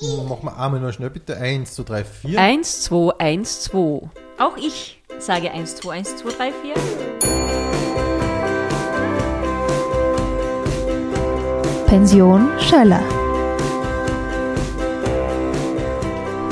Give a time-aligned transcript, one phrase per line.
[0.00, 1.36] Machen wir einmal noch schnell bitte.
[1.36, 2.40] Eins, zwei, drei, vier.
[2.40, 4.08] 1, 2, 1, 2.
[4.38, 6.74] Auch ich sage 1, 2, 1, 2, 3, 4.
[11.86, 13.02] Pension Schöller.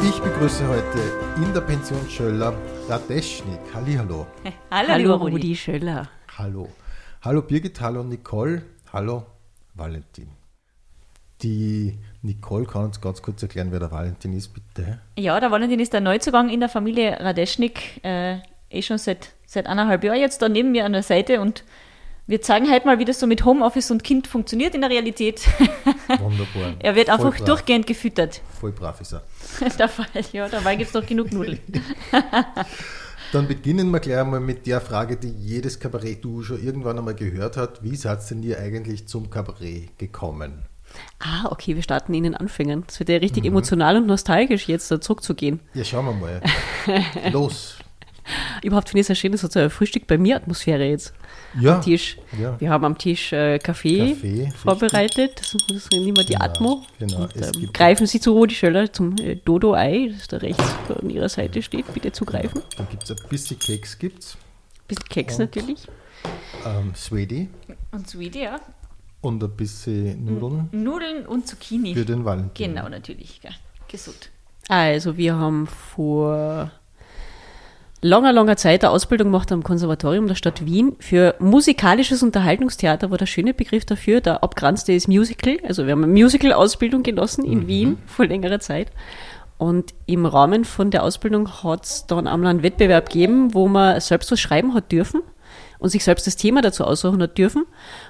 [0.02, 0.98] Ich begrüße heute
[1.42, 2.52] in der Pension Schöller
[2.86, 3.60] Radeschnik.
[3.72, 4.26] Hallihallo.
[4.70, 5.14] Hallo, Hallo.
[5.16, 6.10] Rudi Schöller.
[6.36, 6.68] Hallo.
[7.22, 8.62] Hallo Birgit, hallo Nicole,
[8.92, 9.24] hallo
[9.74, 10.28] Valentin.
[11.42, 15.00] Die Nicole kann uns ganz kurz erklären, wer der Valentin ist, bitte.
[15.16, 18.04] Ja, der Valentin ist der Neuzugang in der Familie Radeschnik.
[18.04, 18.38] Äh,
[18.70, 21.64] eh schon seit, seit eineinhalb Jahren jetzt da neben mir an der Seite und
[22.26, 25.48] wir zeigen heute mal, wie das so mit Homeoffice und Kind funktioniert in der Realität.
[26.18, 26.74] Wunderbar.
[26.78, 27.46] er wird Voll einfach brav.
[27.46, 28.42] durchgehend gefüttert.
[28.60, 29.22] Voll brav ist er.
[29.78, 31.58] dabei, ja, dabei gibt es noch genug Nudeln.
[33.32, 37.56] Dann beginnen wir gleich einmal mit der Frage, die jedes Kabarett-Du schon irgendwann einmal gehört
[37.56, 37.82] hat.
[37.82, 40.64] Wie seid denn ihr eigentlich zum Kabarett gekommen?
[41.20, 42.84] Ah, okay, wir starten in den Anfängen.
[42.88, 43.50] Es wird ja richtig Mhm.
[43.50, 45.60] emotional und nostalgisch, jetzt da zurückzugehen.
[45.74, 46.40] Ja, schauen wir mal.
[47.32, 47.76] Los.
[48.62, 51.14] Überhaupt finde ich es ja schön, das hat so eine Frühstück bei mir Atmosphäre jetzt
[51.58, 51.76] Ja.
[51.76, 52.18] am Tisch.
[52.38, 52.60] Ja.
[52.60, 55.40] Wir haben am Tisch äh, Kaffee, Kaffee, vorbereitet.
[55.40, 56.82] Das, das ist immer die Genau, Atmo.
[56.98, 57.22] genau.
[57.22, 60.62] Und, ähm, greifen Sie zu Rudi Schöller zum äh, Dodo-Ei, das da rechts
[61.02, 61.90] an Ihrer Seite steht.
[61.94, 62.60] Bitte zugreifen.
[62.76, 64.36] Dann gibt es ein bisschen Keks, gibt's.
[64.86, 65.40] Bisschen Keks Und?
[65.40, 65.88] natürlich.
[66.66, 67.48] Ähm, Swedi
[67.92, 68.60] Und Sweetie, ja.
[69.20, 71.94] Und ein bisschen Nudeln Nudeln und Zucchini.
[71.94, 72.74] für den Valentin.
[72.74, 73.40] Genau, natürlich.
[73.40, 73.52] Gell.
[73.88, 74.30] Gesund.
[74.68, 76.70] Also, wir haben vor
[78.00, 83.18] langer, langer Zeit eine Ausbildung gemacht am Konservatorium der Stadt Wien für musikalisches Unterhaltungstheater, war
[83.18, 84.20] der schöne Begriff dafür.
[84.20, 85.56] Der abgranzte ist Musical.
[85.66, 88.92] Also, wir haben eine Musical-Ausbildung genossen in Wien vor längerer Zeit.
[89.56, 94.00] Und im Rahmen von der Ausbildung hat es dann einmal einen Wettbewerb gegeben, wo man
[94.00, 95.22] selbst was schreiben hat dürfen
[95.78, 97.64] und sich selbst das Thema dazu aussuchen hat dürfen.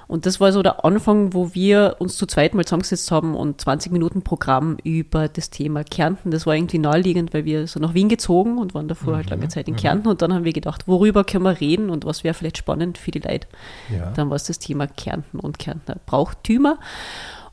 [0.07, 3.61] Und das war so der Anfang, wo wir uns zu zweit mal zusammengesetzt haben und
[3.61, 6.31] 20 Minuten Programm über das Thema Kärnten.
[6.31, 9.47] Das war irgendwie naheliegend, weil wir so nach Wien gezogen und waren davor halt lange
[9.49, 10.07] Zeit in Kärnten.
[10.07, 13.11] Und dann haben wir gedacht, worüber können wir reden und was wäre vielleicht spannend für
[13.11, 13.47] die Leute.
[13.95, 14.11] Ja.
[14.11, 16.79] Dann war es das Thema Kärnten und Kärntner Brauchtümer.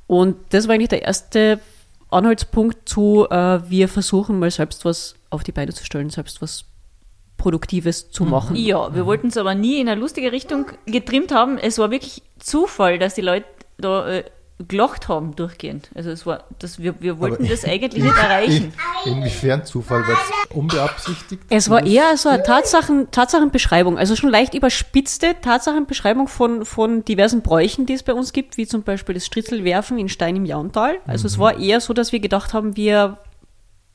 [0.07, 1.61] Und das war eigentlich der erste
[2.11, 6.65] Anhaltspunkt zu, äh, wir versuchen mal selbst was auf die Beine zu stellen, selbst was
[7.37, 8.57] Produktives zu machen.
[8.57, 11.59] Ja, wir wollten es aber nie in eine lustige Richtung getrimmt haben.
[11.59, 13.47] Es war wirklich Zufall, dass die Leute
[13.79, 14.25] da äh,
[14.69, 15.91] gelacht haben durchgehend.
[15.95, 18.73] Also es war, das, wir, wir wollten Aber das eigentlich nicht erreichen.
[19.05, 20.03] In, inwiefern Zufall?
[20.07, 26.27] Weil es unbeabsichtigt Es war eher so eine Tatsachen, Tatsachenbeschreibung, also schon leicht überspitzte Tatsachenbeschreibung
[26.27, 30.09] von, von diversen Bräuchen, die es bei uns gibt, wie zum Beispiel das Stritzelwerfen in
[30.09, 30.97] Stein im Jauntal.
[31.07, 33.19] Also es war eher so, dass wir gedacht haben, wir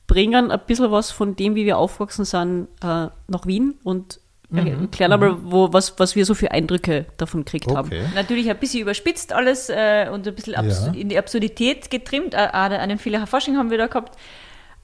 [0.06, 4.18] bringen ein bisschen was von dem, wie wir aufgewachsen sind, äh, nach Wien und
[4.54, 7.86] erklären einmal, wo, was, was wir so für Eindrücke davon gekriegt haben.
[7.88, 8.02] Okay.
[8.14, 10.92] Natürlich ein bisschen überspitzt alles äh, und ein bisschen abs Ja.
[10.92, 12.34] in die Absurdität getrimmt.
[12.34, 14.18] Äh, Auch einen Fehler Fasching haben wir da gehabt.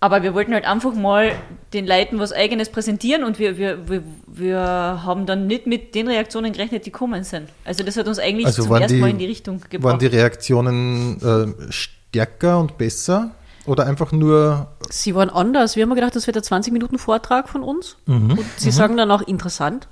[0.01, 1.33] Aber wir wollten halt einfach mal
[1.75, 4.59] den Leuten was Eigenes präsentieren und wir, wir, wir, wir
[5.05, 7.49] haben dann nicht mit den Reaktionen gerechnet, die kommen sind.
[7.65, 9.69] Also das hat uns eigentlich Also zum waren ersten die- Mal in die Richtung Waren
[9.71, 10.01] gebracht.
[10.01, 11.21] die Reaktionen
[11.69, 13.33] äh, stärker und besser?
[13.69, 15.77] Oder einfach nur, Sie waren anders.
[15.77, 17.97] Wir haben gedacht, das wird ein 20-Minuten-Vortrag von uns.
[18.07, 18.31] Mhm.
[18.31, 19.89] Und sie sagen dann auch interessant.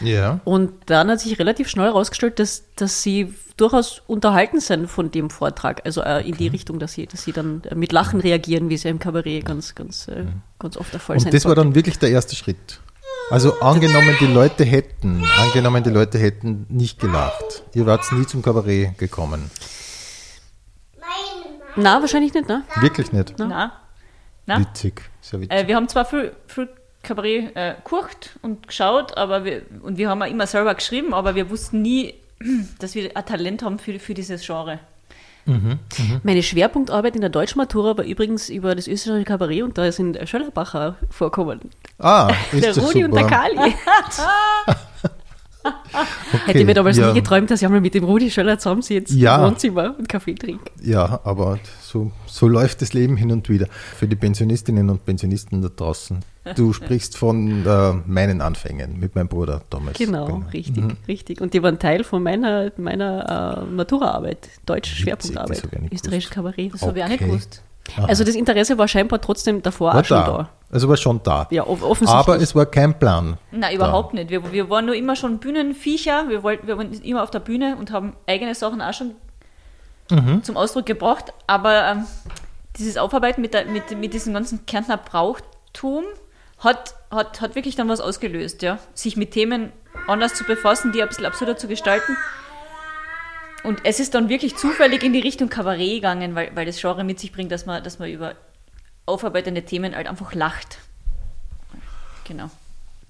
[0.00, 5.10] ja, Und dann hat sich relativ schnell herausgestellt, dass, dass sie durchaus unterhalten sind von
[5.10, 5.82] dem Vortrag.
[5.84, 8.74] Also äh, in die Richtung, dass sie, dass sie dann äh, mit Lachen reagieren, wie
[8.74, 10.24] es ja im Kabarett ganz, ganz, äh,
[10.58, 12.80] ganz oft der Fall sein und das war dann wirklich der erste Schritt.
[13.30, 17.64] Also angenommen, die Leute hätten, angenommen, die Leute hätten nicht gelacht.
[17.74, 19.50] Ihr wart nie zum Kabarett gekommen.
[21.76, 22.62] Na, wahrscheinlich nicht, ne?
[22.80, 23.34] Wirklich nicht.
[23.38, 23.72] Na,
[24.46, 24.60] na.
[24.60, 25.56] Witzig, sehr witzig.
[25.56, 26.68] Äh, wir haben zwar viel, viel
[27.02, 31.34] Kabarett äh, gekocht und geschaut, aber wir, und wir haben auch immer selber geschrieben, aber
[31.34, 32.14] wir wussten nie,
[32.78, 34.80] dass wir ein Talent haben für, für dieses Genre.
[36.24, 40.96] Meine Schwerpunktarbeit in der Deutschmatura war übrigens über das österreichische Kabarett und da sind Schöllerbacher
[41.08, 41.60] vorkommen.
[41.98, 43.34] ah, ist Der das Rudi und der super.
[43.34, 43.74] Kali.
[46.32, 49.16] Okay, Hätte mir damals ja, nie geträumt, dass ich einmal mit dem Rudi Schöller zusammensitze
[49.16, 49.36] Ja.
[49.36, 50.70] im Wohnzimmer und Kaffee trinke.
[50.82, 53.66] Ja, aber so, so läuft das Leben hin und wieder.
[53.96, 56.20] Für die Pensionistinnen und Pensionisten da draußen.
[56.54, 59.98] Du sprichst von äh, meinen Anfängen mit meinem Bruder damals.
[59.98, 61.40] Genau, richtig, richtig.
[61.40, 65.80] Und die waren Teil von meiner, meiner äh, Maturaarbeit, deutsche Witzig, das Schwerpunktarbeit, hab ich
[65.80, 66.74] nicht österreichisches Kabarett.
[66.74, 67.38] Das habe ich auch nicht Okay.
[68.06, 70.26] Also das Interesse war scheinbar trotzdem davor War auch schon da.
[70.26, 70.48] da.
[70.70, 71.46] Also war schon da.
[71.50, 72.10] Ja, off- offensichtlich.
[72.28, 73.38] Aber es war kein Plan.
[73.50, 74.28] Nein, überhaupt nicht.
[74.30, 76.28] Wir, wir waren nur immer schon Bühnenviecher.
[76.28, 79.12] Wir, wollten, wir waren immer auf der Bühne und haben eigene Sachen auch schon
[80.42, 81.32] zum Ausdruck gebracht.
[81.46, 82.04] Aber ähm,
[82.78, 86.04] dieses Aufarbeiten mit, der, mit, mit diesem ganzen Kärntner Brauchtum
[86.58, 88.78] hat, hat, hat wirklich dann was ausgelöst, ja.
[88.94, 89.70] Sich mit Themen
[90.06, 92.16] anders zu befassen, die ein bisschen absurder zu gestalten.
[93.64, 97.04] Und es ist dann wirklich zufällig in die Richtung Kabarett gegangen, weil, weil das Genre
[97.04, 98.34] mit sich bringt, dass man, dass man über
[99.06, 100.78] aufarbeitende Themen halt einfach lacht.
[102.24, 102.50] Genau.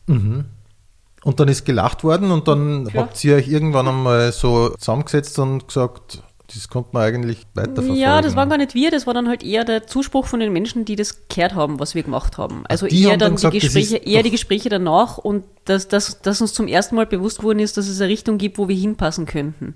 [0.07, 3.03] Und dann ist gelacht worden und dann Ja.
[3.03, 6.23] habt ihr euch irgendwann einmal so zusammengesetzt und gesagt,
[6.55, 7.97] das konnte man eigentlich weiterverfolgen.
[7.97, 10.51] Ja, das waren gar nicht wir, das war dann halt eher der Zuspruch von den
[10.53, 12.65] Menschen, die das gehört haben, was wir gemacht haben.
[12.69, 15.89] Also die eher haben dann dann gesagt, die Gespräche, eher die Gespräche danach und dass,
[15.89, 18.69] dass, dass uns zum ersten Mal bewusst worden ist, dass es eine Richtung gibt, wo
[18.69, 19.75] wir hinpassen könnten.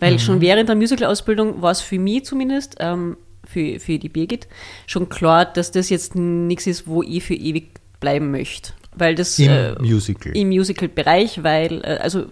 [0.00, 0.18] Weil Mhm.
[0.18, 3.16] schon während der Musical-Ausbildung war es für mich zumindest, ähm,
[3.46, 4.46] für, für die Birgit,
[4.86, 8.72] schon klar, dass das jetzt nichts ist, wo ich für ewig bleiben möchte.
[8.94, 10.36] Weil das Im äh, Musical.
[10.36, 12.26] im Musical-Bereich, weil, äh, also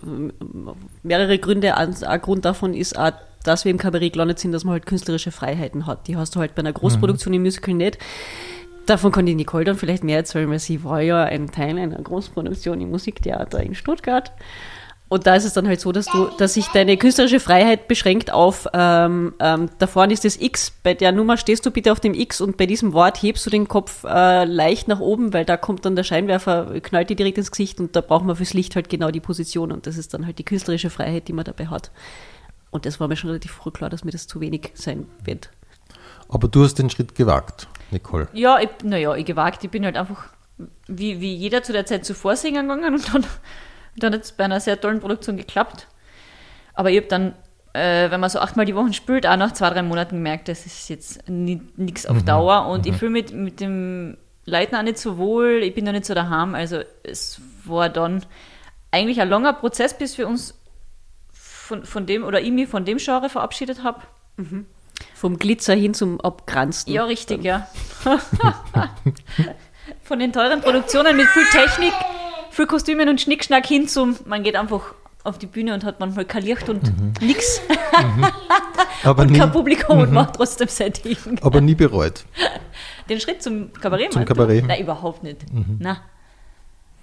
[1.03, 3.13] mehrere Gründe, ein, ein Grund davon ist auch,
[3.45, 6.09] dass wir im Kabarett gelandet sind, dass man halt künstlerische Freiheiten hat.
[6.09, 7.99] Die hast du halt bei einer Großproduktion im Musical nicht.
[8.87, 12.01] Davon kann die Nicole dann vielleicht mehr erzählen, weil sie war ja ein Teil einer
[12.01, 14.33] Großproduktion im Musiktheater in Stuttgart.
[15.08, 18.32] Und da ist es dann halt so, dass du, dass sich deine künstlerische Freiheit beschränkt
[18.32, 22.00] auf, ähm, ähm, da vorne ist das X, bei der Nummer stehst du bitte auf
[22.00, 25.44] dem X und bei diesem Wort hebst du den Kopf äh, leicht nach oben, weil
[25.44, 28.53] da kommt dann der Scheinwerfer, knallt dir direkt ins Gesicht und da braucht man fürs
[28.53, 31.44] Licht halt genau die Position und das ist dann halt die künstlerische Freiheit, die man
[31.44, 31.93] dabei hat.
[32.73, 35.50] Und das war mir schon relativ früh klar, dass mir das zu wenig sein wird.
[36.29, 38.26] Aber du hast den Schritt gewagt, Nicole.
[38.32, 40.25] Ja, naja, ich gewagt, ich bin halt einfach
[40.88, 43.25] wie, wie jeder zu der Zeit zuvor singen gegangen und dann,
[43.98, 45.87] dann hat es bei einer sehr tollen Produktion geklappt.
[46.75, 47.34] Aber ich habe dann,
[47.72, 50.66] äh, wenn man so achtmal die Woche spielt, auch nach zwei, drei Monaten gemerkt, das
[50.66, 54.98] ist jetzt nichts auf Dauer und ich fühle mich mit, mit dem Leuten auch nicht
[54.98, 56.54] so wohl, ich bin da nicht so daheim.
[56.54, 58.25] Also es war dann
[58.90, 60.54] eigentlich ein langer Prozess, bis wir uns
[61.32, 64.02] von, von dem oder ich mich von dem Genre verabschiedet habe.
[65.14, 66.93] Vom Glitzer hin zum Abgranzen.
[66.93, 67.69] Ja, richtig, ja.
[70.02, 71.93] Von den teuren Produktionen mit viel Technik,
[72.56, 74.94] viel Kostümen und Schnickschnack hin zum, man geht einfach
[75.25, 77.61] auf die Bühne und hat manchmal kein Licht und nix,
[79.05, 81.17] Aber, nie, kein Publikum und macht trotzdem sein Ding.
[81.43, 82.25] aber nie bereut.
[83.08, 84.26] Den Schritt zum Kabarett, Zum du?
[84.26, 84.67] Kabarett.
[84.67, 85.44] Nein, überhaupt nicht.
[85.79, 85.99] Na.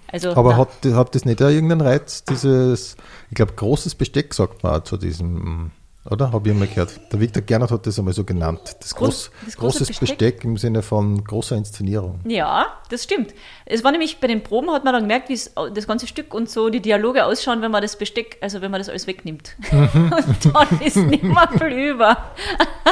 [0.08, 2.96] Also, Aber hat, hat das nicht auch irgendeinen Reiz, dieses,
[3.30, 5.70] ich glaube, großes Besteck sagt man auch zu diesem,
[6.10, 6.32] oder?
[6.32, 7.00] Habe ich einmal gehört.
[7.12, 8.76] Der Victor Gernot hat das einmal so genannt.
[8.80, 10.00] Das, Groß- das große großes Besteck?
[10.18, 10.44] Besteck?
[10.44, 12.20] im Sinne von großer Inszenierung.
[12.26, 13.34] Ja, das stimmt.
[13.64, 15.38] Es war nämlich bei den Proben hat man dann gemerkt, wie
[15.72, 18.80] das ganze Stück und so die Dialoge ausschauen, wenn man das Besteck, also wenn man
[18.80, 19.56] das alles wegnimmt.
[19.72, 22.16] und dann ist nicht mehr viel über.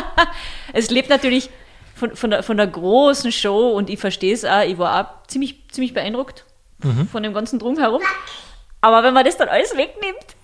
[0.72, 1.50] es lebt natürlich
[1.94, 5.26] von, von, der, von der großen Show und ich verstehe es auch, ich war auch
[5.28, 6.44] ziemlich, ziemlich beeindruckt
[7.12, 8.02] von dem ganzen Drumherum.
[8.80, 10.34] Aber wenn man das dann alles wegnimmt,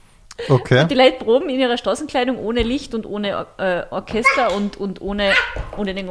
[0.49, 0.87] Okay.
[0.89, 5.33] die Leute proben in ihrer Straßenkleidung ohne Licht und ohne äh, Orchester und, und ohne,
[5.77, 6.11] ohne den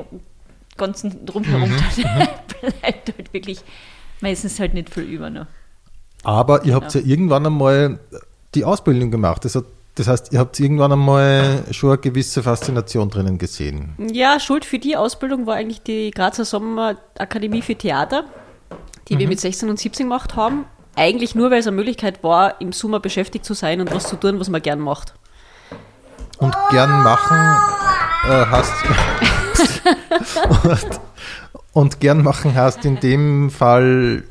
[0.76, 1.72] ganzen Drumherum.
[2.04, 2.28] Dann
[2.60, 3.62] bleibt halt wirklich
[4.22, 5.30] meistens halt nicht viel über.
[5.30, 5.48] Ne?
[6.24, 7.02] Aber ihr habt ja.
[7.02, 8.00] irgendwann einmal
[8.56, 9.46] die Ausbildung gemacht.
[9.46, 9.66] Das, hat,
[9.96, 13.96] das heißt, ihr habt irgendwann einmal schon eine gewisse Faszination drinnen gesehen.
[14.12, 18.26] Ja, Schuld für die Ausbildung war eigentlich die Grazer Sommerakademie für Theater,
[19.08, 20.66] die wir mit 16 und 17 gemacht haben.
[20.98, 24.16] Eigentlich nur, weil es eine Möglichkeit war, im Sommer beschäftigt zu sein und was zu
[24.16, 25.14] tun, was man gern macht.
[26.40, 27.38] Und gern machen
[28.28, 28.74] äh, hast.
[30.64, 31.00] und,
[31.74, 34.24] und gern machen hast in dem Fall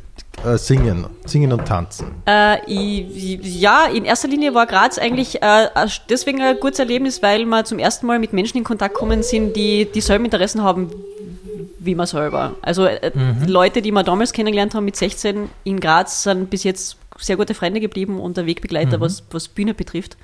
[0.44, 2.08] äh, singen, singen und tanzen.
[2.26, 5.68] Äh, ich, ja, in erster Linie war Graz eigentlich äh,
[6.10, 9.54] deswegen ein gutes Erlebnis, weil wir zum ersten Mal mit Menschen in Kontakt gekommen sind,
[9.54, 10.90] die dieselben Interessen haben
[11.79, 12.55] wie man selber.
[12.62, 16.64] Also äh, die Leute, die wir damals kennengelernt haben mit 16 in Graz, sind bis
[16.64, 20.16] jetzt sehr gute Freunde geblieben und der Wegbegleiter, was, was Bühne betrifft.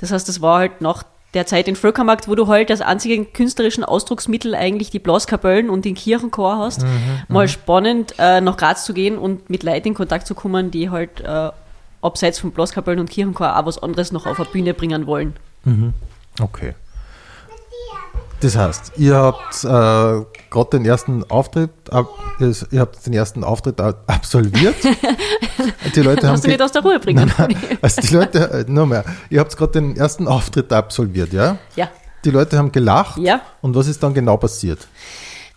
[0.00, 1.04] Das heißt, das war halt nach
[1.34, 5.84] der Zeit in Völkermarkt, wo du halt als einzigen künstlerischen Ausdrucksmittel eigentlich die Blaskapellen und
[5.84, 6.86] den Kirchenchor hast,
[7.28, 10.88] mal spannend äh, nach Graz zu gehen und mit Leuten in Kontakt zu kommen, die
[10.88, 11.50] halt äh,
[12.00, 15.34] abseits von Blaskapellen und Kirchenchor auch was anderes noch auf eine Bühne bringen wollen.
[16.40, 16.74] Okay.
[18.40, 19.68] Das heißt, ihr habt äh,
[20.50, 24.76] gerade den ersten Auftritt, ab, ihr habt den ersten Auftritt absolviert.
[25.94, 27.32] die Leute haben du nicht aus der Ruhe bringen.
[27.38, 31.32] Nein, nein, also die Leute, äh, noch mehr, ihr habt gerade den ersten Auftritt absolviert,
[31.32, 31.56] ja?
[31.76, 31.88] Ja.
[32.24, 33.18] Die Leute haben gelacht.
[33.18, 33.40] Ja.
[33.62, 34.86] Und was ist dann genau passiert?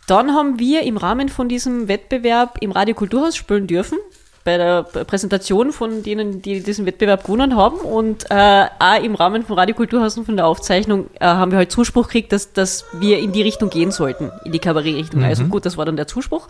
[0.08, 3.98] Dann haben wir im Rahmen von diesem Wettbewerb im Radio Kulturhaus spielen dürfen.
[4.44, 7.80] Bei der Präsentation von denen, die diesen Wettbewerb gewonnen haben.
[7.80, 11.58] Und äh, auch im Rahmen von Radio Kulturhaus und von der Aufzeichnung äh, haben wir
[11.58, 15.24] halt Zuspruch gekriegt, dass, dass wir in die Richtung gehen sollten, in die Kabarettrichtung.
[15.24, 16.48] Also gut, das war dann der Zuspruch.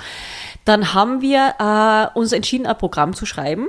[0.66, 3.68] Dann haben wir äh, uns entschieden, ein Programm zu schreiben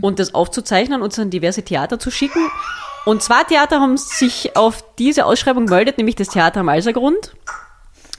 [0.00, 2.40] und das aufzuzeichnen und es an diverse Theater zu schicken.
[3.04, 7.34] Und zwei Theater haben sich auf diese Ausschreibung gemeldet, nämlich das Theater am Alsergrund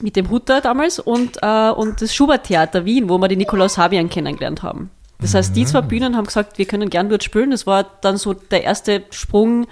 [0.04, 4.10] mit dem Hutter damals und, äh, und das Schubert-Theater Wien, wo wir die Nikolaus Habian
[4.10, 4.90] kennengelernt haben.
[5.20, 7.52] Das heißt, die zwei Bühnen haben gesagt, wir können gern dort spielen.
[7.52, 9.68] Das war dann so der erste Sprung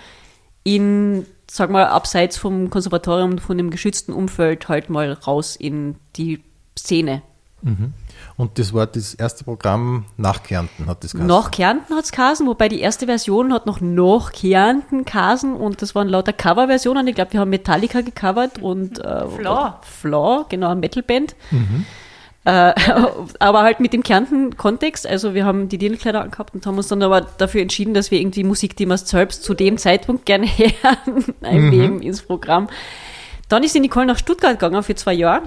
[0.64, 6.42] in sag mal, abseits vom Konservatorium, von dem geschützten Umfeld halt mal raus in die
[6.80, 7.24] Szene.
[8.38, 11.28] Und das war das erste Programm nach Kärnten, hat das geheißen.
[11.28, 15.96] Nach Kärnten hat's Kasen, wobei die erste Version hat noch nach Kärnten Kasen und das
[15.96, 17.08] waren lauter Coverversionen.
[17.08, 19.74] Ich glaube, wir haben Metallica gecovert und äh, Flaw.
[19.82, 21.36] Flaw, genau, eine Metalband.
[22.44, 22.74] Äh,
[23.40, 25.06] aber halt mit dem Kärnten-Kontext.
[25.06, 28.20] Also wir haben die Dirndlkleider angehabt und haben uns dann aber dafür entschieden, dass wir
[28.20, 32.68] irgendwie Musik, die wir selbst zu dem Zeitpunkt gerne hören, einnehmen ins Programm.
[33.52, 35.44] Dann ist die Nicole nach Stuttgart gegangen für zwei Jahre.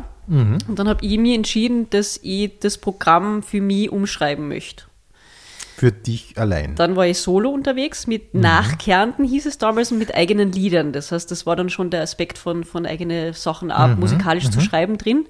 [0.68, 4.84] Und dann habe ich mir entschieden, dass ich das Programm für mich umschreiben möchte.
[5.76, 6.75] Für dich allein.
[6.75, 10.92] Dann war ich solo unterwegs mit nach Kärnten hieß es damals und mit eigenen Liedern.
[10.92, 14.61] Das heißt, das war dann schon der Aspekt von, von eigene Sachen ab, musikalisch zu
[14.61, 15.26] schreiben drin.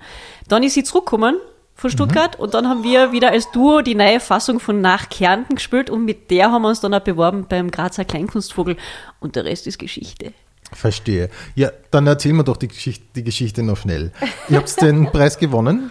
[0.49, 1.37] Dann ist sie zurückgekommen
[1.77, 5.57] von Stuttgart und dann haben wir wieder als Duo die neue Fassung von Nach Kärnten
[5.57, 8.77] gespielt und mit der haben wir uns dann auch beworben beim Grazer Kleinkunstvogel
[9.21, 10.33] und der Rest ist Geschichte.
[10.75, 11.31] Verstehe.
[11.55, 14.13] Ja, dann erzähl mir doch die Geschichte, die Geschichte noch schnell.
[14.49, 15.91] Ihr habt den Preis gewonnen.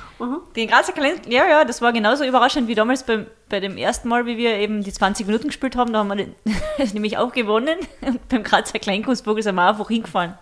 [0.56, 4.08] Den Grazer Kalender, ja, ja, das war genauso überraschend wie damals beim, bei dem ersten
[4.08, 5.94] Mal, wie wir eben die 20 Minuten gespielt haben.
[5.94, 6.36] Da haben wir den,
[6.94, 7.80] nämlich auch gewonnen.
[8.02, 10.38] Und beim Grazer Kleinkunstvogel sind wir einfach hingefahren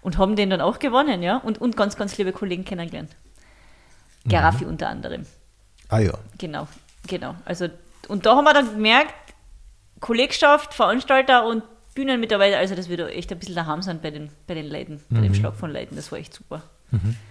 [0.00, 1.36] und haben den dann auch gewonnen, ja.
[1.36, 3.10] Und, und ganz, ganz liebe Kollegen kennengelernt.
[4.28, 5.24] Garaffi unter anderem.
[5.88, 6.12] Ah ja.
[6.36, 6.68] Genau,
[7.06, 7.34] genau.
[7.44, 7.68] Also,
[8.08, 9.14] und da haben wir dann gemerkt,
[10.00, 11.62] Kollegschaft, Veranstalter und
[11.98, 15.00] Bühnenmitarbeiter, also dass wir da echt ein bisschen daheim sind bei den, bei den Leuten,
[15.10, 15.96] bei dem Schlag von Leuten.
[15.96, 16.62] Das war echt super.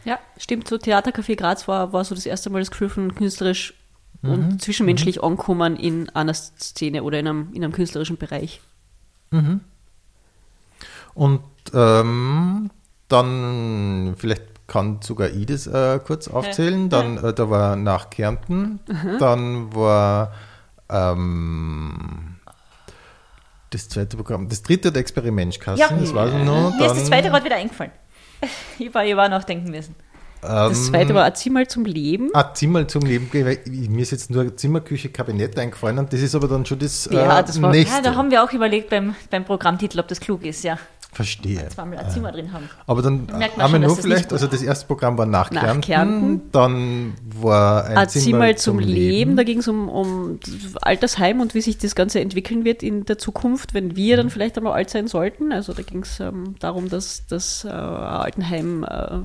[0.04, 0.68] Ja, stimmt.
[0.68, 3.74] So Theatercafé Graz war, war so das erste Mal das Gefühl von künstlerisch
[4.22, 8.60] und zwischenmenschlich ankommen in einer Szene oder in einem, in einem künstlerischen Bereich.
[11.14, 11.42] Und
[11.74, 12.70] ähm,
[13.08, 16.90] dann, vielleicht kann sogar ich das äh, kurz aufzählen.
[16.90, 18.82] Dann, äh, da war nach Kärnten,
[19.18, 20.34] dann war
[20.90, 22.37] ähm,
[23.72, 25.90] das zweite Programm, das dritte der Experimentkassen, Ja.
[25.90, 26.76] das weiß ich noch.
[26.78, 27.92] Mir ist das zweite gerade wieder eingefallen.
[28.80, 29.96] Ich war, ich war nachdenken müssen.
[30.42, 32.30] Das zweite war mal zum Leben.
[32.34, 36.36] Ah, Zimmer zum Leben, weil mir ist jetzt nur Zimmerküche, Kabinett eingefallen und das ist
[36.36, 37.96] aber dann schon das, Ja, äh, das war- nächste.
[37.98, 40.78] Ja, da haben wir auch überlegt beim, beim Programmtitel, ob das klug ist, ja.
[41.12, 41.68] Verstehe.
[41.70, 42.70] Zweimal ein Zimmer drin haben.
[42.86, 45.62] Aber dann merkt haben wir nur das vielleicht, also das erste Programm war nach, Nach
[45.62, 46.52] Kärnten, Kärnten.
[46.52, 49.36] dann war ein Erzieh mal zum Leben.
[49.36, 50.40] Da ging es um, um
[50.82, 54.58] Altersheim und wie sich das Ganze entwickeln wird in der Zukunft, wenn wir dann vielleicht
[54.58, 55.52] einmal alt sein sollten.
[55.52, 59.20] Also da ging es ähm, darum, dass das äh, Altenheim äh,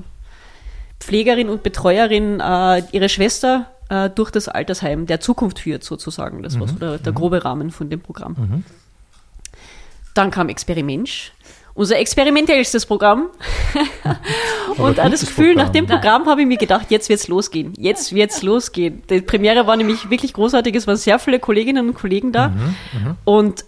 [0.99, 6.41] Pflegerin und Betreuerin äh, ihre Schwester äh, durch das Altersheim der Zukunft führt, sozusagen.
[6.41, 8.63] Das war so der, der grobe Rahmen von dem Programm.
[10.13, 11.33] Dann kam Experiment.
[11.75, 13.29] Unser experimentellstes Programm.
[14.77, 15.73] und an das Gefühl, nach Programm.
[15.73, 17.73] dem Programm habe ich mir gedacht, jetzt wird's losgehen.
[17.77, 19.01] Jetzt wird's losgehen.
[19.09, 20.75] Die Premiere war nämlich wirklich großartig.
[20.75, 22.49] Es waren sehr viele Kolleginnen und Kollegen da.
[22.49, 22.75] Mhm,
[23.23, 23.65] Und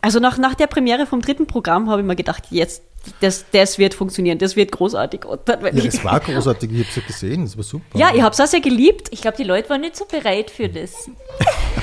[0.00, 2.82] also nach, nach der Premiere vom dritten Programm habe ich mir gedacht, jetzt,
[3.20, 5.20] das, das wird funktionieren, das wird großartig.
[5.24, 7.98] Ja, es war großartig, ich habe es ja gesehen, es war super.
[7.98, 9.08] ja, ich habe es auch sehr geliebt.
[9.10, 11.10] Ich glaube, die Leute waren nicht so bereit für das.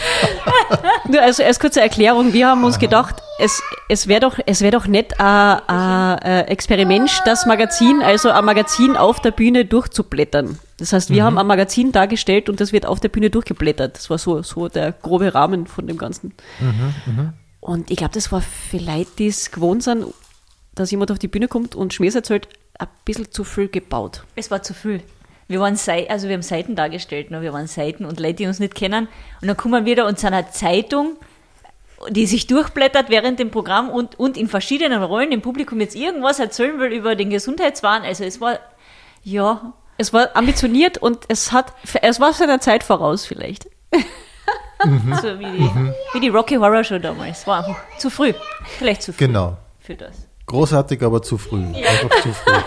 [1.08, 4.72] Nur also als kurze Erklärung, wir haben uns gedacht, es, es wäre doch, es wär
[4.72, 10.60] doch nicht ein ein, äh, Experiment, das Magazin, also ein Magazin auf der Bühne durchzublättern.
[10.78, 13.96] Das heißt, wir haben ein Magazin dargestellt und das wird auf der Bühne durchgeblättert.
[13.96, 16.34] Das war so, so der grobe Rahmen von dem Ganzen.
[17.62, 18.44] Und ich glaube, das war
[19.18, 20.06] die es gewohnt sind,
[20.76, 24.24] dass jemand auf die Bühne kommt und Schmähs erzählt, ein bisschen zu viel gebaut.
[24.36, 25.02] Es war zu viel.
[25.48, 27.42] Wir waren Sei also wir haben Seiten dargestellt, ne?
[27.42, 29.08] wir waren Seiten und Leute, die uns nicht kennen.
[29.42, 31.18] Und dann kommen wir da und sind eine Zeitung,
[32.10, 36.40] die sich durchblättert während dem Programm und, und in verschiedenen Rollen im Publikum jetzt irgendwas
[36.40, 38.02] erzählen will über den Gesundheitswahn.
[38.04, 38.60] Also es war,
[39.24, 43.66] ja, Es war ambitioniert und es hat, es war seiner Zeit voraus vielleicht.
[45.22, 45.70] so wie die,
[46.14, 47.48] wie die Rocky Horror Show damals.
[47.48, 48.34] War einfach zu früh.
[48.78, 49.58] Vielleicht zu früh Genau.
[49.80, 50.28] für das.
[50.48, 51.64] Großartig, aber zu früh.
[51.66, 52.54] Einfach zu früh.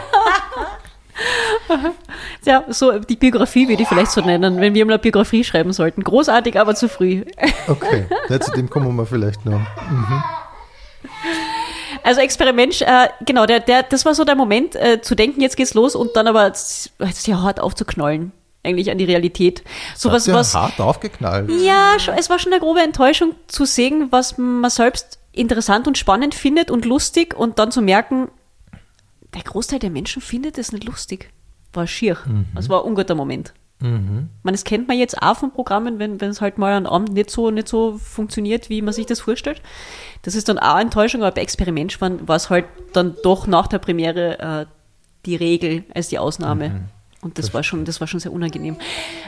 [2.45, 5.73] Ja, so die Biografie würde ich vielleicht so nennen, wenn wir mal eine Biografie schreiben
[5.73, 6.03] sollten.
[6.03, 7.25] Großartig, aber zu früh.
[7.69, 9.61] Okay, ja, zu dem kommen wir vielleicht noch.
[12.03, 15.57] Also Experiment, äh, genau, der, der, das war so der Moment, äh, zu denken, jetzt
[15.57, 18.33] geht's los und dann aber sehr hart aufzuknallen,
[18.63, 19.63] eigentlich an die Realität.
[19.95, 21.51] So was, Hat was, der hart aufgeknallt.
[21.61, 25.97] ja, schon, es war schon eine grobe Enttäuschung zu sehen, was man selbst interessant und
[25.97, 28.29] spannend findet und lustig und dann zu merken,
[29.35, 31.31] der Großteil der Menschen findet es nicht lustig.
[31.73, 32.17] War schier.
[32.55, 33.53] Das war ein unguter Moment.
[34.43, 37.13] Man, das kennt man jetzt auch von Programmen, wenn, wenn es halt mal an Abend
[37.13, 39.63] nicht so, nicht so funktioniert, wie man sich das vorstellt.
[40.23, 43.69] Das ist dann auch eine Enttäuschung, aber bei Experiment war es halt dann doch nach
[43.69, 44.67] der Premiere äh,
[45.27, 46.89] die Regel als die Ausnahme.
[47.21, 48.77] Und das war schon, das war schon sehr unangenehm.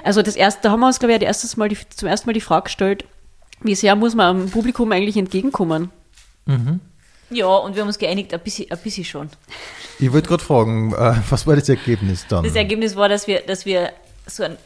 [0.02, 2.28] Also das erste, da haben wir uns, glaube ich, das erste Mal die, zum ersten
[2.28, 3.04] Mal die Frage gestellt,
[3.62, 5.90] wie sehr muss man am Publikum eigentlich entgegenkommen?
[7.32, 9.28] Ja, und wir haben uns geeinigt, ein bisschen, ein bisschen schon.
[10.00, 12.42] Ich wollte gerade fragen, äh, was war das Ergebnis dann?
[12.44, 13.92] Das Ergebnis war, dass wir, dass wir
[14.26, 14.56] so einen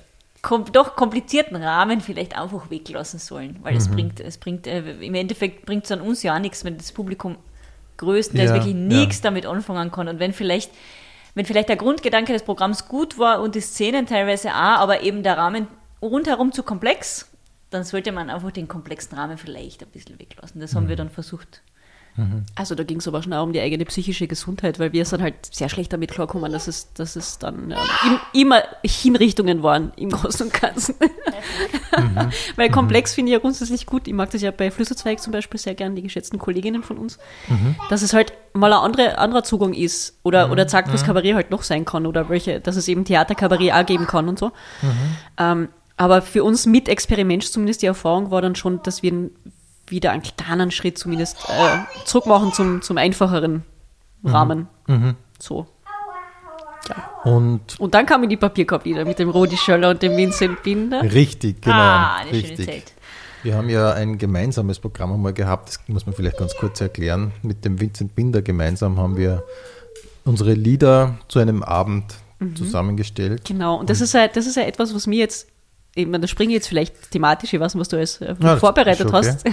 [0.40, 3.78] kom doch komplizierten Rahmen vielleicht einfach weglassen sollen, weil Mhm.
[3.78, 6.76] es bringt, es bringt, äh, im Endeffekt bringt es an uns ja auch nichts, wenn
[6.78, 7.36] das Publikum
[7.96, 8.80] größtenteils Ja, wirklich ja.
[8.80, 10.08] nichts damit anfangen kann.
[10.08, 10.70] Und wenn vielleicht,
[11.34, 15.22] wenn vielleicht der Grundgedanke des Programms gut war und die Szenen teilweise auch, aber eben
[15.22, 15.66] der Rahmen
[16.02, 17.28] rundherum zu komplex,
[17.74, 20.60] dann sollte man einfach den komplexen Rahmen vielleicht ein bisschen weglassen.
[20.60, 20.76] Das Mhm.
[20.76, 21.60] haben wir dann versucht.
[22.54, 25.20] Also da ging es aber schon auch um die eigene psychische Gesundheit, weil wir sind
[25.20, 27.76] halt sehr schlecht damit klarkommen, dass es, dass es dann ähm,
[28.06, 30.94] im, immer Hinrichtungen waren im Großen und Ganzen.
[32.54, 34.06] weil komplex finde ich ja grundsätzlich gut.
[34.06, 37.18] Ich mag das ja bei Flüsserzweig zum Beispiel sehr gern, die geschätzten Kolleginnen von uns,
[37.90, 41.50] dass es halt mal ein andere, anderer Zugang ist oder, oder sagt, was Kabarett halt
[41.50, 44.52] noch sein kann oder welche, dass es eben Theaterkabarett auch geben kann und so.
[45.36, 49.30] Ähm, aber für uns mit Experiment zumindest die Erfahrung war dann schon, dass wir
[49.86, 53.64] wieder einen kleinen Schritt zumindest äh, zurück machen zum, zum einfacheren
[54.24, 54.66] Rahmen.
[55.38, 55.66] So.
[57.24, 61.02] Und Und dann kamen die Papierkorblieder mit dem Rudi Schöller und dem Vincent Binder.
[61.02, 61.76] richtig, genau.
[61.76, 62.56] ah, eine richtig.
[62.56, 62.92] schöne Zeit.
[63.42, 67.32] Wir haben ja ein gemeinsames Programm einmal gehabt, das muss man vielleicht ganz kurz erklären.
[67.42, 69.44] Mit dem Vincent Binder gemeinsam haben wir
[70.24, 72.56] unsere Lieder zu einem Abend Mhm.
[72.56, 73.44] zusammengestellt.
[73.46, 75.46] Genau, und das ist ja, das ist ja etwas, was mir jetzt,
[75.96, 78.56] eben, da springe ich jetzt vielleicht thematisch, ich weiß nicht, was du alles äh, Ja,
[78.56, 79.16] vorbereitet okay.
[79.28, 79.44] hast.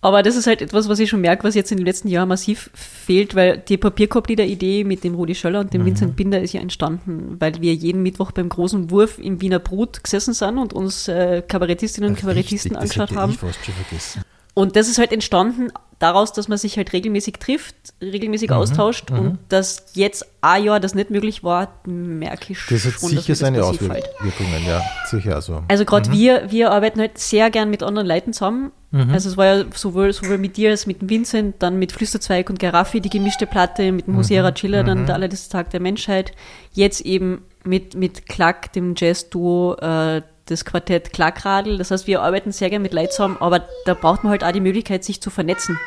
[0.00, 2.28] Aber das ist halt etwas, was ich schon merke, was jetzt in den letzten Jahren
[2.28, 5.86] massiv fehlt, weil die Papierkorblieder-Idee mit dem Rudi Schöller und dem Mhm.
[5.86, 10.04] Vincent Binder ist ja entstanden, weil wir jeden Mittwoch beim großen Wurf im Wiener Brut
[10.04, 13.32] gesessen sind und uns äh, Kabarettistinnen und Kabarettisten Richtig, angeschaut haben.
[13.32, 14.22] Ich fast schon vergessen.
[14.52, 15.72] Und das ist halt entstanden
[16.04, 20.78] daraus, dass man sich halt regelmäßig trifft, regelmäßig Mhm, austauscht und dass jetzt ein Jahr
[20.78, 24.08] das nicht möglich war, merke ich Das hat schon, sicher dass seine das fällt.
[24.16, 25.34] Auswirkungen, ja, sicher.
[25.36, 28.72] Also, Also gerade wir, wir arbeiten halt sehr gern mit anderen Leuten zusammen.
[29.12, 32.48] Also es war ja sowohl, sowohl mit dir als mit dem Vincent, dann mit Flüsterzweig
[32.48, 36.30] und Garaffi die gemischte Platte, mit dem Hosea Chiller, dann der allerletzte Tag der Menschheit.
[36.72, 41.78] Jetzt eben mit, mit Klack, dem Jazz-Duo, äh, das Quartett Klackradl.
[41.78, 44.52] Das heißt, wir arbeiten sehr gern mit Leuten zusammen, aber da braucht man halt auch
[44.52, 45.78] die Möglichkeit, sich zu vernetzen.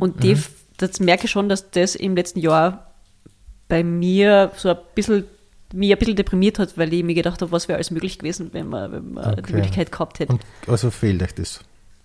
[0.00, 0.36] und die,
[0.76, 2.92] das merke ich schon, dass das im letzten Jahr
[3.68, 5.24] bei mir so ein bisschen
[5.72, 8.50] mich ein bisschen deprimiert hat, weil ich mir gedacht habe, was wäre alles möglich gewesen,
[8.52, 9.52] wenn man, wenn man die Okay.
[9.54, 10.32] Möglichkeit gehabt hätte.
[10.34, 11.60] und also fehlt euch das.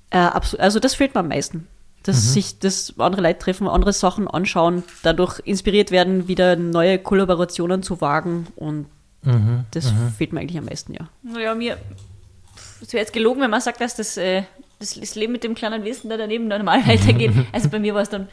[0.09, 0.19] Äh,
[0.57, 1.67] also das fehlt mir am meisten.
[2.03, 7.83] Dass sich das andere Leute treffen, andere Sachen anschauen, dadurch inspiriert werden, wieder neue Kollaborationen
[7.83, 8.85] zu wagen und
[9.71, 11.09] das fehlt mir eigentlich am meisten, ja.
[11.23, 11.77] Naja, mir
[12.81, 14.43] es wäre jetzt gelogen, wenn man sagt, dass das, äh,
[14.79, 17.31] das, das Leben mit dem kleinen Wissen da daneben normal weitergeht.
[17.51, 18.27] Also bei mir war es dann,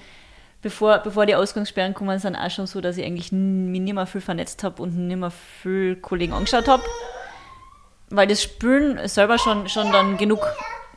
[0.63, 4.07] bevor, bevor die Ausgangssperren kommen, sind auch schon so, dass ich eigentlich mich nicht mehr
[4.07, 6.83] viel vernetzt habe und nicht mehr viel Kollegen angeschaut habe.
[8.11, 10.41] Weil das Spülen selber schon, schon dann genug,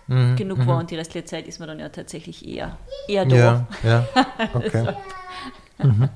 [0.08, 3.36] genug war und die restliche Zeit ist man dann ja tatsächlich eher, eher da.
[3.36, 4.08] Ja, ja,
[4.54, 4.96] okay.
[5.84, 6.10] mhm.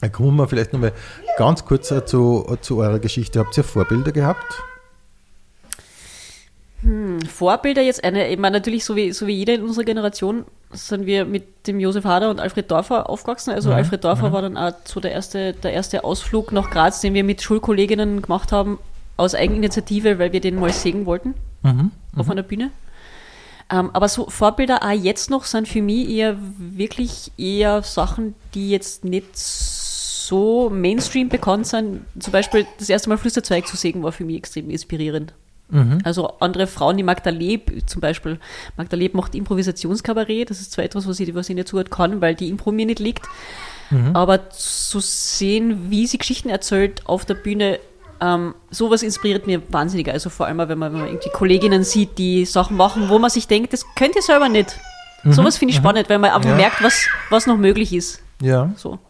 [0.00, 0.92] Dann kommen wir vielleicht nochmal
[1.38, 3.38] ganz kurz äh, zu, zu eurer Geschichte.
[3.40, 4.62] Habt ihr Vorbilder gehabt?
[7.28, 11.06] Vorbilder jetzt, eine, ich meine natürlich, so wie, so wie jeder in unserer Generation, sind
[11.06, 13.50] wir mit dem Josef Hader und Alfred Dorfer aufgewachsen.
[13.50, 17.14] Also Alfred Dorfer war dann auch so der erste, der erste Ausflug nach Graz, den
[17.14, 18.78] wir mit Schulkolleginnen gemacht haben,
[19.16, 21.34] aus Eigeninitiative, weil wir den mal sehen wollten
[22.14, 22.70] auf einer Bühne.
[23.68, 28.70] Ähm, aber so Vorbilder auch jetzt noch sind für mich eher wirklich eher Sachen, die
[28.70, 29.75] jetzt nicht so
[30.70, 32.02] Mainstream bekannt sind.
[32.18, 35.32] Zum Beispiel das erste Mal Flüsterzweig zu sehen war für mich extrem inspirierend.
[36.04, 38.38] Also andere Frauen, die Magda Leb zum Beispiel.
[38.76, 40.48] Magda Leb macht Improvisationskabarett.
[40.48, 42.70] Das ist zwar etwas, was ich, was ich nicht so gut kann, weil die Impro
[42.70, 43.26] mir nicht liegt.
[44.14, 47.78] Aber zu sehen, wie sie Geschichten erzählt auf der Bühne,
[48.20, 50.08] ähm, sowas inspiriert mir wahnsinnig.
[50.10, 53.30] Also vor allem, wenn man, wenn man irgendwie Kolleginnen sieht, die Sachen machen, wo man
[53.30, 54.78] sich denkt, das könnt ihr selber nicht.
[55.24, 56.54] Sowas finde ich spannend, weil man einfach Ja.
[56.56, 58.22] merkt, was, was noch möglich ist.
[58.40, 58.70] Ja.
[58.76, 59.00] So.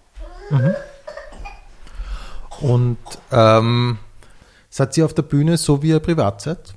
[2.60, 2.98] Und
[3.32, 3.98] ähm,
[4.70, 6.74] seid ihr auf der Bühne so, wie ihr privat seid?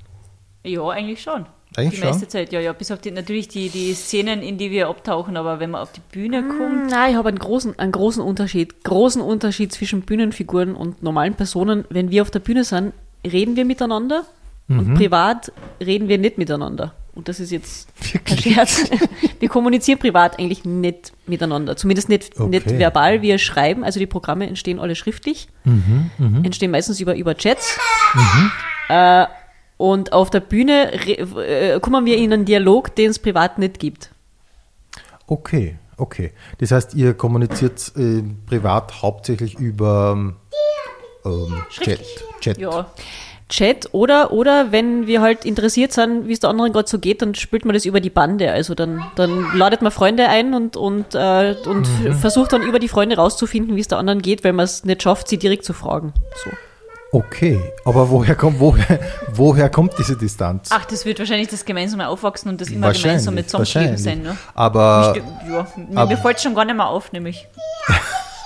[0.64, 1.46] Ja, eigentlich schon.
[1.76, 2.08] Eigentlich die schon?
[2.08, 2.72] meiste Zeit, ja, ja.
[2.72, 5.92] Bis auf die, natürlich die, die Szenen, in die wir abtauchen, aber wenn man auf
[5.92, 8.82] die Bühne kommt, Nein, ich habe einen großen, einen großen Unterschied.
[8.84, 11.84] Großen Unterschied zwischen Bühnenfiguren und normalen Personen.
[11.88, 12.92] Wenn wir auf der Bühne sind,
[13.24, 14.24] reden wir miteinander
[14.68, 16.94] und privat reden wir nicht miteinander.
[17.20, 17.86] Und das ist jetzt
[18.24, 18.84] kein Scherz.
[19.40, 21.76] Wir kommunizieren privat eigentlich nicht miteinander.
[21.76, 22.78] Zumindest nicht, nicht Okay.
[22.78, 23.20] verbal.
[23.20, 25.48] Wir schreiben, also die Programme entstehen alle schriftlich.
[26.42, 27.78] Entstehen meistens über, über Chats.
[28.88, 29.26] Äh,
[29.76, 34.10] und auf der Bühne äh, kommen wir in einen Dialog, den es privat nicht gibt.
[35.26, 36.32] Okay, okay.
[36.56, 40.16] Das heißt, ihr kommuniziert äh, privat hauptsächlich über
[41.26, 41.84] ähm, Chat.
[41.84, 42.24] Schriftlich.
[42.40, 42.56] Chat.
[42.56, 42.90] ja.
[43.50, 47.20] Chat oder, oder wenn wir halt interessiert sind, wie es der anderen gerade so geht,
[47.20, 48.50] dann spielt man das über die Bande.
[48.50, 52.14] Also dann, dann ladet man Freunde ein und, und, äh, und Mhm.
[52.14, 55.02] versucht dann über die Freunde rauszufinden, wie es der anderen geht, wenn man es nicht
[55.02, 56.14] schafft, sie direkt zu fragen.
[56.42, 56.50] So.
[57.12, 59.00] Okay, aber woher kommt, woher,
[59.32, 60.68] woher kommt diese Distanz?
[60.72, 64.22] Ach, das wird wahrscheinlich das gemeinsame Aufwachsen und das immer gemeinsame Zusammenleben sein.
[64.22, 64.36] Ne?
[64.54, 67.48] Aber, Stimmt, ja, mir, aber- mir fällt schon gar nicht mehr auf, nämlich.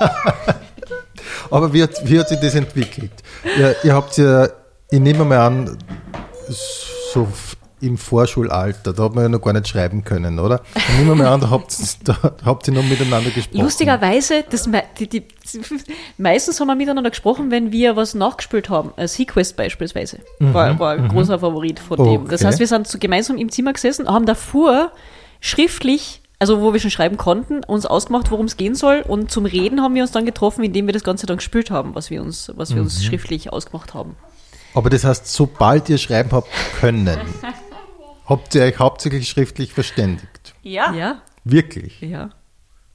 [1.50, 3.12] aber wie, hat, wie hat sich das entwickelt?
[3.58, 4.48] Ihr, ihr habt ja,
[4.90, 5.78] ich nehme mal an,
[7.12, 7.28] so
[7.80, 10.62] im Vorschulalter, da hat man ja noch gar nicht schreiben können, oder?
[10.74, 11.76] Ich nehme mal an, da habt,
[12.08, 13.60] da habt ihr noch miteinander gesprochen.
[13.62, 14.68] Lustigerweise, das,
[14.98, 15.24] die, die,
[16.16, 18.92] meistens haben wir miteinander gesprochen, wenn wir was nachgespielt haben.
[19.06, 22.28] Sequest beispielsweise war, war ein großer Favorit von dem.
[22.28, 22.46] Das Okay.
[22.48, 24.90] heißt, wir sind so gemeinsam im Zimmer gesessen, haben davor
[25.40, 29.04] schriftlich, also wo wir schon schreiben konnten, uns ausgemacht, worum es gehen soll.
[29.06, 31.94] Und zum Reden haben wir uns dann getroffen, indem wir das Ganze dann gespielt haben,
[31.94, 34.16] was wir uns, was wir uns schriftlich ausgemacht haben.
[34.74, 36.48] Aber das heißt, sobald ihr schreiben habt
[36.80, 37.18] können,
[38.26, 40.54] habt ihr euch hauptsächlich schriftlich verständigt.
[40.62, 40.92] Ja.
[40.92, 42.00] Ja, Wirklich.
[42.00, 42.30] ja.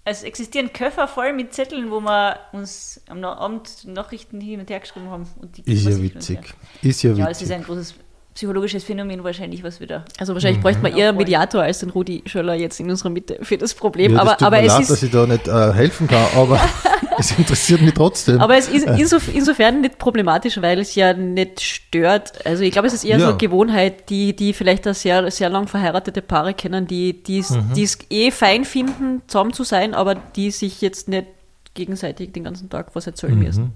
[0.06, 4.80] Es existieren Köffer voll mit Zetteln, wo wir uns am Abend Nachrichten hin und her
[4.80, 5.28] geschrieben haben.
[5.40, 6.40] Und die Ist ja witzig.
[6.82, 7.56] Ist ja Ja, es ist witzig.
[7.58, 7.94] ein großes
[8.36, 10.06] psychologisches Phänomen wahrscheinlich, was wir da.
[10.18, 11.18] Also wahrscheinlich bräuchte man eher einen.
[11.18, 14.14] Mediator als den Rudi Schöller jetzt in unserer Mitte für das Problem.
[14.14, 16.08] Ja, das aber tut aber mir es leid, ist, dass ich da nicht äh, helfen
[16.08, 16.60] kann, aber
[17.18, 18.40] es interessiert mich trotzdem.
[18.40, 22.46] Aber es ist insof insofern nicht problematisch, weil es ja nicht stört.
[22.46, 23.26] Also ich glaube, es ist eher Ja.
[23.26, 27.40] so eine Gewohnheit, die, die vielleicht auch sehr, sehr lang verheiratete Paare kennen, die die
[27.40, 27.74] es Mhm.
[27.76, 31.26] die es eh fein finden, zusammen zu sein, aber die sich jetzt nicht
[31.74, 33.44] gegenseitig den ganzen Tag was erzählen Mhm.
[33.44, 33.74] müssen.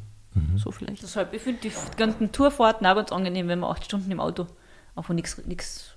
[0.58, 1.02] So vielleicht.
[1.04, 4.48] Deshalb, ich finde die ganzen Tourfahrten auch ganz angenehm, wenn man acht Stunden im Auto
[4.96, 5.90] einfach nichts nichts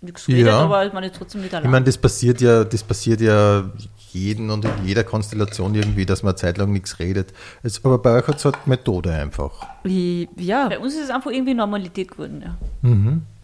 [0.00, 0.58] nichts redet, Ja.
[0.60, 1.70] aber man ist trotzdem nicht Ich allein.
[1.70, 3.64] meine, das passiert ja, das passiert ja
[4.12, 7.32] jeden und in jeder Konstellation irgendwie, dass man eine Zeit lang nichts redet.
[7.62, 9.66] Es, aber bei euch hat es halt Methode einfach.
[9.84, 12.42] Ja, Bei uns ist es einfach irgendwie Normalität geworden.
[12.44, 12.56] Ja.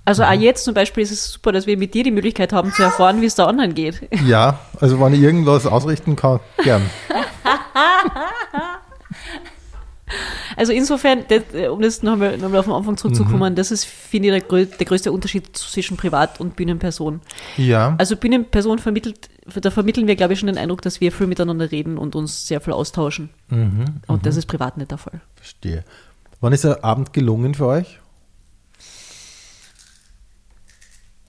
[0.05, 2.73] also auch jetzt zum Beispiel ist es super, dass wir mit dir die Möglichkeit haben
[2.73, 4.03] zu erfahren, wie es der anderen geht.
[4.27, 6.83] Ja, also wenn ich irgendwas ausrichten kann, gern.
[10.61, 12.99] Also insofern, das, äh, um das nochmal noch auf den Anfang Mhm.
[12.99, 17.23] zurückzukommen, das ist, finde ich, der, grö der größte Unterschied zwischen Privat- und Bühnenperson.
[17.57, 21.29] Ja, Also Bühnenperson vermittelt, da vermitteln wir, glaube ich, schon den Eindruck, dass wir viel
[21.29, 23.31] miteinander reden und uns sehr viel austauschen.
[23.49, 25.23] Mhm, Und das ist privat nicht der Fall.
[25.35, 25.83] verstehe.
[26.43, 27.99] Wann ist der Abend gelungen für euch?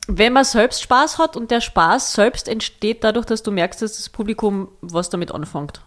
[0.07, 3.95] Wenn man selbst Spaß hat und der Spaß selbst entsteht dadurch, dass du merkst, dass
[3.95, 5.81] das Publikum was damit anfängt.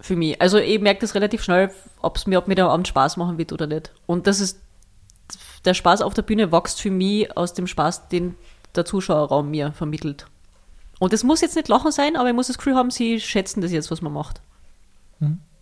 [0.00, 0.40] Für mich.
[0.40, 1.70] Also ich merke das relativ schnell,
[2.02, 3.92] ob's mir, ob mir der Abend Spaß machen wird oder nicht.
[4.06, 4.60] Und das ist,
[5.64, 8.36] der Spaß auf der Bühne wächst für mich aus dem Spaß, den
[8.76, 10.26] der Zuschauerraum mir vermittelt.
[10.98, 13.60] Und es muss jetzt nicht Lachen sein, aber ich muss das Gefühl haben, sie schätzen
[13.60, 14.40] das jetzt, was man macht.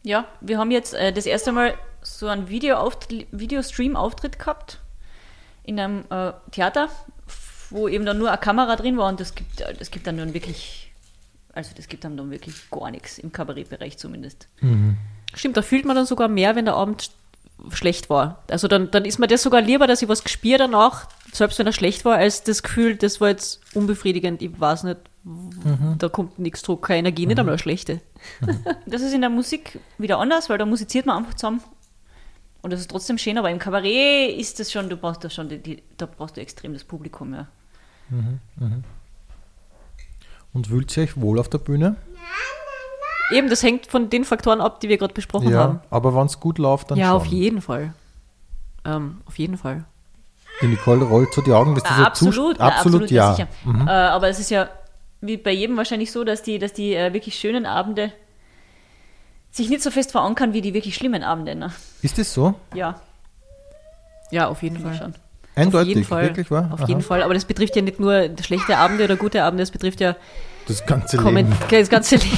[0.03, 2.77] ja, wir haben jetzt äh, das erste Mal so einen Video
[3.33, 4.81] Videostream-Auftritt gehabt
[5.65, 6.89] in einem äh, Theater,
[7.71, 10.33] wo eben dann nur eine Kamera drin war und das gibt, das gibt dann dann
[10.33, 10.93] wirklich,
[11.57, 14.49] also das gibt dann dann wirklich gar nichts im Kabarettbereich zumindest.
[15.35, 17.11] Stimmt, da fühlt man dann sogar mehr, wenn der Abend
[17.71, 18.45] schlecht war.
[18.51, 21.67] Also dann, dann ist mir das sogar lieber, dass ich was gespielt danach, selbst wenn
[21.67, 24.43] er schlecht war, als das Gefühl, das war jetzt unbefriedigend.
[24.43, 24.99] Ich weiß nicht,
[25.99, 28.01] da kommt nichts zurück, keine Energie, nicht einmal eine schlechte.
[28.87, 31.63] Das ist in der Musik wieder anders, weil da musiziert man einfach zusammen.
[32.63, 35.49] Und das ist trotzdem schön, aber im Kabarett ist das schon, du brauchst da schon,
[35.49, 37.49] die, die, da brauchst du extrem das Publikum, ja.
[40.57, 41.97] Und fühlt ihr euch wohl auf der Bühne?
[43.31, 45.81] Eben, das hängt von den Faktoren ab, die wir gerade besprochen ja, haben.
[45.91, 47.17] aber wenn es gut läuft, dann Ja, schon.
[47.17, 47.93] auf jeden Fall.
[48.87, 49.85] Ähm, auf jeden Fall.
[50.63, 51.75] Die Nicole rollt so die Augen.
[51.75, 53.35] Das ist Ah, ja absolut, na, absolut, ja.
[53.35, 53.49] sicher.
[53.87, 54.71] Äh, aber es ist ja
[55.21, 58.13] wie bei jedem wahrscheinlich so, dass die, dass die äh, wirklich schönen Abende
[59.51, 61.55] sich nicht so fest verankern wie die wirklich schlimmen Abende.
[61.55, 61.71] Ne?
[62.01, 62.55] Ist das so?
[62.75, 62.99] Ja,
[64.31, 64.95] Ja, auf jeden Fall.
[64.97, 65.15] schon.
[65.57, 66.23] Eindeutig, auf jeden Fall.
[66.25, 66.71] wirklich wahr?
[66.73, 66.89] Auf Aha.
[66.89, 67.23] jeden Fall.
[67.23, 70.15] Aber das betrifft ja nicht nur schlechte Abende oder gute Abende, das betrifft ja
[70.69, 71.53] Das ganze Leben.
[71.71, 72.29] das ganze Leben.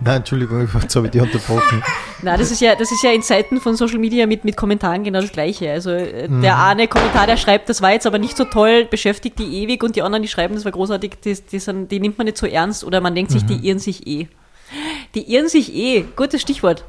[0.00, 1.82] Nein, Entschuldigung, jetzt habe ich dich unterbrochen.
[2.22, 5.02] Na, das ist ja, das ist ja in Zeiten von Social Media mit, mit Kommentaren
[5.04, 5.70] genau das Gleiche.
[5.70, 6.42] Also äh, Mhm.
[6.42, 9.82] der eine Kommentar, der schreibt, das war jetzt aber nicht so toll, beschäftigt die ewig
[9.82, 12.36] und die anderen, die schreiben, das war großartig, die, die, sind, die nimmt man nicht
[12.38, 13.46] so ernst oder man denkt sich, Mhm.
[13.48, 14.28] die irren sich eh.
[15.14, 16.84] Die irren sich eh, gutes Stichwort,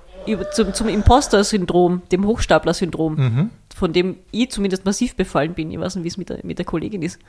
[0.54, 3.50] zum, zum Imposter-Syndrom, dem Hochstapler-Syndrom, Mhm.
[3.76, 5.72] von dem ich zumindest massiv befallen bin.
[5.72, 7.20] Ich weiß nicht, wie es mit der, mit der Kollegin ist.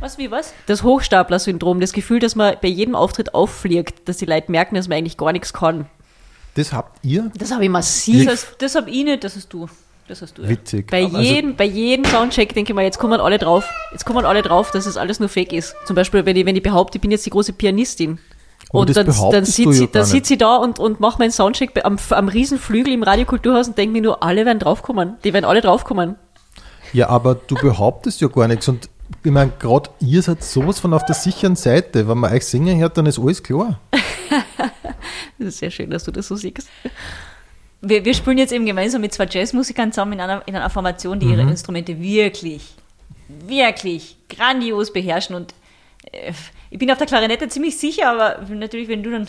[0.00, 0.52] Was, wie, was?
[0.66, 4.88] Das Hochstapler-Syndrom, das Gefühl, dass man bei jedem Auftritt auffliegt, dass die Leute merken, dass
[4.88, 5.86] man eigentlich gar nichts kann.
[6.54, 7.30] Das habt ihr?
[7.36, 8.26] Das habe ich massiv.
[8.26, 9.68] Das, das hab ich nicht, das hast du.
[10.06, 10.42] Das hast du.
[10.42, 10.50] Ja.
[10.50, 10.90] Witzig.
[10.90, 13.64] Bei Also, jedem, bei jedem Soundcheck denke ich mal, jetzt kommen alle drauf.
[13.90, 15.74] Jetzt kommen alle drauf, dass es alles nur Fake ist.
[15.86, 18.18] Zum Beispiel, wenn ich, wenn ich behaupte, ich bin jetzt die große Pianistin.
[18.74, 21.84] Und dann, dann ja ich, dann gar sitz ich da und, und mache meinen Soundcheck
[21.84, 25.14] am, am Riesenflügel im Radiokulturhaus und denke mir nur, alle werden draufkommen.
[25.22, 26.16] Die werden alle draufkommen.
[26.92, 28.68] Ja, aber du behauptest ja gar nichts.
[28.68, 28.88] Und
[29.22, 32.08] ich meine, gerade ihr seid sowas von auf der sicheren Seite.
[32.08, 33.80] Wenn man euch singen hört, dann ist alles klar.
[35.38, 36.68] Das ist sehr schön, dass du das so siehst.
[37.80, 41.18] Wir, wir spielen jetzt eben gemeinsam mit zwei Jazzmusikern zusammen in einer, in einer Formation,
[41.18, 42.74] die ihre Instrumente wirklich,
[43.28, 45.34] wirklich grandios beherrschen.
[45.34, 45.52] Und
[46.12, 46.32] äh,
[46.74, 49.28] ich bin auf der Klarinette ziemlich sicher, aber natürlich, wenn du dann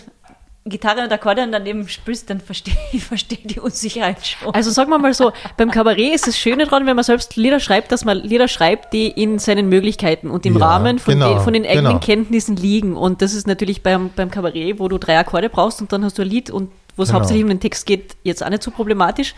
[0.65, 4.51] Gitarre und Akkordeon daneben spielst, dann verstehe ich versteh die Unsicherheit schon.
[4.55, 7.60] Also sagen wir mal so, beim Kabarett ist das Schöne dran, wenn man selbst Lieder
[7.60, 11.36] schreibt, dass man Lieder schreibt, die in seinen Möglichkeiten und im Ja, Rahmen von, genau,
[11.36, 11.99] den, von den eigenen genau.
[11.99, 12.97] Kenntnissen liegen.
[12.97, 16.17] Und das ist natürlich beim, beim Kabarett, wo du drei Akkorde brauchst und dann hast
[16.17, 17.19] du ein Lied und wo es Genau.
[17.19, 19.36] hauptsächlich um den Text geht, jetzt auch nicht so problematisch.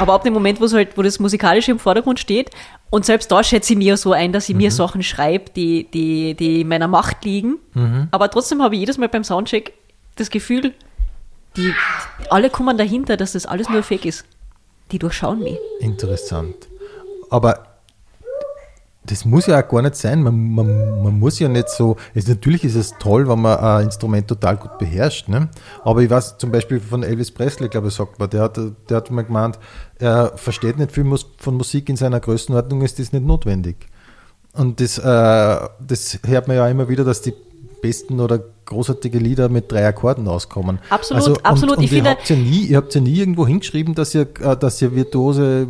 [0.00, 2.50] Aber ab dem Moment, wo es halt, wo das Musikalische im Vordergrund steht,
[2.90, 4.62] und selbst da schätze ich mir so ein, dass ich Mhm.
[4.62, 7.56] mir Sachen schreibe, die, die, die in meiner Macht liegen.
[7.74, 8.08] Mhm.
[8.10, 9.72] Aber trotzdem habe ich jedes Mal beim Soundcheck
[10.16, 10.72] das Gefühl,
[11.56, 11.72] die,
[12.30, 14.24] alle kommen dahinter, dass das alles nur Fake ist.
[14.92, 15.58] Die durchschauen mich.
[15.80, 16.54] Interessant.
[17.30, 17.65] Aber
[19.06, 20.22] das muss ja auch gar nicht sein.
[20.22, 21.96] Man, man, man muss ja nicht so.
[22.14, 25.28] Es, natürlich ist es toll, wenn man ein Instrument total gut beherrscht.
[25.28, 25.48] Ne?
[25.84, 28.96] Aber ich weiß zum Beispiel von Elvis Presley, glaube ich, sagt man, der hat, der
[28.96, 29.58] hat mal gemeint,
[29.98, 31.04] er versteht nicht viel
[31.38, 33.76] von Musik in seiner Größenordnung, ist das nicht notwendig.
[34.52, 37.34] Und das, äh, das hört man ja immer wieder, dass die
[37.82, 40.78] besten oder großartige Lieder mit drei Akkorden auskommen.
[40.90, 41.76] Absolut, und, absolut.
[41.76, 44.22] Und Ich ihr, finde- habt ja nie, ihr habt ja nie irgendwo hingeschrieben, dass ihr,
[44.40, 45.66] äh, dass ihr virtuose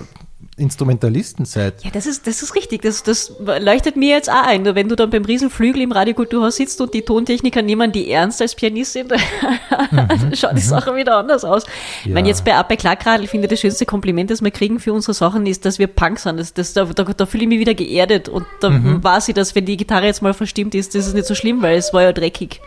[0.00, 0.21] äh,
[0.56, 1.82] Instrumentalisten seid.
[1.84, 2.82] Ja, das ist, das ist richtig.
[2.82, 4.64] Das, das leuchtet mir jetzt auch ein.
[4.74, 8.54] Wenn du dann beim Riesenflügel im Radiokulturhaus sitzt und die Tontechniker nehmen die ernst als
[8.54, 9.20] Pianist sind, dann
[10.34, 11.64] schaut die Sache wieder anders aus.
[12.00, 12.14] Ich Ja.
[12.14, 15.14] meine, jetzt bei, bei Klackradl finde ich das schönste Kompliment, das wir kriegen für unsere
[15.14, 16.38] Sachen, ist, dass wir Punk sind.
[16.38, 19.54] Das, das, da, da, da fühle ich mich wieder geerdet und da weiß ich, dass
[19.54, 22.02] wenn die Gitarre jetzt mal verstimmt ist, das ist nicht so schlimm, weil es war
[22.02, 22.60] ja dreckig.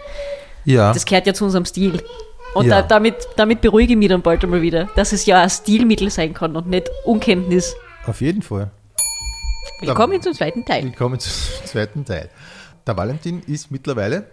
[0.66, 2.02] Ja, Das gehört ja zu unserem Stil.
[2.56, 2.82] Und Ja.
[2.82, 6.10] da, damit, damit beruhige ich mich dann bald einmal wieder, dass es ja ein Stilmittel
[6.10, 7.76] sein kann und nicht Unkenntnis.
[8.08, 8.72] auf jeden Fall.
[9.82, 10.84] Willkommen zum zweiten Teil.
[10.86, 11.32] Willkommen zum
[11.66, 12.30] zweiten Teil.
[12.88, 14.26] Der Valentin ist mittlerweile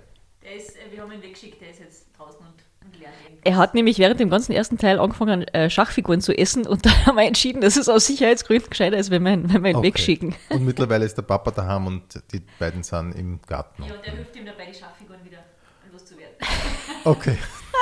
[0.45, 3.15] Der ist, äh, wir haben ihn weggeschickt, der ist jetzt draußen und, und lernt.
[3.43, 6.91] Er hat nämlich während dem ganzen ersten Teil angefangen, äh, Schachfiguren zu essen und da
[7.07, 9.77] haben wir entschieden, dass es aus Sicherheitsgründen gescheiter ist, wenn wir ihn, wenn wir ihn
[9.77, 9.89] Okay.
[9.89, 10.37] wegschicken.
[10.51, 13.83] Und mittlerweile ist der Papa daheim und die beiden sind im Garten.
[13.83, 15.39] Ja, und der hilft ihm dabei, die Schachfiguren wieder
[15.91, 16.37] loszuwerden.
[17.05, 17.37] Okay.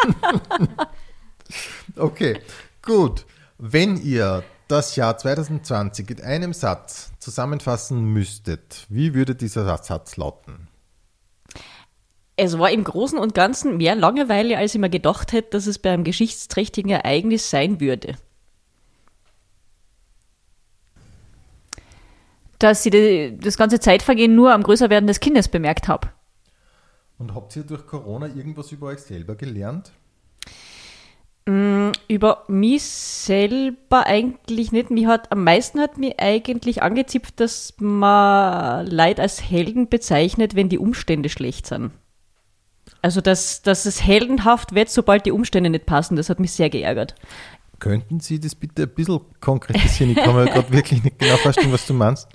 [1.96, 2.40] okay,
[2.82, 3.26] gut.
[3.58, 10.68] Wenn ihr das Jahr 2020 in einem Satz zusammenfassen müsstet, wie würde dieser Satz lauten?
[12.36, 15.78] Es war im Großen und Ganzen mehr Langeweile, als ich mir gedacht hätte, dass es
[15.78, 18.16] bei einem geschichtsträchtigen Ereignis sein würde.
[22.58, 26.08] Dass ich das ganze Zeitvergehen nur am Größerwerden des Kindes bemerkt habe.
[27.20, 29.92] Und habt ihr durch Corona irgendwas über euch selber gelernt?
[32.08, 34.90] Über mich selber eigentlich nicht.
[34.90, 40.70] Mich hat, am meisten hat mich eigentlich angezipft, dass man Leid als Helden bezeichnet, wenn
[40.70, 41.90] die Umstände schlecht sind.
[43.02, 46.70] Also, dass, dass es heldenhaft wird, sobald die Umstände nicht passen, das hat mich sehr
[46.70, 47.14] geärgert.
[47.80, 50.12] Könnten Sie das bitte ein bisschen konkretisieren?
[50.12, 52.28] Ich kann mir gerade wirklich nicht genau vorstellen, was du meinst.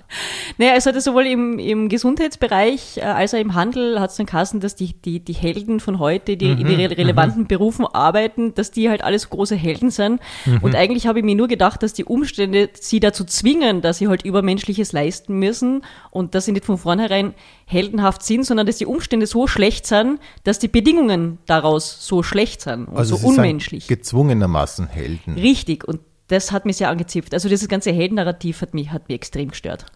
[0.58, 4.26] Naja, es hatte sowohl im, im Gesundheitsbereich äh, als auch im Handel hat es dann
[4.26, 8.72] geheißen, dass die, die, die Helden von heute, die in re relevanten Berufen arbeiten, dass
[8.72, 10.20] die halt alles große Helden sind.
[10.62, 14.08] Und eigentlich habe ich mir nur gedacht, dass die Umstände sie dazu zwingen, dass sie
[14.08, 17.34] halt Übermenschliches leisten müssen und dass sie nicht von vornherein
[17.68, 22.60] heldenhaft sind, sondern dass die Umstände so schlecht sind, dass die Bedingungen daraus so schlecht
[22.60, 23.86] sind und so Also Sie unmenschlich.
[23.86, 25.34] sind gezwungenermaßen Helden.
[25.34, 25.84] Richtig.
[25.84, 27.34] Und das hat mich sehr angezipft.
[27.34, 29.86] Also dieses ganze Heldennarrativ hat mich, hat mich extrem gestört.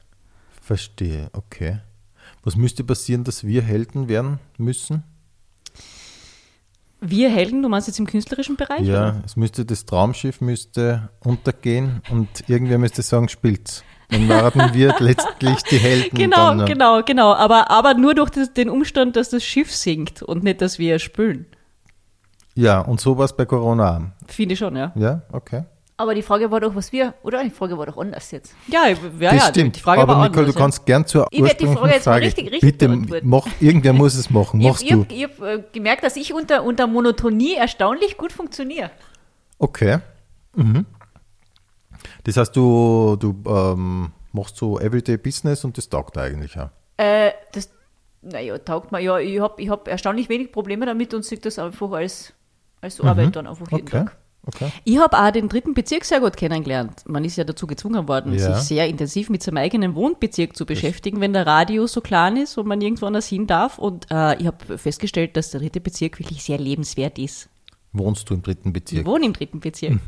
[0.60, 1.78] Verstehe, okay.
[2.42, 5.04] Was müsste passieren, dass wir Helden werden müssen?
[7.00, 8.82] Wir Helden, du meinst jetzt im künstlerischen Bereich?
[8.86, 9.22] Ja, oder?
[9.24, 13.84] es müsste das Traumschiff müsste untergehen und irgendwer müsste sagen, spielt's.
[14.10, 16.16] Dann waren wir letztlich die Helden.
[16.16, 17.34] Genau, dann, genau, genau.
[17.34, 20.98] Aber, aber nur durch das, den Umstand, dass das Schiff sinkt und nicht, dass wir
[20.98, 21.46] spülen.
[22.54, 24.12] Ja, und so war es bei Corona.
[24.26, 24.92] Finde ich schon, ja.
[24.96, 25.64] Ja, okay.
[25.96, 27.44] Aber die Frage war doch, was wir, oder?
[27.44, 28.54] Die Frage war doch anders jetzt.
[28.68, 29.76] Ja, ja, das ja stimmt.
[29.76, 32.06] die Frage Aber war Nicole, anders, du kannst gern zur Ich werd die Frage jetzt
[32.06, 32.24] mal Frage.
[32.26, 34.62] richtig- richtig Bitte, mach, irgendwer muss es machen.
[34.62, 35.04] Machst ich du.
[35.10, 38.90] ich habe hab, äh, gemerkt, dass ich unter, unter Monotonie erstaunlich gut funktioniere.
[39.58, 39.98] Okay.
[40.56, 40.86] Mhm.
[42.30, 46.70] Das heißt, du, du ähm, machst so Everyday Business und das taugt eigentlich auch.
[46.96, 47.70] Äh, das,
[48.22, 49.00] naja, taugt mir.
[49.00, 52.32] Ja, ich habe ich hab erstaunlich wenig Probleme damit und sehe das einfach als,
[52.80, 54.04] als Arbeit dann einfach jeden Okay.
[54.04, 54.16] Tag.
[54.46, 54.70] Okay.
[54.84, 57.02] Ich habe auch den dritten Bezirk sehr gut kennengelernt.
[57.06, 58.54] Man ist ja dazu gezwungen worden, Ja.
[58.54, 62.56] sich sehr intensiv mit seinem eigenen Wohnbezirk zu beschäftigen, wenn der Radius so klein ist
[62.58, 63.76] und man irgendwo anders hin darf.
[63.78, 67.48] Und äh, ich habe festgestellt, dass der dritte Bezirk wirklich sehr lebenswert ist.
[67.92, 69.04] Wohnst du im dritten Ich Bezirk?
[69.06, 69.98] wohne im dritten Bezirk.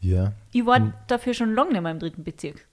[0.00, 0.32] Ja.
[0.52, 2.66] Ich war dafür schon lange nicht mehr im dritten Bezirk.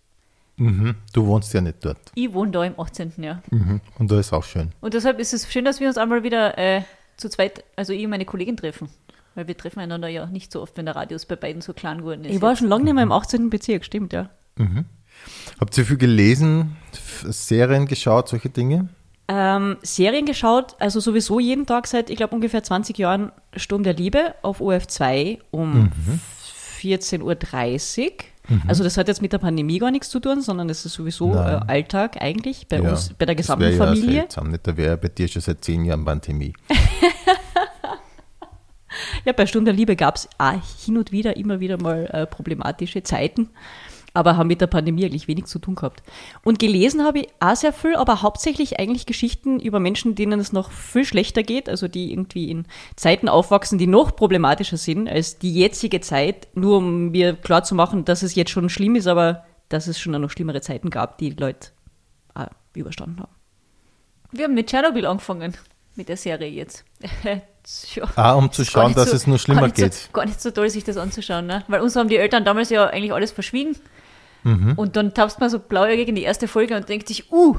[0.58, 0.96] Mhm.
[1.14, 2.00] Du wohnst ja nicht dort.
[2.16, 3.14] Ich wohne da im 18.
[3.18, 3.44] Jahr.
[3.52, 3.80] Mhm.
[4.00, 4.72] Und da ist auch schön.
[4.82, 6.82] Und deshalb ist es schön, dass wir uns einmal wieder äh,
[7.16, 8.90] zu zweit, also ich und meine Kollegin treffen.
[9.36, 12.00] Weil wir treffen einander ja nicht so oft, wenn der Radius bei beiden so klein
[12.00, 12.34] geworden ist.
[12.34, 12.60] Ich war jetzt.
[12.60, 13.52] schon lange nicht mehr im 18.
[13.52, 14.32] Bezirk, stimmt, ja.
[15.60, 18.90] Habt ihr viel gelesen, Serien geschaut, solche Dinge?
[19.28, 23.94] Ähm, Serien geschaut, also sowieso jeden Tag seit, ich glaube, ungefähr 20 Jahren Sturm der
[23.94, 25.92] Liebe auf OF2 um
[26.80, 28.12] 14.30 Uhr.
[28.68, 31.32] Also das hat jetzt mit der Pandemie gar nichts zu tun, sondern das ist sowieso
[31.34, 31.64] äh, Nein.
[31.68, 34.20] Alltag eigentlich bei Ja, uns, bei der das gesamten ja Familie.
[34.22, 34.66] seltsam, nicht?
[34.66, 36.54] Da wäre bei dir schon seit zehn Jahren Pandemie.
[39.26, 40.28] Ja, bei Sturm der Liebe gab es
[40.86, 43.50] hin und wieder immer wieder mal äh, problematische Zeiten,
[44.18, 46.02] aber haben mit der Pandemie eigentlich wenig zu tun gehabt.
[46.44, 50.52] Und gelesen habe ich auch sehr viel, aber hauptsächlich eigentlich Geschichten über Menschen, denen es
[50.52, 55.38] noch viel schlechter geht, also die irgendwie in Zeiten aufwachsen, die noch problematischer sind als
[55.38, 59.08] die jetzige Zeit, nur um mir klar zu machen, dass es jetzt schon schlimm ist,
[59.08, 61.70] aber dass es schon noch schlimmere Zeiten gab, die die Leute
[62.34, 63.32] auch überstanden haben.
[64.32, 65.56] Wir haben mit Tschernobyl angefangen,
[65.96, 66.84] mit der Serie jetzt.
[67.96, 68.04] ja.
[68.16, 69.94] Ah, um zu schauen, dass so- es nur schlimmer gar geht.
[69.94, 71.64] So, gar nicht so toll, sich das anzuschauen, ne?
[71.68, 73.76] Weil uns haben die Eltern damals ja eigentlich alles verschwiegen.
[74.48, 74.74] Mhm.
[74.76, 77.56] Und dann tappst man so blauäugig in die erste Folge und denkt sich, uh,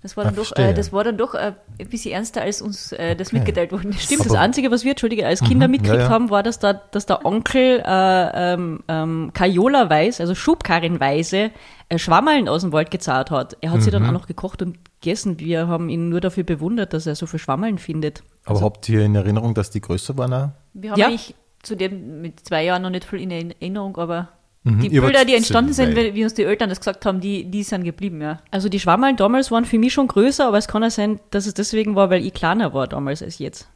[0.00, 2.62] das war dann, Ah, doch, äh, das war dann doch äh, ein bisschen ernster, als
[2.62, 3.38] uns äh, das Okay.
[3.38, 4.02] mitgeteilt worden ist.
[4.02, 6.10] Stimmt, das Aber- Einzige, was wir, Entschuldige, als Kinder mitgekriegt ja, ja.
[6.10, 11.50] haben, war, dass, da, dass der Onkel äh, ähm, ähm, Kajola-Weiß, also Schubkarrenweise,
[11.88, 13.56] äh, Schwammerln aus dem Wald gezahlt hat.
[13.60, 15.40] Er hat sie dann auch noch gekocht und gegessen.
[15.40, 18.22] Wir haben ihn nur dafür bewundert, dass er so viel Schwammerln findet.
[18.44, 20.32] Aber habt ihr in Erinnerung, dass die größer waren?
[20.32, 20.48] auch?
[20.74, 21.06] Wir haben Ja.
[21.08, 24.28] eigentlich zu dem mit zwei Jahren noch nicht viel in Erinnerung, aber
[24.68, 27.44] Mhm, die Bilder, die entstanden sind, wie wie uns die Eltern das gesagt haben, die,
[27.44, 28.40] die sind geblieben, ja.
[28.50, 31.46] Also die Schwammerln damals waren für mich schon größer, aber es kann auch sein, dass
[31.46, 33.68] es deswegen war, weil ich kleiner war damals als jetzt.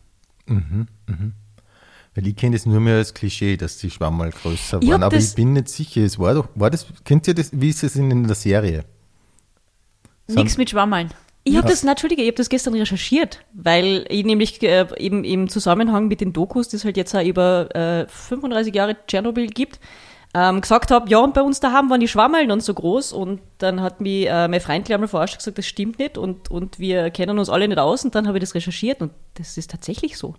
[2.15, 5.03] Weil ich kenne das nur mehr als Klischee, dass die Schwammerl größer Ich waren.
[5.03, 6.03] Aber ich bin nicht sicher.
[6.03, 8.85] Es war doch, war das, kennt ihr das, wie ist es in der Serie?
[10.29, 11.11] Nichts mit Schwammeln.
[11.45, 15.49] Ich habe das, Entschuldige, ich habe das gestern recherchiert, weil ich nämlich äh, eben im
[15.49, 19.81] Zusammenhang mit den Dokus, die es halt jetzt auch über äh, 35 Jahre Tschernobyl gibt,
[20.35, 23.41] ähm, gesagt habe, ja, und bei uns daheim waren die Schwammeln und so groß und
[23.59, 26.51] dann hat mich äh, mein Freund gleich mal verarscht und gesagt, das stimmt nicht und,
[26.51, 29.59] und wir kennen uns alle nicht aus und dann habe ich das recherchiert und das
[29.59, 30.35] ist tatsächlich so.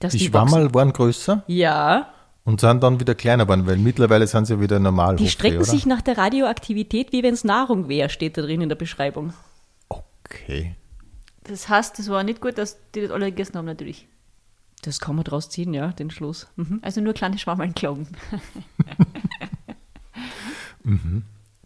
[0.00, 0.48] Dass Die, wachsen.
[0.48, 2.08] Schwammerl waren größer Ja,
[2.44, 5.16] und sind dann wieder kleiner geworden, weil mittlerweile sind sie wieder normal.
[5.16, 5.66] die strecken oder?
[5.66, 9.32] sich nach der Radioaktivität, wie wenn es Nahrung wäre, steht da drin in der Beschreibung.
[9.88, 10.74] Okay.
[11.44, 14.08] Das heißt, das war nicht gut, dass die das alle gegessen haben, natürlich.
[14.82, 16.46] Das kann man draus ziehen, ja, den Schluss.
[16.56, 16.78] Mhm.
[16.82, 18.08] Also nur kleine Schwammeln glauben.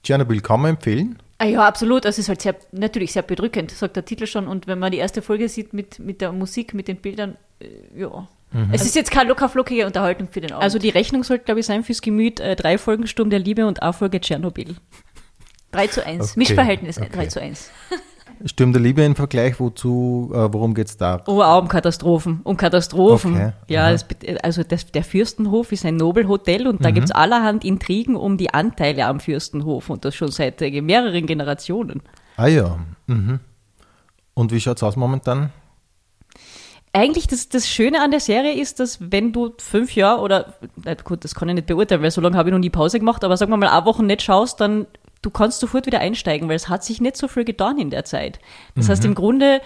[0.02, 1.18] Tschernobyl kann man empfehlen.
[1.38, 2.04] Ah ja, absolut.
[2.04, 4.48] Das ist halt sehr, natürlich sehr bedrückend, sagt der Titel schon.
[4.48, 8.00] Und wenn man die erste Folge sieht mit, mit der Musik, mit den Bildern, äh,
[8.00, 8.28] ja.
[8.70, 10.62] Es ist jetzt keine lockerflockige Unterhaltung für den Abend.
[10.62, 13.66] Also die Rechnung sollte, glaube ich, sein fürs Gemüt, äh, drei Folgen Sturm der Liebe
[13.66, 14.76] und eine Folge Tschernobyl.
[15.72, 16.22] 3 zu 1.
[16.22, 17.10] Okay, Mischverhältnis okay.
[17.12, 17.70] 3 zu 1.
[18.44, 21.22] Sturm der Liebe im Vergleich, wozu, äh, worum geht es da?
[21.26, 22.40] Oh, auch um Katastrophen.
[22.44, 23.34] Um Katastrophen.
[23.34, 24.06] Okay, Ja, das,
[24.42, 29.06] also das, der Fürstenhof ist ein Nobelhotel und da gibt's allerhand Intrigen um die Anteile
[29.06, 32.02] am Fürstenhof und das schon seit äh, mehreren Generationen.
[32.36, 32.78] Ah ja.
[33.06, 33.40] Mhm.
[34.34, 35.50] Und wie schaut es aus momentan?
[36.92, 40.94] Eigentlich das, das Schöne an der Serie ist, dass wenn du fünf Jahre oder, na
[40.94, 43.24] gut, das kann ich nicht beurteilen, weil so lange habe ich noch nie Pause gemacht,
[43.24, 44.86] aber sagen wir mal, eine Woche nicht schaust, dann
[45.24, 48.04] du kannst sofort wieder einsteigen, weil es hat sich nicht so viel getan in der
[48.04, 48.38] Zeit.
[48.76, 49.60] Das heißt, im Grunde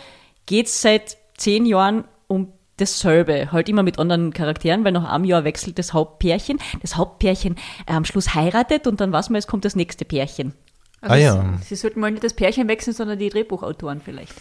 [0.47, 5.43] geht's seit zehn Jahren um dasselbe, halt immer mit anderen Charakteren, weil nach einem Jahr
[5.45, 6.59] wechselt das Hauptpärchen.
[6.81, 10.55] Das Hauptpärchen äh, am Schluss heiratet und dann weiß man, es kommt das nächste Pärchen.
[11.01, 11.59] Also Ah ja.
[11.65, 14.35] Sie sollten mal nicht das Pärchen wechseln, sondern die Drehbuchautoren vielleicht.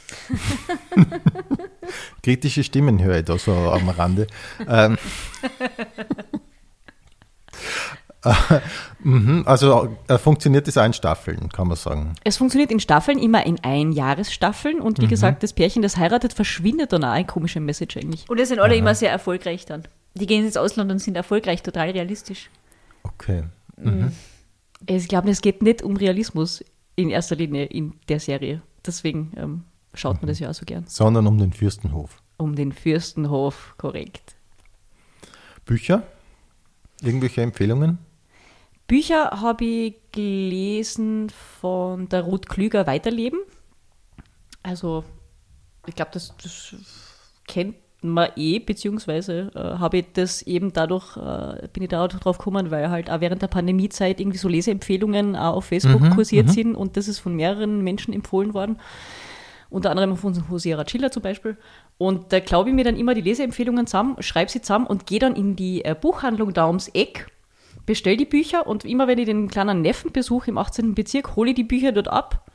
[2.23, 4.27] Kritische Stimmen höre ich da so am Rande.
[4.67, 4.97] ähm,
[5.43, 5.60] äh,
[7.51, 7.96] mhm,
[9.45, 12.15] also äh, funktioniert das auch in Staffeln, kann man sagen.
[12.23, 16.93] Es funktioniert in Staffeln, immer in Einjahresstaffeln und wie gesagt, das Pärchen, das heiratet, verschwindet
[16.93, 17.11] dann auch.
[17.11, 18.29] Ein komischer Message eigentlich.
[18.29, 19.83] Und es sind alle immer sehr erfolgreich dann.
[20.15, 22.49] Die gehen ins Ausland und sind erfolgreich, total realistisch.
[23.03, 23.43] Okay.
[24.85, 26.63] Ich glaube, es geht nicht um Realismus
[26.95, 28.61] in erster Linie in der Serie.
[28.85, 29.63] Deswegen ähm,
[29.93, 30.86] schaut man das ja auch so gern.
[30.88, 32.21] Sondern um den Fürstenhof.
[32.38, 34.36] Um den Fürstenhof, korrekt.
[35.65, 36.03] Bücher?
[37.01, 37.99] Irgendwelche Empfehlungen?
[38.88, 43.39] Bücher habe ich gelesen von der Ruth Klüger Weiterleben.
[44.63, 45.03] Also,
[45.85, 46.75] ich glaube, das, das
[47.47, 52.38] kennt mir eh, beziehungsweise äh, habe ich das eben dadurch, äh, bin ich da drauf
[52.38, 56.49] gekommen, weil halt auch während der Pandemiezeit irgendwie so Leseempfehlungen auch auf Facebook Mhm, kursiert
[56.49, 58.79] sind und das ist von mehreren Menschen empfohlen worden.
[59.69, 61.57] Unter anderem von Hosea Chiller zum Beispiel.
[61.97, 65.19] Und da glaube ich mir dann immer die Leseempfehlungen zusammen, schreibe sie zusammen und gehe
[65.19, 67.27] dann in die äh, Buchhandlung da ums Eck,
[67.88, 70.93] bestell die Bücher und immer wenn ich den kleinen Neffen besuche im 18.
[70.93, 72.45] Bezirk, hole ich die Bücher dort ab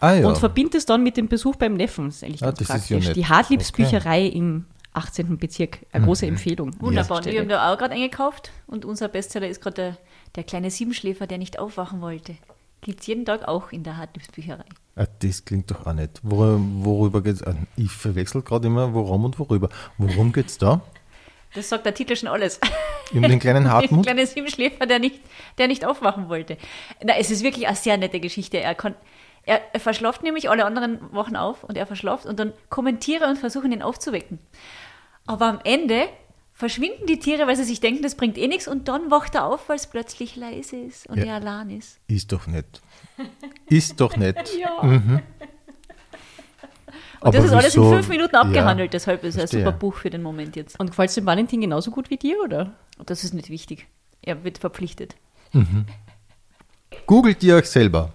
[0.00, 0.28] Ah ja.
[0.28, 2.06] und verbinde es dann mit dem Besuch beim Neffen.
[2.06, 3.06] Das ist eigentlich Ah, ganz das ist ja praktisch.
[3.08, 3.16] nett.
[3.16, 5.38] die Hartliebs Bücherei im 18.
[5.38, 6.70] Bezirk, eine große Empfehlung.
[6.80, 7.18] Wunderbar.
[7.22, 7.26] Ja.
[7.26, 9.96] Und wir haben da auch gerade eingekauft und unser Bestseller ist gerade der,
[10.36, 12.36] der kleine Siebenschläfer, der nicht aufwachen wollte.
[12.82, 14.64] Gibt es jeden Tag auch in der Hartliebsbücherei.
[14.94, 16.20] Ah, das klingt doch auch nicht.
[16.22, 17.42] Wor worüber geht's?
[17.42, 19.68] Ah, Ich verwechsel gerade immer, worum und worüber.
[19.98, 20.82] Worum geht's da?
[21.54, 22.60] Das sagt der Titel schon alles.
[23.12, 24.04] Um den kleinen Hartmut?
[24.04, 25.20] kleine Siebenschläfer, der nicht,
[25.58, 26.56] der nicht aufwachen wollte.
[27.02, 28.58] Na, es ist wirklich eine sehr nette Geschichte.
[28.60, 28.94] Er, kann,
[29.44, 33.38] er, er verschlaft nämlich alle anderen Wochen auf und er verschlaft und dann kommentiere und
[33.38, 34.38] versuchen ihn aufzuwecken.
[35.26, 36.08] Aber am Ende
[36.52, 39.46] verschwinden die Tiere, weil sie sich denken, das bringt eh nichts und dann wacht er
[39.46, 41.24] auf, weil es plötzlich leise ist und Ja.
[41.26, 41.98] er allein ist.
[42.08, 42.80] Ist doch nett.
[43.68, 44.50] Ist doch nett.
[44.58, 44.82] Ja.
[44.82, 45.20] Mhm.
[47.24, 49.72] Und das Aber ist alles in fünf Minuten abgehandelt, Ja, deshalb ist es ein super
[49.72, 50.78] Buch für den Moment jetzt.
[50.78, 52.72] Und gefällt es dem Valentin genauso gut wie dir, oder?
[53.06, 53.86] Das ist nicht wichtig.
[54.20, 55.16] Er wird verpflichtet.
[57.06, 58.12] Googelt ihr euch selber.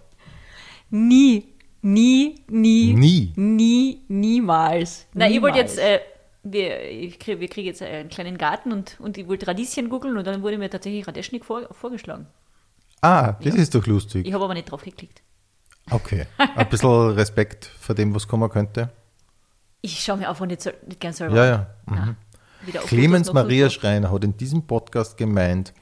[0.91, 1.45] Nie,
[1.82, 3.34] nie, nie, Nie.
[3.36, 5.07] nie, niemals.
[5.14, 5.99] Na, ich wollte jetzt, äh,
[6.43, 10.18] wir, ich krieg, wir kriegen jetzt einen kleinen Garten und, und ich wollte Radieschen googeln
[10.18, 12.28] und dann wurde mir tatsächlich Radeschnik vor, vorgeschlagen.
[13.01, 14.28] Ah, das ist doch lustig.
[14.28, 15.22] Ich habe aber nicht drauf geklickt.
[15.89, 16.26] Okay.
[16.38, 18.91] Ein bisschen Respekt vor dem, was kommen könnte.
[19.82, 21.96] Ich schaue mir einfach nicht, so, nicht gern selber Ja, an.
[21.96, 22.06] ja.
[22.06, 22.16] Mhm.
[22.88, 23.70] Clemens Maria.
[23.70, 25.74] Schreiner hat in diesem Podcast gemeint,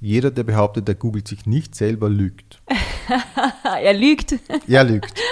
[0.00, 2.60] jeder, der behauptet, er googelt sich nicht selber, lügt.
[3.64, 4.34] Ah, er lügt.
[4.66, 5.12] Er lügt.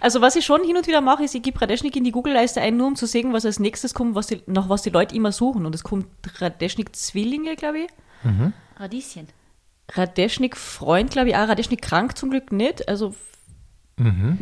[0.00, 2.62] Also was ich schon hin und wieder mache, ist, ich gebe Radeschnik in die Google-Leiste
[2.62, 5.14] ein, nur um zu sehen, was als nächstes kommt, was die, nach was die Leute
[5.14, 5.66] immer suchen.
[5.66, 6.06] Und es kommt
[6.38, 7.88] Radeschnik-Zwillinge, glaube ich.
[8.78, 9.28] Radieschen.
[9.92, 11.48] Radeschnik-Freund, glaube ich, auch.
[11.48, 12.88] Radeschnik-krank zum Glück nicht.
[12.88, 13.14] Also,
[14.00, 14.38] Mhm.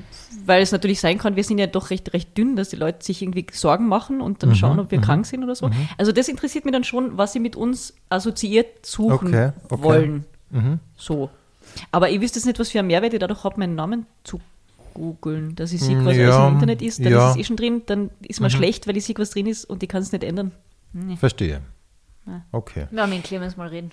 [0.47, 3.05] weil es natürlich sein kann, wir sind ja doch recht, recht dünn, dass die Leute
[3.05, 4.39] sich irgendwie Sorgen machen und Mhm.
[4.41, 5.69] dann schauen, ob wir krank sind oder so.
[5.99, 9.83] Also das interessiert mich dann schon, was sie mit uns assoziiert suchen Okay, okay.
[9.83, 10.25] wollen.
[10.51, 10.79] Mhm.
[10.97, 11.29] So.
[11.93, 14.41] Aber ich wüsste jetzt nicht, was für einen Mehrwert ich dadurch habe, meinen Namen zu
[14.95, 17.27] googeln, dass ich sehe, Mm, was ja, im Internet ist, dann ja.
[17.29, 19.65] ist es eh schon drin, dann ist mir schlecht, weil ich sehe, was drin ist
[19.65, 20.53] und ich kann es nicht ändern.
[21.19, 21.61] Verstehe.
[22.27, 22.43] Ja.
[22.53, 22.87] Okay.
[22.91, 23.91] Wir haben mit Clemens mal reden.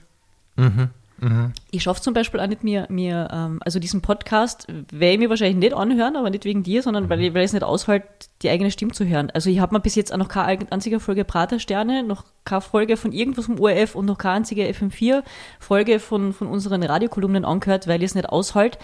[0.56, 0.90] Mhm.
[1.18, 1.54] Mhm.
[1.72, 5.30] Ich schaffe zum Beispiel auch nicht mir, mir ähm, also diesen Podcast werde ich mir
[5.30, 8.08] wahrscheinlich nicht anhören, aber nicht wegen dir, sondern weil ich, weil ich es nicht aushalte,
[8.42, 9.32] die eigene Stimme zu hören.
[9.32, 12.98] Also ich habe mir bis jetzt auch noch keine einzige Folge Pratersterne, noch keine Folge
[12.98, 18.02] von irgendwas vom ORF und noch keine einzige FM4-Folge von, von unseren Radiokolumnen angehört, weil
[18.02, 18.78] ich es nicht aushalte,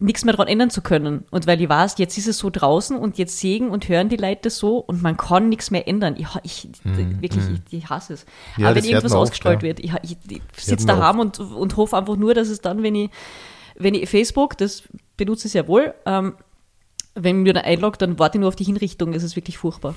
[0.00, 1.24] nichts mehr daran ändern zu können.
[1.30, 4.16] Und weil ich weiß, jetzt ist es so draußen und jetzt sehen und hören die
[4.16, 6.14] Leute das so und man kann nichts mehr ändern.
[6.16, 8.26] Ich, ich wirklich, ich, ich hasse es.
[8.56, 9.68] Ja, Aber wenn irgendwas ausgestrahlt ja.
[9.68, 12.94] wird, ich, ich, ich sitze daheim und, und hoffe einfach nur, dass es dann, wenn
[12.94, 13.10] ich,
[13.76, 14.84] wenn ich Facebook, das
[15.16, 16.34] benutze ich sehr wohl, ähm,
[17.14, 19.12] wenn mir dann einloggt, dann warte ich nur auf die Hinrichtung.
[19.12, 19.96] Das ist wirklich furchtbar.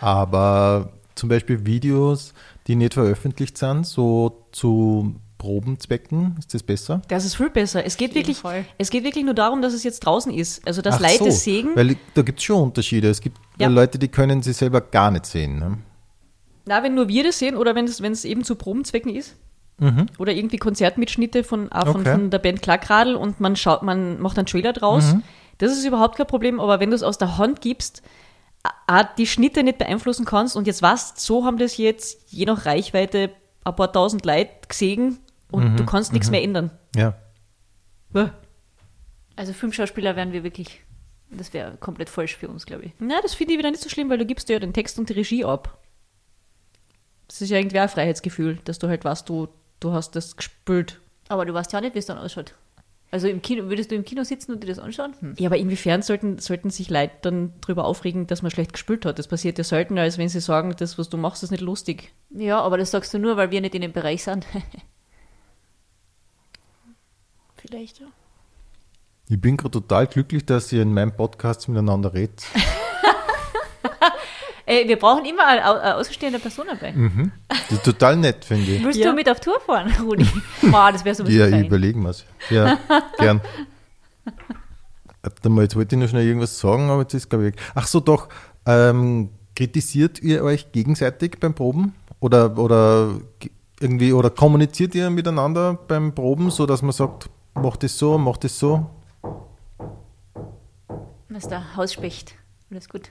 [0.00, 2.34] Aber zum Beispiel Videos,
[2.68, 7.02] die nicht veröffentlicht sind, so zu Probenzwecken, ist das besser?
[7.08, 7.84] Das ist viel besser.
[7.84, 8.64] Es geht wirklich, Fall.
[8.78, 10.64] es geht wirklich nur darum, dass es jetzt draußen ist.
[10.66, 11.70] Also, dass Ach Leute so, es sehen.
[11.74, 13.08] Weil da gibt es schon Unterschiede.
[13.08, 13.68] Es gibt Ja.
[13.68, 15.58] Leute, die können sie selber gar nicht sehen.
[15.58, 15.78] Ne?
[16.66, 19.36] Na, wenn nur wir das sehen oder wenn es, wenn es eben zu Probenzwecken ist.
[20.18, 22.12] Oder irgendwie Konzertmitschnitte von, auch von, Okay.
[22.12, 25.14] von der Band Klackradl und man schaut, man macht einen Trailer draus.
[25.56, 28.02] Das ist überhaupt kein Problem, aber wenn du es aus der Hand gibst,
[28.86, 32.66] a- die Schnitte nicht beeinflussen kannst und jetzt weißt, so haben das jetzt je nach
[32.66, 33.30] Reichweite
[33.64, 35.18] ein paar tausend Leute gesehen
[35.50, 36.70] und du kannst nichts mehr ändern.
[36.94, 37.14] Ja.
[38.12, 38.28] Bäh.
[39.36, 40.82] Also Filmschauspieler wären wir wirklich,
[41.30, 42.92] das wäre komplett falsch für uns, glaube ich.
[42.98, 44.98] Na, das finde ich wieder nicht so schlimm, weil du gibst dir ja den Text
[44.98, 45.78] und die Regie ab.
[47.28, 49.48] Das ist ja irgendwie auch ein Freiheitsgefühl, dass du halt weißt, du,
[49.78, 51.00] du hast das gespült.
[51.28, 52.54] Aber du weißt ja nicht, wie es dann ausschaut.
[53.12, 55.14] Also im Kino, würdest du im Kino sitzen und dir das anschauen?
[55.20, 55.34] Hm.
[55.38, 59.18] Ja, aber inwiefern sollten, sollten sich Leute dann darüber aufregen, dass man schlecht gespült hat?
[59.18, 62.12] Das passiert ja seltener, als wenn sie sagen, das, was du machst, ist nicht lustig.
[62.30, 64.46] Ja, aber das sagst du nur, weil wir nicht in dem Bereich sind.
[67.60, 68.06] Vielleicht, ja.
[69.28, 72.42] Ich bin gerade total glücklich, dass ihr in meinem Podcast miteinander redet.
[74.66, 76.94] Ey, wir brauchen immer eine, au- eine ausgestehende Person dabei.
[77.48, 78.84] Das ist total nett, finde ich.
[78.84, 79.10] Willst Ja.
[79.10, 80.26] du mit auf Tour fahren, Rudi?
[80.62, 81.66] Boah, das wäre so Ja, fein.
[81.66, 82.24] überlegen wir es.
[82.50, 82.78] Ja,
[83.18, 83.40] gern.
[85.22, 87.60] Warte mal, jetzt wollte ich noch schnell irgendwas sagen, aber jetzt ist glaube ich weg.
[87.74, 88.28] Ach so, doch.
[88.66, 91.94] Ähm, kritisiert ihr euch gegenseitig beim Proben?
[92.20, 93.50] Oder, oder ge-
[93.80, 97.28] irgendwie, oder kommuniziert ihr miteinander beim Proben, so dass man sagt,
[97.60, 98.86] mach das so, mach das so?
[101.28, 102.34] Das ist der Hausspecht.
[102.70, 103.10] Alles gut.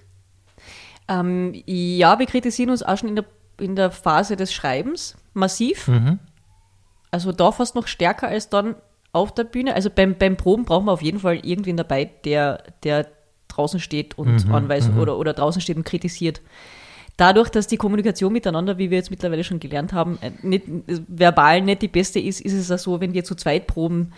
[1.08, 3.26] Ähm, ja, wir kritisieren uns auch schon in der,
[3.60, 5.88] in der Phase des Schreibens massiv.
[7.12, 8.76] Also da fast noch stärker als dann
[9.12, 9.74] auf der Bühne.
[9.74, 13.08] Also beim, beim Proben brauchen wir auf jeden Fall irgendwen dabei, der, der
[13.48, 16.42] draußen steht und anweist oder, oder draußen steht und kritisiert.
[17.18, 21.62] Dadurch, dass die Kommunikation miteinander, wie wir jetzt mittlerweile schon gelernt haben, äh, nicht, verbal
[21.62, 24.14] nicht die beste ist, ist es auch so, wenn wir zu zweit proben,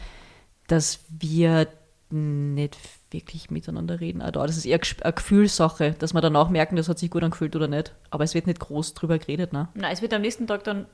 [0.72, 1.67] dass wir
[2.09, 2.78] nicht
[3.11, 4.22] wirklich miteinander reden.
[4.22, 7.55] Also das ist eher eine Gefühlssache, dass wir danach merken, das hat sich gut angefühlt
[7.55, 7.93] oder nicht.
[8.09, 9.53] Aber es wird nicht groß drüber geredet.
[9.53, 9.67] Ne?
[9.74, 10.86] Nein, es wird am nächsten Tag dann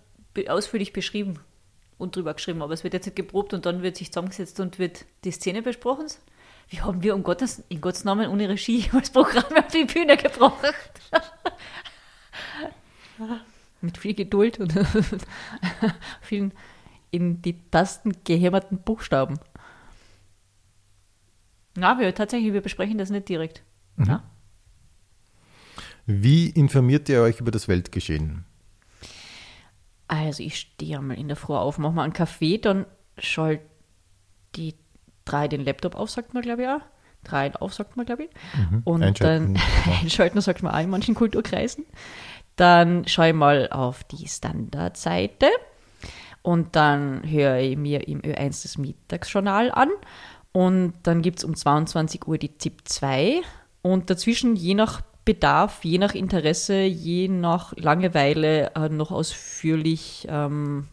[0.47, 1.39] ausführlich beschrieben
[1.97, 4.77] und drüber geschrieben, aber es wird jetzt nicht geprobt und dann wird sich zusammengesetzt und
[4.77, 6.07] wird die Szene besprochen.
[6.69, 10.17] Wie haben wir um Gottes, in Gottes Namen ohne Regie als Programm auf die Bühne
[10.17, 10.73] gebracht?
[13.81, 14.73] Mit viel Geduld und
[16.21, 16.51] vielen
[17.11, 19.39] in die Tasten gehämmerten Buchstaben.
[21.79, 23.61] Na, wir tatsächlich, wir besprechen das nicht direkt.
[24.03, 24.23] Ja?
[26.07, 28.45] Wie informiert ihr euch über das Weltgeschehen?
[30.07, 32.87] Also ich stehe einmal in der Früh auf, mache mal einen Kaffee, dann
[33.19, 33.61] schalt
[34.55, 34.73] die
[35.23, 36.81] drei den Laptop auf, sagt man glaube ich auch.
[37.23, 38.29] Drei auf, sagt man glaube ich.
[38.83, 39.99] Und Einschalten, dann ja.
[40.01, 41.85] einschalten, sagt man auch in manchen Kulturkreisen.
[42.55, 45.47] Dann schaue ich mal auf die Standardseite
[46.41, 49.89] und dann höre ich mir im Ö1 das Mittagsjournal an
[50.57, 53.41] und dann gibt es um 22 Uhr die ZIP 2
[53.83, 60.87] und dazwischen je nach Bedarf, je nach Interesse, je nach Langeweile äh, noch ausführlich, ähm,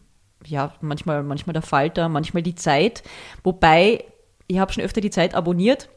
[0.45, 3.01] ja, manchmal, manchmal der Falter, manchmal die Zeit.
[3.43, 4.03] Wobei,
[4.45, 5.89] ich habe schon öfter die Zeit abonniert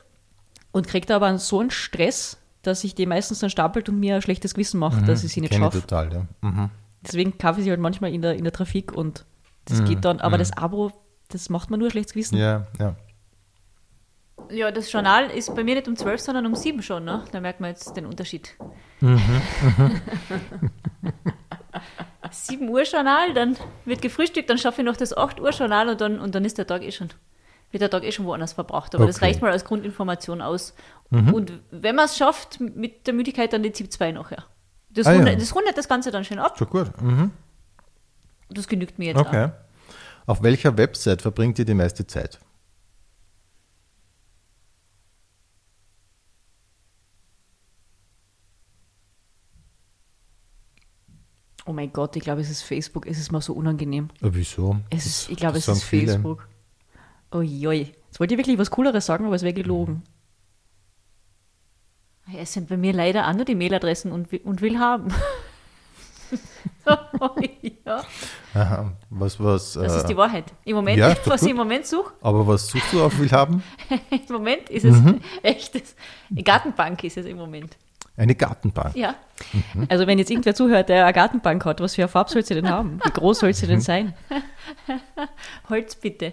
[0.72, 4.14] und kriege da aber so einen Stress, dass ich die meistens dann stapelt und mir
[4.14, 5.82] ein schlechtes Gewissen macht, dass ich sie nicht schaffe.
[5.82, 6.26] total, ja.
[6.40, 6.70] Mhm.
[7.02, 9.26] Deswegen kaufe ich sie halt manchmal in der, in der Trafik und
[9.66, 10.90] das geht dann, aber das Abo,
[11.28, 12.38] das macht mir nur ein schlechtes Gewissen.
[12.38, 12.96] Ja, ja.
[14.50, 17.04] Ja, das Journal ist bei mir nicht um 12, sondern um 7 schon.
[17.04, 17.24] Ne?
[17.32, 18.54] Da merkt man jetzt den Unterschied.
[22.30, 26.00] 7 Uhr Journal, dann wird gefrühstückt, dann schaffe ich noch das 8 Uhr Journal und
[26.00, 27.08] dann, und dann ist der Tag eh schon,
[27.70, 28.94] wird der Tag eh schon woanders verbracht.
[28.94, 29.26] Aber das Okay.
[29.26, 30.74] reicht mal als Grundinformation aus.
[31.10, 34.44] Und wenn man es schafft, mit der Müdigkeit dann die ZIP 2 nachher.
[34.90, 35.18] Das, Ah, ja.
[35.18, 36.56] rundet, das rundet das Ganze dann schön ab.
[36.58, 36.90] Schon gut.
[37.00, 37.30] Mhm.
[38.50, 39.50] Das genügt mir jetzt Okay.
[40.26, 42.38] Auf welcher Website verbringt ihr die meiste Zeit?
[51.68, 54.08] Oh mein Gott, ich glaube, es ist Facebook, es ist mir so unangenehm.
[54.22, 54.78] Äh, Wieso?
[54.88, 56.12] Es ist, ich glaube, es ist viele.
[56.12, 56.48] Facebook.
[57.30, 57.92] Uiui.
[58.06, 60.02] Jetzt wollte ich wirklich was Cooleres sagen, aber es wäre gelogen.
[62.26, 65.08] Ja, es sind bei mir leider auch nur die Mailadressen und, und will haben.
[67.84, 68.02] ja,
[68.54, 68.92] Aha.
[69.10, 70.46] Was, was, das äh, ist die Wahrheit.
[70.64, 73.62] Im Moment, ja, was ich im Moment suche, aber was suchst du auf Willhaben?
[74.10, 75.20] im Moment ist es Mhm.
[75.42, 75.94] echtes.
[76.34, 77.76] Gartenbank ist es im Moment.
[78.18, 78.94] Eine Gartenbank.
[78.96, 79.14] Ja.
[79.88, 82.54] Also wenn jetzt irgendwer zuhört, der eine Gartenbank hat, was für eine Farbe soll sie
[82.54, 83.00] denn haben?
[83.04, 83.70] Wie groß soll sie Mhm.
[83.70, 84.14] denn sein?
[85.68, 86.32] Holz bitte.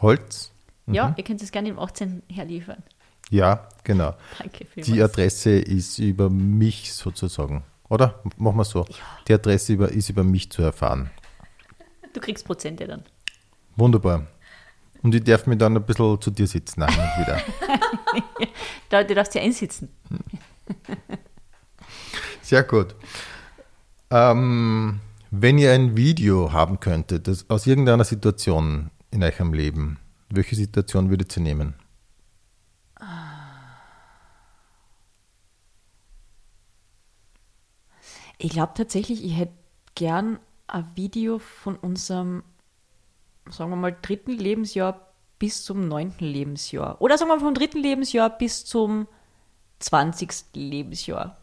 [0.00, 0.50] Holz?
[0.86, 0.94] Mhm.
[0.94, 2.82] Ja, ihr könnt es gerne im 18 herliefern.
[3.30, 4.14] Ja, genau.
[4.38, 5.12] Danke Die vielmals.
[5.12, 8.20] Adresse ist über mich sozusagen, oder?
[8.36, 8.84] Machen wir so.
[9.28, 11.10] Die Adresse über, ist über mich zu erfahren.
[12.12, 13.04] Du kriegst Prozente dann.
[13.76, 14.26] Wunderbar.
[15.02, 17.40] Und ich darf mir dann ein bisschen zu dir sitzen, und wieder.
[18.88, 19.88] Da, du darfst ja einsitzen.
[22.42, 22.94] Sehr gut.
[24.10, 25.00] Ähm,
[25.30, 29.98] wenn ihr ein Video haben könntet, das aus irgendeiner Situation in eurem Leben,
[30.28, 31.74] welche Situation würdet ihr nehmen?
[38.42, 39.52] Ich glaube tatsächlich, ich hätte
[39.94, 42.42] gern ein Video von unserem,
[43.50, 47.00] sagen wir mal, dritten Lebensjahr bis zum neunten Lebensjahr.
[47.02, 49.06] Oder sagen wir vom dritten Lebensjahr bis zum
[49.80, 51.36] zwanzigsten Lebensjahr.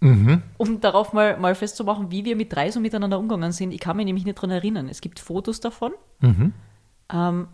[0.00, 3.72] Um darauf mal, mal festzumachen, wie wir mit drei so miteinander umgegangen sind.
[3.72, 4.88] Ich kann mich nämlich nicht daran erinnern.
[4.88, 5.92] Es gibt Fotos davon.
[7.10, 7.48] Ähm,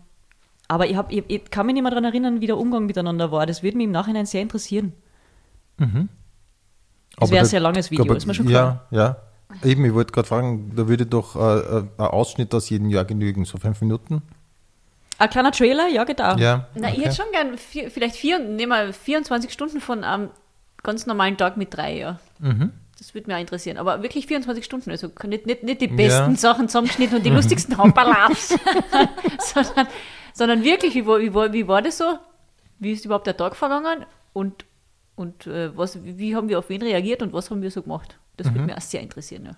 [0.67, 3.31] aber ich, hab, ich, ich kann mich nicht mehr daran erinnern, wie der Umgang miteinander
[3.31, 3.45] war.
[3.45, 4.93] Das würde mich im Nachhinein sehr interessieren.
[5.77, 5.87] Es
[7.17, 8.87] Aber wäre ein sehr langes Video, aber- ist mir schon klar.
[8.91, 9.17] Ja, ja.
[9.63, 13.05] Eben, ich wollte gerade fragen, da würde doch äh, äh, ein Ausschnitt aus jedem Jahr
[13.05, 14.21] genügen, so fünf Minuten?
[15.17, 16.37] Ein kleiner Trailer, ja, geht auch.
[16.37, 16.67] Ja.
[16.75, 20.29] Na, ich hätte schon gern vier, vielleicht vier, nehmen wir 24 Stunden von einem
[20.83, 22.19] ganz normalen Tag mit drei, ja.
[22.39, 22.71] Mhm.
[22.97, 23.77] Das würde mich auch interessieren.
[23.77, 26.37] Aber wirklich 24 Stunden, also nicht, nicht, nicht die besten Ja.
[26.37, 28.55] Sachen zusammengeschnitten und die lustigsten Hamperlaps,
[29.39, 29.87] sondern,
[30.33, 32.17] sondern wirklich, wie war, wie, war, wie war das so?
[32.79, 34.05] Wie ist überhaupt der Tag vergangen?
[34.33, 34.65] Und,
[35.15, 38.17] und äh, was, wie haben wir auf wen reagiert und was haben wir so gemacht?
[38.37, 38.55] Das Mhm.
[38.55, 39.45] würde mich auch sehr interessieren.
[39.45, 39.51] Ja.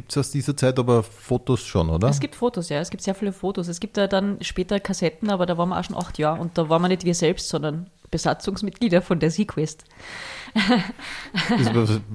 [0.00, 2.08] Gibt es aus dieser Zeit aber Fotos schon, oder?
[2.08, 3.68] Es gibt Fotos, ja, es gibt sehr viele Fotos.
[3.68, 6.56] Es gibt ja dann später Kassetten, aber da waren wir auch schon acht Jahre und
[6.56, 9.84] da waren wir nicht wir selbst, sondern Besatzungsmitglieder von der Sequest.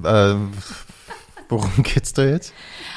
[0.02, 0.34] Äh,
[1.48, 2.52] worum geht's da jetzt?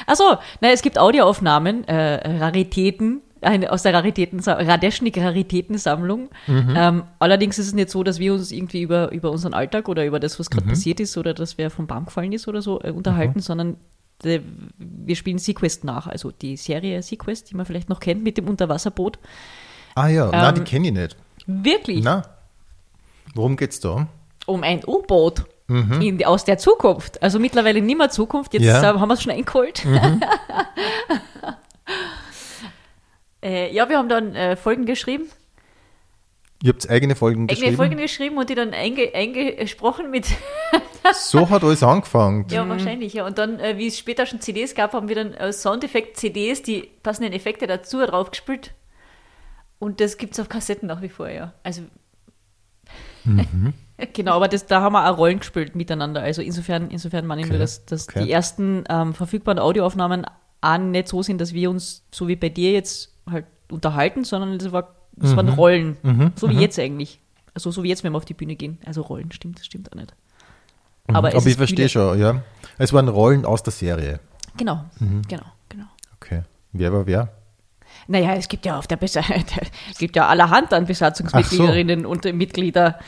[0.08, 6.30] Achso, na, es gibt Audioaufnahmen, äh, Raritäten, eine, aus der Raritäten, Radeschnik-Raritätensammlung.
[6.48, 10.04] Ähm, allerdings ist es nicht so, dass wir uns irgendwie über, über unseren Alltag oder
[10.04, 12.82] über das, was gerade passiert ist oder dass wer vom Baum gefallen ist oder so
[12.82, 13.76] äh, unterhalten, sondern äh,
[14.24, 18.48] wir spielen Sequest nach, also die Serie Sequest, die man vielleicht noch kennt mit dem
[18.48, 19.18] Unterwasserboot.
[19.94, 21.16] Ah ja, na, die Ähm, kenne ich nicht.
[21.46, 22.22] Wirklich Na,
[23.34, 24.06] worum geht's da?
[24.46, 25.44] um ein U-Boot.
[25.68, 27.22] In, die- aus der Zukunft.
[27.22, 28.82] Also mittlerweile nicht mehr Zukunft, jetzt Ja.
[28.82, 29.84] äh, haben wir es schon eingeholt.
[33.42, 35.24] äh, ja, wir haben dann äh, Folgen geschrieben,
[36.62, 37.76] Ihr habt eigene Folgen Eigene geschrieben.
[37.76, 40.26] Folgen geschrieben und die dann einge eingesprochen mit,
[41.14, 42.46] So hat alles angefangen.
[42.50, 43.26] ja, wahrscheinlich, ja.
[43.26, 46.90] Und dann, äh, wie es später schon CDs gab, haben wir dann äh, Soundeffekt-CDs, die
[47.02, 48.74] passenden Effekte dazu drauf gespielt.
[49.78, 51.52] Und das gibt es auf Kassetten nach wie vor, ja.
[51.62, 51.82] Also,
[54.14, 56.22] Genau, aber das, da haben wir auch Rollen gespielt miteinander.
[56.22, 58.24] Also insofern, insofern meine ich Okay, nur, dass, dass okay.
[58.24, 60.24] die ersten ähm, verfügbaren Audioaufnahmen
[60.62, 64.52] auch nicht so sind, dass wir uns, so wie bei dir jetzt, halt unterhalten, sondern
[64.54, 66.32] es, war, es waren Rollen.
[66.36, 67.20] so wie jetzt eigentlich.
[67.54, 68.78] Also so wie jetzt, wenn wir auf die Bühne gehen.
[68.84, 70.14] Also Rollen, stimmt, das stimmt auch nicht.
[71.16, 72.42] Aber, es Aber ich verstehe schon, ja.
[72.78, 74.20] Es waren Rollen aus der Serie.
[74.56, 74.84] Genau,
[75.28, 75.86] genau, genau.
[76.16, 76.42] Okay.
[76.72, 77.28] Wer war wer?
[78.06, 79.20] Naja, es gibt ja auf der Besa
[79.90, 82.98] es gibt ja allerhand an Besatzungsmitgliederinnen und äh, Mitglieder.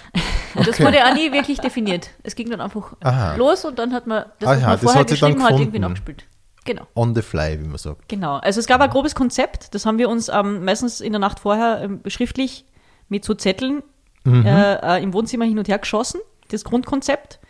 [0.54, 2.10] und das wurde auch nie wirklich definiert.
[2.22, 3.34] Es ging dann einfach Aha.
[3.36, 5.78] los und dann hat man das, Aha, was man das vorher hat geschrieben hat, irgendwie
[5.78, 6.24] nachgespielt.
[6.64, 6.86] Genau.
[6.94, 8.08] On the fly, wie man sagt.
[8.08, 8.36] Genau.
[8.36, 11.40] Also es gab ein grobes Konzept, das haben wir uns ähm, meistens in der Nacht
[11.40, 12.64] vorher ähm, schriftlich
[13.08, 13.82] mit so Zetteln
[14.24, 17.40] äh, äh, im Wohnzimmer hin und her geschossen, das Grundkonzept.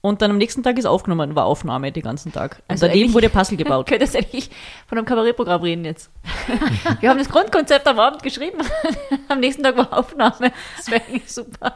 [0.00, 2.58] Und dann am nächsten Tag ist aufgenommen, war Aufnahme den ganzen Tag.
[2.68, 3.86] Und Also daneben wurde Puzzle gebaut.
[3.88, 4.48] Könnte das eigentlich
[4.86, 6.10] von einem Kabarettprogramm reden jetzt.
[7.00, 8.58] Wir haben das Grundkonzept am Abend geschrieben,
[9.28, 10.52] am nächsten Tag war Aufnahme.
[10.76, 11.74] Das wäre eigentlich super.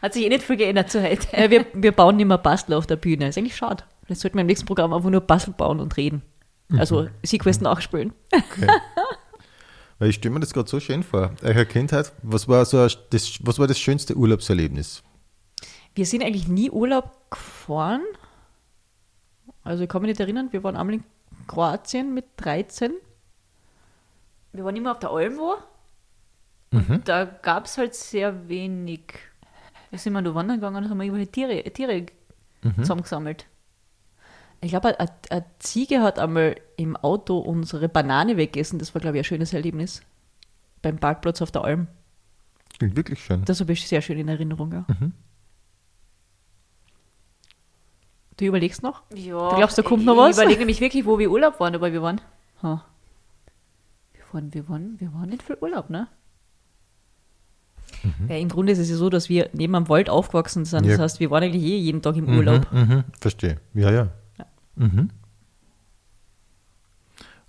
[0.00, 1.32] Hat sich eh nicht viel geändert zu heute.
[1.36, 3.28] äh, wir, wir bauen nicht mehr Bastel auf der Bühne.
[3.28, 3.84] Ist eigentlich schade.
[4.04, 6.22] Vielleicht sollten wir im nächsten Programm einfach nur Bastel bauen und reden.
[6.76, 8.12] Also Sequest nachspielen.
[9.98, 11.32] Weil ich stelle mir das gerade so schön vor.
[11.42, 15.02] Eure Kindheit, was war, so ein- das, was war das schönste Urlaubserlebnis?
[15.94, 18.02] Wir sind eigentlich nie Urlaub gefahren.
[19.62, 21.04] Also ich kann mich nicht erinnern, wir waren einmal in
[21.46, 22.92] Kroatien mit 13.
[24.52, 25.56] Wir waren immer auf der Alm wo.
[27.04, 29.02] Da gab es halt sehr wenig.
[29.90, 32.06] Da sind wir nur wandern gegangen und haben irgendwelche Tiere, Tiere
[32.78, 33.46] zusammengesammelt.
[34.62, 38.78] Ich glaube, eine, Ziege hat einmal im Auto unsere Banane weggegessen.
[38.78, 40.02] Das war, glaube ich, ein schönes Erlebnis.
[40.80, 41.88] Beim Parkplatz auf der Alm.
[42.78, 43.44] Klingt wirklich schön.
[43.44, 44.72] Das habe ich sehr schön in Erinnerung.
[44.72, 44.86] Ja.
[48.42, 49.02] Du überlegst noch?
[49.14, 50.30] Ja, Du glaubst, da kommt ich- noch was?
[50.30, 52.20] Ich überlege nämlich wirklich, wo wir Urlaub waren, aber wir waren.
[52.60, 52.84] Ha.
[54.14, 56.08] Wir waren, wir waren, wir waren nicht viel Urlaub, ne?
[58.28, 60.86] Ja, Im Grunde ist es ja so, dass wir neben am Wald aufgewachsen sind.
[60.86, 60.98] Das Ja.
[60.98, 62.66] heißt, wir waren eigentlich eh jeden Tag im Urlaub.
[62.72, 63.60] Mhm, verstehe.
[63.74, 64.08] Ja, ja.
[64.74, 65.10] Mhm.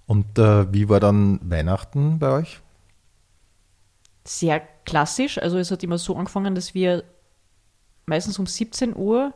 [0.05, 2.59] Und äh, wie war dann Weihnachten bei euch?
[4.25, 5.39] sehr klassisch.
[5.39, 7.03] Also es hat immer so angefangen, dass wir
[8.05, 9.33] meistens um 17 Uhr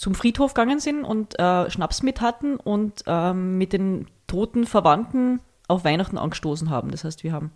[0.00, 5.40] zum Friedhof gegangen sind und äh, Schnaps mit hatten und ähm, mit den toten Verwandten
[5.68, 6.90] auf Weihnachten angestoßen haben.
[6.90, 7.52] Das heißt, wir haben,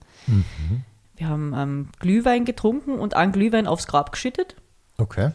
[1.16, 4.56] wir haben ähm, Glühwein getrunken und einen Glühwein aufs Grab geschüttet
[4.98, 5.30] Okay.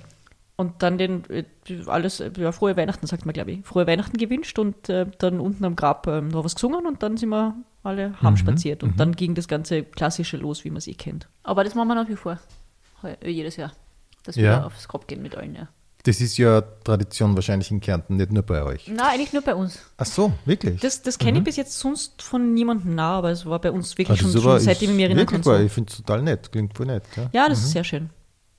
[0.55, 1.45] und dann den äh,
[1.88, 5.39] alles, äh, ja, frohe Weihnachten, sagt man, glaube ich, frohe Weihnachten gewünscht und äh, dann
[5.39, 8.99] unten am Grab ähm, noch was gesungen und dann sind wir alle heim spaziert und
[8.99, 11.28] dann ging das ganze Klassische los, wie man es eh kennt.
[11.41, 12.38] Aber das machen wir nach wie vor.
[13.26, 13.72] Jedes Jahr.
[14.26, 14.43] Dass Ja.
[14.60, 15.70] wir aufs Grab gehen mit allen, ja.
[16.03, 18.89] Das ist ja Tradition wahrscheinlich in Kärnten, nicht nur bei euch.
[18.93, 19.79] Na, eigentlich nur bei uns.
[19.97, 20.79] Ach so, wirklich?
[20.79, 23.97] Das, das kenne ich bis jetzt sonst von niemandem nah, aber es war bei uns
[23.97, 25.43] wirklich Also schon, so schon seitdem ich mich erinnern kann.
[25.43, 25.55] So.
[25.57, 27.03] Ich finde es total nett, klingt voll nett.
[27.17, 27.29] Ja.
[27.33, 28.09] Ja, das ist sehr schön.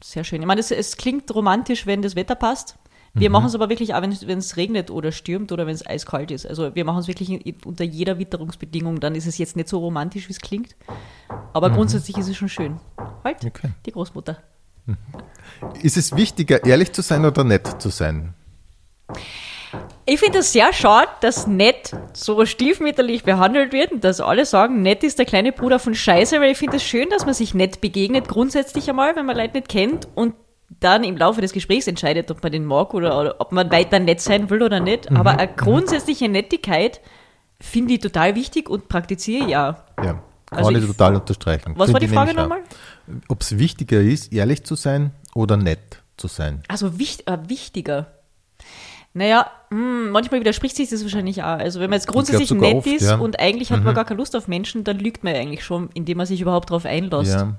[0.05, 0.41] Sehr schön.
[0.43, 2.76] Ich meine, es, es klingt romantisch, wenn das Wetter passt.
[3.12, 5.74] Wir machen es aber wirklich auch, wenn es- wenn es regnet oder stürmt oder wenn
[5.74, 6.47] es eiskalt ist.
[6.47, 9.01] Also wir machen es wirklich in, unter jeder Witterungsbedingung.
[9.01, 10.76] Dann ist es jetzt nicht so romantisch, wie es klingt.
[11.53, 12.78] Aber grundsätzlich ist es schon schön.
[13.24, 13.70] Halt, Okay.
[13.84, 14.38] die Großmutter.
[15.83, 18.35] Ist es wichtiger, ehrlich zu sein oder nett zu sein?
[20.07, 24.83] Ich finde es sehr schade, dass nett so stiefmütterlich behandelt wird und dass alle sagen,
[24.83, 27.55] nett ist der kleine Bruder von Scheiße, weil ich finde es schön, dass man sich
[27.55, 30.35] nett begegnet, grundsätzlich einmal, wenn man Leute nicht kennt und
[30.81, 33.99] dann im Laufe des Gesprächs entscheidet, ob man den mag oder, oder ob man weiter
[33.99, 35.11] nett sein will oder nicht.
[35.12, 37.01] Aber eine grundsätzliche Nettigkeit
[37.61, 39.85] finde ich total wichtig und praktiziere ja.
[40.03, 41.74] Ja, kann Also ich total unterstreichen.
[41.76, 42.62] Was war die Frage nochmal?
[43.29, 46.63] Ob es wichtiger ist, ehrlich zu sein oder nett zu sein?
[46.69, 48.09] Also wicht, äh, wichtiger.
[49.13, 51.59] Naja, hm, manchmal widerspricht sich das wahrscheinlich auch.
[51.59, 53.17] Also wenn man jetzt grundsätzlich nett oft, ist ja.
[53.17, 53.23] Mhm.
[53.23, 56.19] und eigentlich hat man gar keine Lust auf Menschen, dann lügt man eigentlich schon, indem
[56.19, 57.35] man sich überhaupt darauf einlässt.
[57.35, 57.57] Ja.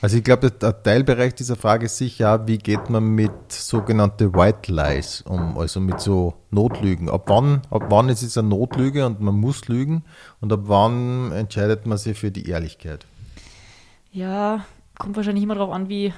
[0.00, 4.72] Also ich glaube, der Teilbereich dieser Frage ist sicher, wie geht man mit sogenannte White
[4.72, 7.08] Lies um, also mit so Notlügen.
[7.08, 10.04] Ab wann, ab wann ist es eine Notlüge und man muss lügen
[10.40, 13.06] und ab wann entscheidet man sich für die Ehrlichkeit?
[14.10, 14.64] Ja,
[14.98, 16.12] kommt wahrscheinlich immer darauf an, wie,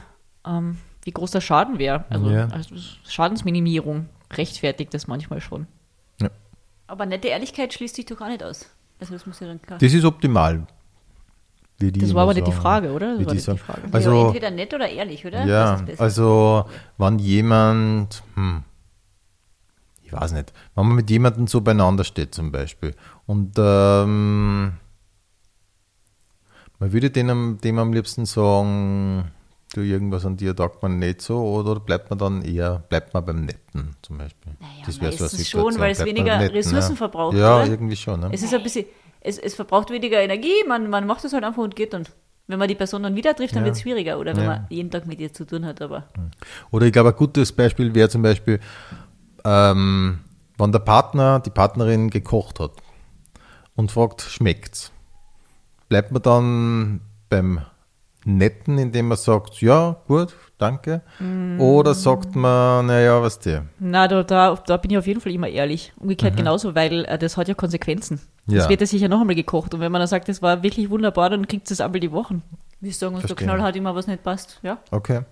[0.47, 2.05] ähm, wie groß der Schaden wäre.
[2.11, 2.49] Also, Ja.
[2.49, 2.75] also
[3.07, 5.67] Schadensminimierung rechtfertigt das manchmal schon.
[6.21, 6.29] Ja.
[6.87, 8.71] Aber nette Ehrlichkeit schließt sich doch auch nicht aus.
[8.99, 9.79] Also das muss ja dann klar.
[9.79, 10.67] Das ist optimal.
[11.79, 12.53] wie die Das war aber nicht die.
[12.53, 13.17] Frage, oder?
[13.17, 13.57] Das war die nicht die.
[13.59, 13.83] Frage.
[13.93, 15.47] Also, ja, entweder nett oder ehrlich, oder?
[15.47, 16.03] Ja, Was ist besser?
[16.03, 16.65] also
[16.99, 18.63] wenn jemand, hm,
[20.03, 22.95] ich weiß nicht, wenn man mit jemandem so beieinander steht zum Beispiel
[23.27, 24.73] und ähm,
[26.81, 29.31] man würde dem, dem am liebsten sagen,
[29.75, 33.25] du irgendwas an dir taugt man nicht so oder bleibt man dann eher, bleibt man
[33.25, 34.55] beim Netten zum Beispiel?
[34.59, 36.97] Naja, wär meistens schon, weil es weniger Netten, Ressourcen ja.
[36.97, 37.67] verbraucht, Ja, oder?
[37.71, 38.21] irgendwie schon.
[38.21, 38.31] Ne?
[38.33, 38.87] Es ist ein bisschen,
[39.21, 42.05] es, es verbraucht weniger Energie, man, man macht es halt einfach und geht dann.
[42.47, 43.67] Wenn man die Person dann wieder trifft, dann Ja.
[43.67, 44.19] wird es schwieriger.
[44.19, 44.49] Oder wenn Ja.
[44.51, 46.09] man jeden Tag mit ihr zu tun hat, aber
[46.73, 48.59] Oder ich glaube, ein gutes Beispiel wäre zum Beispiel,
[49.45, 50.19] ähm,
[50.59, 52.73] wenn der Partner, die Partnerin gekocht hat
[53.77, 54.91] und fragt, schmeckt's?
[55.91, 57.61] Bleibt man dann beim
[58.25, 61.03] Netten, indem man sagt, ja, gut, danke?
[61.59, 63.67] Oder sagt man, naja, was der?
[63.81, 65.93] Na, da, da, da bin ich auf jeden Fall immer ehrlich.
[65.99, 68.21] Umgekehrt genauso, weil äh, das hat ja Konsequenzen.
[68.47, 68.55] Mhm.
[68.55, 68.59] Ja.
[68.61, 69.75] Das wird ja sicher noch einmal gekocht.
[69.75, 72.43] Und wenn man dann sagt, das war wirklich wunderbar, dann kriegt es einmal die Wochen.
[72.81, 73.49] Wir sagen uns, der Verstehe.
[73.49, 74.61] Knall hat immer was nicht passt.
[74.63, 74.79] Ja.
[74.91, 75.23] Okay.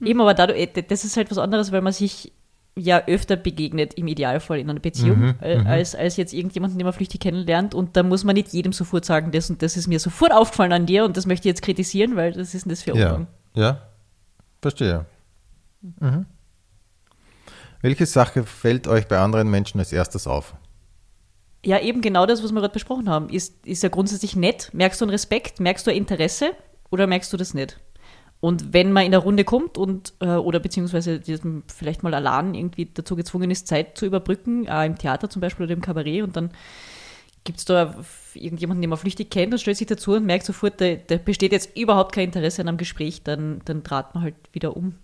[0.00, 2.32] Eben, aber dadurch, äh, das ist halt was anderes, weil man sich
[2.78, 6.84] ja öfter begegnet, im Idealfall in einer Beziehung, Mhm, äh, als, als jetzt irgendjemanden, den
[6.84, 7.74] man flüchtig kennenlernt.
[7.74, 10.72] Und da muss man nicht jedem sofort sagen, das und das ist mir sofort aufgefallen
[10.72, 13.12] an dir und das möchte ich jetzt kritisieren, weil das ist denn das für Ja,
[13.12, 13.26] Umgang.
[13.54, 13.82] ja,
[14.60, 15.06] verstehe.
[16.00, 16.26] Mhm.
[17.82, 20.54] Welche Sache fällt euch bei anderen Menschen als erstes auf?
[21.64, 23.28] Ja, eben genau das, was wir gerade besprochen haben.
[23.28, 24.70] Ist, ist ja grundsätzlich nett.
[24.72, 25.60] Merkst du einen Respekt?
[25.60, 26.52] Merkst du ein Interesse?
[26.90, 27.78] Oder merkst du das nicht?
[28.40, 31.20] Und wenn man in der Runde kommt und, äh, oder beziehungsweise
[31.68, 35.64] vielleicht mal allein irgendwie dazu gezwungen ist, Zeit zu überbrücken, äh, im Theater zum Beispiel
[35.64, 36.50] oder im Kabarett und dann
[37.44, 37.94] gibt es da
[38.34, 41.52] irgendjemanden, den man flüchtig kennt und stellt sich dazu und merkt sofort, da, da besteht
[41.52, 44.96] jetzt überhaupt kein Interesse an einem Gespräch, dann, dann trat man halt wieder um.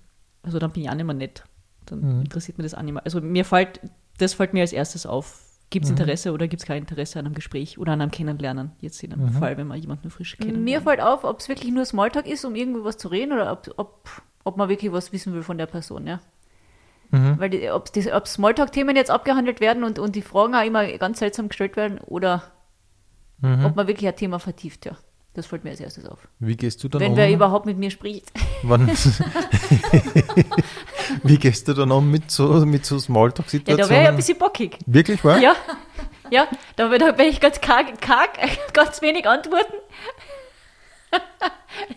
[0.42, 1.44] Also dann bin ich auch nicht mehr nett.
[1.86, 3.04] Dann interessiert mir das auch nicht mehr.
[3.04, 3.80] Also mir fällt,
[4.18, 5.51] das fällt mir als erstes auf.
[5.72, 8.72] Gibt es Interesse oder gibt es kein Interesse an einem Gespräch oder an einem Kennenlernen?
[8.80, 10.58] Jetzt in einem Fall, wenn man jemanden frisch kennt.
[10.58, 13.50] Mir fällt auf, ob es wirklich nur Smalltalk ist, um irgendwie was zu reden oder
[13.50, 16.20] ob, ob, ob man wirklich was wissen will von der Person, ja.
[17.10, 20.86] Weil die, ob, die, ob Smalltalk-Themen jetzt abgehandelt werden und, und die Fragen auch immer
[20.98, 22.42] ganz seltsam gestellt werden oder
[23.42, 24.96] ob man wirklich ein Thema vertieft, ja.
[25.34, 26.28] Das fällt mir als erstes auf.
[26.40, 27.16] Wie gehst du dann Wenn um?
[27.16, 28.30] wer überhaupt mit mir spricht.
[28.62, 28.86] Wann,
[31.28, 33.88] wie gehst du dann um mit so, mit so Ja, Smalltalk-Situationen?
[33.88, 34.78] da wäre ich ein bisschen bockig.
[34.86, 35.38] Wirklich, wahr?
[35.38, 35.54] Ja,
[36.30, 36.46] ja,
[36.76, 38.30] da wär- da werde ich ganz karg, karg,
[38.72, 39.74] ganz wenig antworten.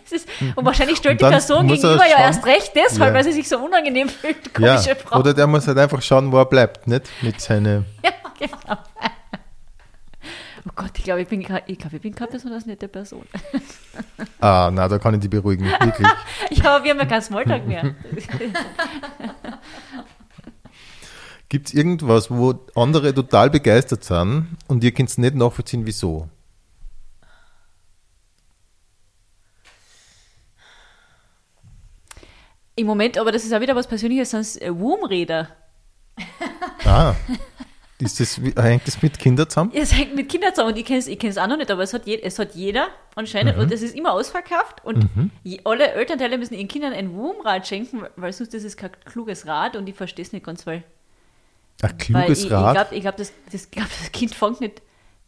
[0.09, 3.13] Ist, und wahrscheinlich stellt Und die Person muss er gegenüber ja erst recht deshalb, Ja.
[3.13, 5.19] weil sie sich so unangenehm fühlt, Ja, komische Frau.
[5.19, 7.03] oder der muss halt einfach schauen, wo er bleibt, nicht?
[7.21, 7.85] Mit seinen.
[8.03, 8.77] Ja, genau.
[10.75, 13.25] Gott, ich glaube, ich bin, ich, glaube, ich bin keine besonders nette Person.
[14.41, 16.07] Ah, na, da kann ich die beruhigen, wirklich.
[16.51, 17.95] Ja, aber wir haben ja keinen Smalltalk mehr.
[21.49, 26.29] Gibt es irgendwas, wo andere total begeistert sind und ihr könnt es nicht nachvollziehen, wieso?
[32.75, 35.47] Im Moment, aber das ist auch wieder was Persönliches, sind es äh, Wurmräder.
[36.83, 37.15] Ah,
[37.99, 39.71] ist das, hängt das mit Kindern zusammen?
[39.73, 41.83] Es hängt mit Kindern zusammen und ich kenne es ich kenn's auch noch nicht, aber
[41.83, 45.09] es hat, je, es hat jeder anscheinend und es ist immer ausverkauft und
[45.43, 49.47] je, alle Elternteile müssen ihren Kindern ein Wurmrad schenken, weil sonst ist es kein kluges
[49.47, 50.83] Rad und ich verstehe es nicht ganz, weil,
[51.81, 52.67] Ein weil kluges ich, Rad?
[52.67, 54.81] ich glaube, ich glaub, das, das, glaub, das Kind fängt nicht,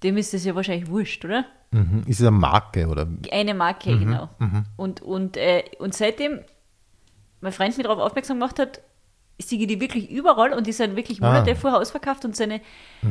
[0.03, 1.45] dem ist das ja wahrscheinlich wurscht, oder?
[1.71, 2.03] mhm.
[2.05, 3.07] Ist es eine Marke oder?
[3.31, 4.29] Eine Marke, genau.
[4.75, 6.41] Und, und, äh, und seitdem
[7.39, 8.81] mein Freund mir darauf aufmerksam gemacht hat,
[9.37, 11.55] ich die wirklich überall und die sind wirklich Monate Ah.
[11.55, 12.61] vorher ausverkauft und seine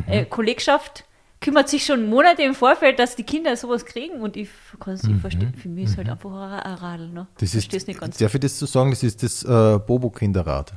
[0.07, 1.05] äh, Kollegschaft
[1.41, 4.49] kümmert sich schon Monate im Vorfeld, dass die Kinder sowas kriegen und ich
[4.81, 5.55] kann es nicht verstehen.
[5.55, 6.31] Für mich ist halt einfach
[6.65, 7.09] ein Radl.
[7.09, 7.27] Ne?
[7.35, 8.17] Das ich verstehe es ist, nicht ganz.
[8.17, 10.73] darf ich das so sagen, das ist das äh, Bobo-Kinderrad.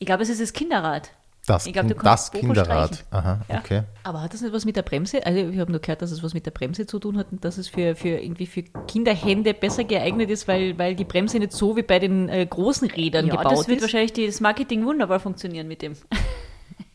[0.00, 1.10] Ich glaube, es ist das Kinderrad.
[1.46, 3.04] Das, Ich glaub, du kannst das Kinderrad.
[3.10, 3.58] Aha, Ja.
[3.58, 3.82] okay.
[4.04, 5.24] Aber hat das nicht was mit der Bremse?
[5.26, 7.44] Also ich habe nur gehört, dass es was mit der Bremse zu tun hat und
[7.44, 11.52] dass es für, für irgendwie für Kinderhände besser geeignet ist, weil, weil die Bremse nicht
[11.52, 13.82] so wie bei den äh, großen Rädern Ja, gebaut das wird ist.
[13.82, 15.94] wahrscheinlich die- das Marketing wunderbar funktionieren mit dem.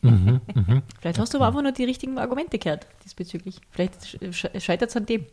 [1.00, 3.60] Vielleicht hast du aber einfach nur die richtigen Argumente gehört diesbezüglich.
[3.70, 5.26] Vielleicht sch- scheitert es an dem.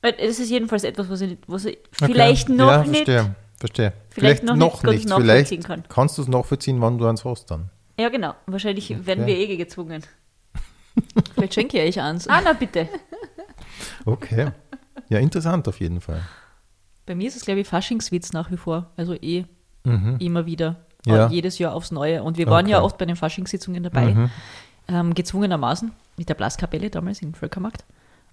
[0.00, 2.56] Es ist jedenfalls etwas, was ich, was ich vielleicht okay.
[2.56, 3.04] noch ja, nicht.
[3.06, 3.92] Verstehe, verstehe.
[4.10, 5.08] Vielleicht Vielleicht, noch noch, nicht nicht.
[5.08, 5.82] nachvollziehen Vielleicht kann.
[5.88, 7.70] kannst du es nachvollziehen, wann du eins hast dann.
[7.98, 8.34] Ja, genau.
[8.46, 10.02] Wahrscheinlich werden wir eh gezwungen.
[11.34, 12.28] Vielleicht schenke ich euch eins.
[12.28, 12.88] Ah, na bitte.
[14.04, 14.50] Okay.
[15.08, 16.20] Ja, interessant auf jeden Fall.
[17.06, 18.90] Bei mir ist es, glaube ich, Faschingswitz nach wie vor.
[18.96, 19.44] Also eh
[19.84, 20.16] Mhm.
[20.18, 20.84] immer wieder.
[21.06, 21.28] Ja.
[21.28, 22.22] Jedes Jahr aufs Neue.
[22.22, 22.84] Und wir waren ja Okay.
[22.86, 24.14] oft bei den Faschingssitzungen dabei.
[24.14, 24.30] Mhm.
[24.88, 27.84] Ähm, gezwungenermaßen mit der Blaskapelle damals im Völkermarkt.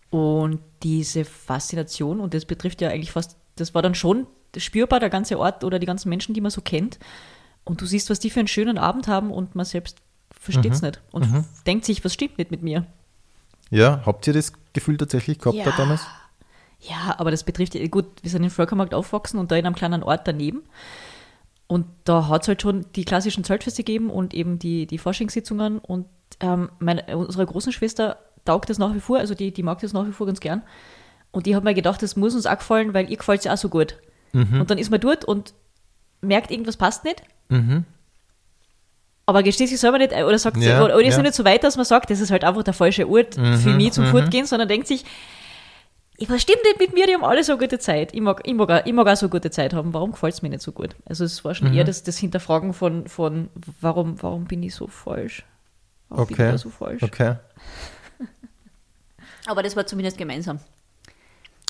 [0.09, 4.27] Und diese Faszination, und das betrifft ja eigentlich fast, das war dann schon
[4.57, 6.99] spürbar, der ganze Ort oder die ganzen Menschen, die man so kennt.
[7.63, 9.97] Und du siehst, was die für einen schönen Abend haben und man selbst
[10.31, 11.27] versteht es nicht und
[11.65, 12.85] denkt sich, was stimmt nicht mit mir.
[13.71, 15.75] Ja, habt ihr das Gefühl tatsächlich gehabt da Ja.
[15.75, 16.01] damals?
[16.81, 20.03] Ja, aber das betrifft, gut, wir sind im Völkermarkt aufgewachsen und da in einem kleinen
[20.03, 20.63] Ort daneben.
[21.67, 25.79] Und da hat es halt schon die klassischen Zeltfeste gegeben und eben die, die Forschungssitzungen.
[25.79, 26.05] Und
[26.41, 29.93] ähm, meine, unsere großen Schwester taugt das nach wie vor, also die, die mag das
[29.93, 30.61] nach wie vor ganz gern.
[31.31, 33.53] Und die hat mir gedacht, das muss uns auch gefallen, weil ihr gefällt es ja
[33.53, 33.97] auch so gut.
[34.59, 35.53] Und dann ist man dort und
[36.21, 37.21] merkt, irgendwas passt nicht.
[39.27, 41.21] Aber gesteht sich selber nicht, ein oder sagt, Ja, oder ist ja.
[41.23, 43.93] nicht so weit, dass man sagt, das ist halt einfach der falsche Ort für mich
[43.93, 45.03] zum Fortgehen, sondern denkt sich,
[46.17, 48.13] ich was stimmt nicht mit mir, die haben alle so eine gute Zeit.
[48.13, 49.93] Ich mag, ich mag, auch, ich mag auch so eine gute Zeit haben.
[49.93, 50.95] Warum gefällt es mir nicht so gut?
[51.05, 53.49] Also es war schon eher das, das Hinterfragen von, von
[53.81, 55.43] warum, warum bin ich so falsch?
[56.07, 56.51] Warum bin ich Okay.
[56.51, 57.03] da so falsch?
[57.03, 57.35] Okay.
[59.47, 60.59] Aber das war zumindest gemeinsam.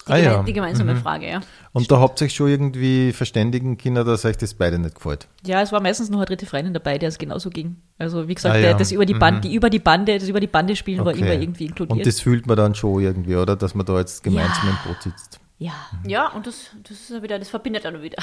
[0.08, 0.44] Die, Ah geme ja.
[0.44, 1.42] die gemeinsame Frage, ja.
[1.74, 5.28] Und da habt ihr euch schon irgendwie verständigen können, dass euch das beide nicht gefällt.
[5.44, 7.78] Ja, es war meistens noch eine dritte Freundin dabei, der es genauso ging.
[7.98, 8.74] Also wie gesagt, Ah, ja.
[8.76, 11.22] das über die Band, die über die Bande, das über die Bande spielen war Okay.
[11.22, 11.98] immer irgendwie inkludiert.
[11.98, 13.56] Und das fühlt man dann schon irgendwie, oder?
[13.56, 14.70] Dass man da jetzt gemeinsam Ja.
[14.72, 15.40] im Boot sitzt.
[15.58, 15.74] ja.
[16.06, 18.18] Ja, und das, das ist ja wieder, das verbindet dann wieder.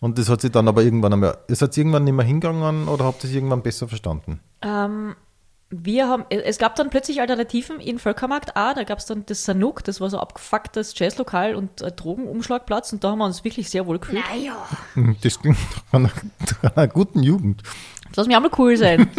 [0.00, 3.04] Und das hat sich dann aber irgendwann einmal, ist jetzt irgendwann nicht mehr hingegangen oder
[3.04, 4.40] habt ihr es irgendwann besser verstanden?
[4.62, 5.16] Ähm,
[5.70, 9.44] wir haben, es gab dann plötzlich Alternativen in Völkermarkt A, da gab es dann das
[9.44, 13.68] Sanuk, das war so abgefucktes Jazzlokal und ein Drogenumschlagplatz und da haben wir uns wirklich
[13.68, 14.24] sehr wohl gefühlt.
[14.30, 14.56] Naja.
[15.22, 15.58] Das klingt
[15.92, 16.10] nach einer,
[16.62, 17.62] nach einer guten Jugend.
[18.08, 19.10] Das lass mich auch mal cool sein.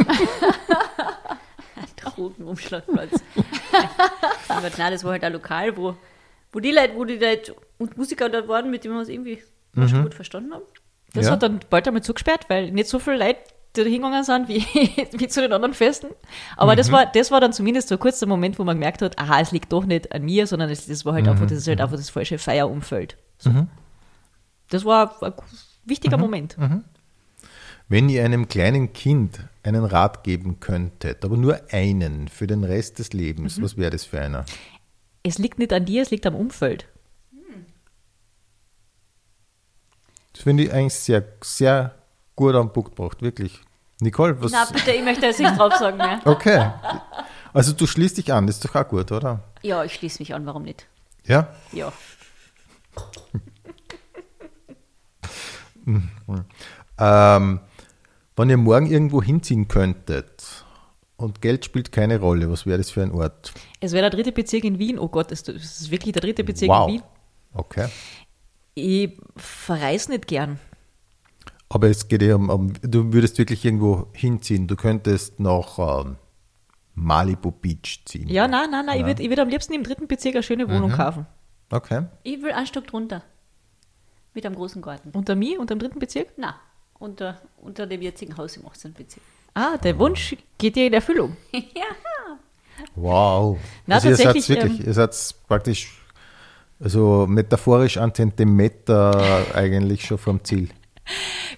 [1.97, 3.12] Drogenumschlagplatz.
[4.47, 5.95] Aber nein, das war halt ein Lokal, wo,
[6.52, 9.41] wo die Leute, wo die Leute und Musiker dort waren, mit denen wir uns irgendwie
[9.76, 10.64] fast gut verstanden haben.
[11.14, 11.34] Das Ja.
[11.34, 13.39] hat dann bald einmal zugesperrt, weil nicht so viele Leute
[13.74, 14.61] da hingegangen sind wie,
[15.17, 16.07] wie zu den anderen Festen.
[16.57, 19.20] Aber das, war, das war dann zumindest so kurz der Moment, wo man gemerkt hat,
[19.20, 21.67] aha, es liegt doch nicht an mir, sondern es, das war halt einfach, das ist
[21.67, 23.17] halt einfach das falsche Feierumfeld.
[23.38, 23.67] So.
[24.70, 25.34] Das war ein
[25.86, 26.57] wichtiger Moment.
[27.88, 32.99] Wenn ihr einem kleinen Kind einen Rat geben könntet, aber nur einen für den Rest
[32.99, 34.45] des Lebens, was wäre das für einer?
[35.24, 36.88] Es liegt nicht an dir, es liegt am Umfeld.
[40.34, 41.99] Das finde ich eigentlich sehr, sehr
[42.40, 43.60] gut am Punkt gebracht, wirklich.
[44.00, 44.54] Nicole, was?
[44.54, 46.22] Na bitte, ich möchte jetzt nicht drauf sagen mehr.
[46.26, 46.72] Okay.
[47.52, 49.44] Also du schließt dich an, das ist doch auch gut, oder?
[49.62, 50.88] Ja, ich schließe mich an, warum nicht?
[51.26, 51.54] Ja?
[51.74, 51.92] Ja.
[56.98, 57.60] Ähm,
[58.36, 60.64] wenn ihr morgen irgendwo hinziehen könntet
[61.18, 63.52] und Geld spielt keine Rolle, was wäre das für ein Ort?
[63.82, 65.00] Es wäre der dritte Bezirk in Wien.
[65.00, 66.88] Oh Gott, das das ist wirklich der dritte Bezirk wow.
[66.88, 67.04] in Wien.
[67.54, 67.88] Okay.
[68.76, 70.60] Ich verreise nicht gern.
[71.70, 74.67] Aber es geht ja um, um, du würdest wirklich irgendwo hinziehen.
[74.67, 76.15] Du könntest nach ähm,
[76.95, 78.28] Malibu Beach ziehen.
[78.28, 78.99] Ja, nein, nein, nein.
[78.99, 81.28] Ich würde ich würd am liebsten im dritten Bezirk eine schöne Wohnung kaufen.
[81.72, 82.05] Okay.
[82.24, 83.22] Ich will ein Stück drunter.
[84.34, 85.11] Mit einem großen Garten.
[85.13, 86.30] Unter mir, unter dem dritten Bezirk?
[86.38, 86.55] Na,
[86.97, 88.93] unter, unter dem jetzigen Haus im 18.
[88.93, 89.24] Bezirk.
[89.53, 91.38] Ah, der Wunsch geht dir in Erfüllung.
[91.51, 91.59] ja.
[92.95, 93.57] Wow.
[93.86, 96.01] Na, also ihr seid tatsächlich, wirklich, ähm, ihr seid praktisch,
[96.80, 100.70] also metaphorisch einen Zentimeter eigentlich schon vom Ziel.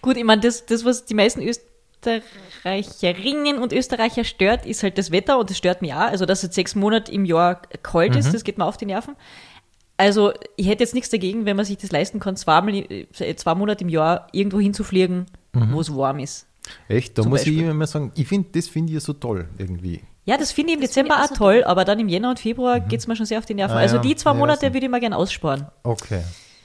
[0.02, 5.12] Gut, ich meine, das, das, was die meisten Österreicherinnen und Österreicher stört, ist halt das
[5.12, 5.98] Wetter und das stört mich auch.
[6.00, 9.16] Also, dass es sechs Monate im Jahr kalt ist, das geht mir auf die Nerven.
[9.98, 13.56] Also, ich hätte jetzt nichts dagegen, wenn man sich das leisten kann, zweimal, äh, zwei
[13.56, 16.48] Monate im Jahr irgendwo hinzufliegen, wo es warm ist.
[16.88, 17.18] Echt?
[17.18, 17.64] Da Zum muss ich Beispiel.
[17.64, 20.02] immer mal sagen, ich finde, das finde ich so toll irgendwie.
[20.26, 22.08] Ja, das finde ich im Das Dezember ich auch auch so toll, aber dann im
[22.08, 23.76] Jänner und Februar geht's mir schon sehr auf die Nerven.
[23.76, 24.02] Ah, also ja.
[24.02, 24.74] die zwei Ja, Monate so.
[24.74, 25.68] würde ich mir gerne aussparen.
[25.84, 26.22] Okay.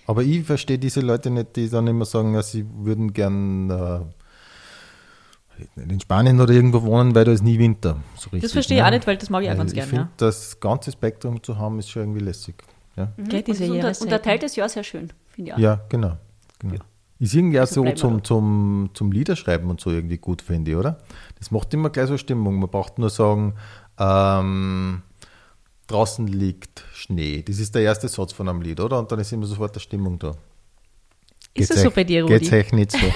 [0.07, 4.01] Aber ich verstehe diese Leute nicht, die dann immer sagen, ja, sie würden gern äh,
[5.77, 7.97] in Spanien oder irgendwo wohnen, weil da ist nie Winter.
[8.17, 8.87] So richtig, Das verstehe ich ne?
[8.87, 9.89] auch nicht, weil das mag ich auch ganz ich gern.
[9.89, 10.09] finde, Ja.
[10.19, 12.55] das ganze Spektrum zu haben, ist schon irgendwie lässig.
[12.97, 15.59] Ja, Gell, diese und das unterteiltes Jahr sehr schön, finde ich auch.
[15.59, 16.17] ja genau.
[16.59, 16.77] genau.
[17.19, 20.71] Ist irgendwie auch Also so wir zum, zum, zum Liederschreiben und so irgendwie gut, finde
[20.73, 20.99] ich, oder?
[21.39, 22.59] Das macht immer gleich so Stimmung.
[22.59, 23.55] Man braucht nur sagen,
[23.99, 25.03] ähm,
[25.87, 27.43] draußen liegt Schnee.
[27.43, 28.99] Das ist der erste Satz von einem Lied, oder?
[28.99, 30.33] Und dann ist immer sofort der Stimmung da.
[31.55, 32.39] Ist das so bei dir, Rudi?
[32.39, 32.99] Geht's euch nicht so?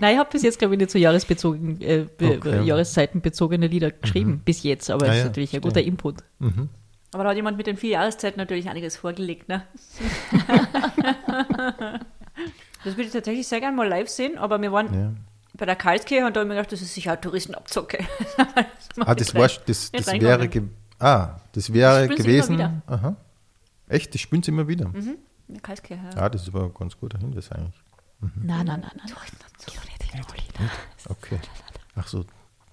[0.00, 2.62] Nein, ich habe bis jetzt, glaube ich, nicht so jahresbezogen, äh, Okay.
[2.64, 4.42] Jahreszeitenbezogene Lieder geschrieben.
[4.44, 5.82] Bis jetzt, aber Ah, das ist ja, natürlich ein verstehe.
[5.82, 6.16] guter Input.
[7.12, 9.62] Aber da hat jemand mit den vier Jahreszeiten natürlich einiges vorgelegt, ne?
[12.84, 15.12] das würde ich tatsächlich sehr gerne mal live sehen, aber wir waren Ja.
[15.54, 17.98] Bei der Karlskirche und da habe ich mir gedacht, das ist sicher eine Touristenabzocke.
[19.00, 20.48] Ah, das, war, das, das wäre
[21.00, 22.82] Ah, das wäre Das gewesen.
[22.86, 23.16] Aha.
[23.88, 24.86] Echt, das spielen sie immer wieder.
[24.88, 25.16] Mhm.
[25.48, 26.10] Ja, Karlskirche, ja.
[26.16, 27.74] Ja, das ist aber ein ganz guter Hinweis eigentlich.
[28.20, 30.70] Nein, nein, nein, nein.
[31.08, 31.40] Okay.
[31.96, 32.24] Ach so,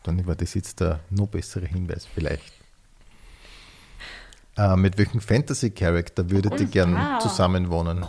[0.04, 2.54] dann war das jetzt der noch bessere Hinweis vielleicht.
[4.58, 7.20] Äh, mit welchem Fantasy-Charakter würdet ihr gern Ah.
[7.20, 8.06] zusammenwohnen?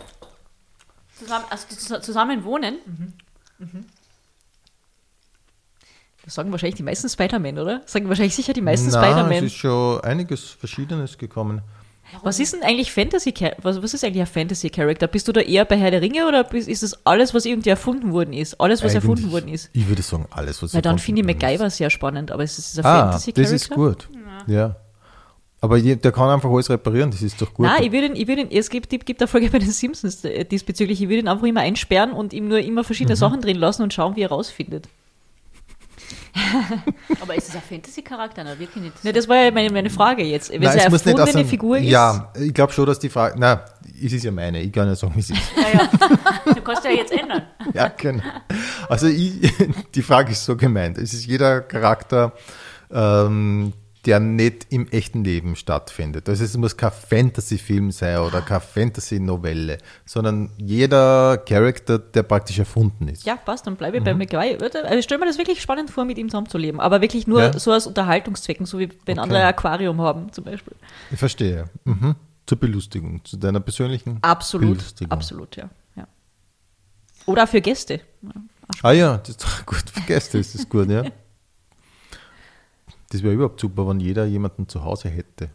[1.18, 2.78] Zusammen, also zus- zusammen wohnen.
[6.24, 7.82] Das sagen wahrscheinlich die meisten Spider-Man, oder?
[7.86, 9.44] Sagen wahrscheinlich sicher die meisten Na, es Spider-Man.
[9.44, 11.62] ist schon einiges Verschiedenes gekommen.
[12.22, 15.06] Was ist denn eigentlich Fantasy was, was ist eigentlich ein Fantasy Character?
[15.06, 17.70] Bist du da eher bei Herr der Ringe oder bist, ist das alles, was irgendwie
[17.70, 18.60] erfunden worden ist?
[18.60, 19.70] Alles, was erfunden Eigentlich- worden ist?
[19.72, 21.42] Ich würde sagen, alles, was Weil dann erfunden finde ich worden ist.
[21.42, 23.54] MacGyver sehr spannend, aber es ist ein Ah, Fantasy das Character.
[23.56, 24.08] ist gut.
[24.46, 24.76] Ja.
[25.62, 27.64] Aber je, der kann einfach alles reparieren, das ist doch gut.
[27.66, 30.22] Nein, ich würde ihn, ich würde ihn, es gibt, gibt eine Folge bei den Simpsons
[30.24, 32.86] äh, diesbezüglich, ich würde ihn einfach immer einsperren und ihm nur immer Mhm.
[32.86, 34.88] verschiedene Sachen drin lassen und schauen, wie er rausfindet.
[37.20, 38.42] Aber ist das ein Fantasy-Charakter?
[38.44, 39.04] Na, wirklich nicht.
[39.04, 40.50] Ne, das war ja meine, meine Frage jetzt.
[40.50, 42.98] Wenn Nein, es eine muss nicht aus einem- Figur ist, Ja, ich glaube schon, dass
[42.98, 43.34] die Frage.
[43.38, 43.64] Na,
[44.02, 45.40] es ist ja meine, ich kann ja sagen, wie es ist.
[45.56, 46.52] Ja, ja.
[46.54, 47.42] Du kannst ja jetzt ändern.
[47.74, 48.22] Ja, genau.
[48.88, 49.40] Also ich,
[49.94, 50.98] die Frage ist so gemeint.
[50.98, 52.32] Es ist jeder Charakter,
[52.92, 53.72] ähm,
[54.04, 56.28] der nicht im echten Leben stattfindet.
[56.28, 63.06] Also es muss kein Fantasy-Film sein oder keine Fantasy-Novelle, sondern jeder Charakter, der praktisch erfunden
[63.06, 63.24] ist.
[63.24, 64.04] ja, passt, dann bleibe ich Mhm.
[64.06, 64.64] bei MacGyver.
[64.84, 66.80] Also ich stelle mir das wirklich spannend vor, mit ihm zusammenzuleben.
[66.80, 67.58] Aber wirklich nur Ja.
[67.58, 69.22] so aus Unterhaltungszwecken, so wie wenn Okay.
[69.22, 70.74] andere ein Aquarium haben, zum Beispiel.
[71.12, 71.66] Ich verstehe.
[71.84, 72.16] Mhm.
[72.44, 75.12] Zur Belustigung, zu deiner persönlichen Absolut, Belustigung.
[75.12, 75.70] absolut, ja.
[75.94, 76.08] ja.
[77.26, 78.00] Oder für Gäste.
[78.82, 81.04] Ah ja, das ist doch gut für Gäste, ist das gut, ja.
[83.12, 85.50] Das wäre überhaupt super, wenn jeder jemanden zu Hause hätte.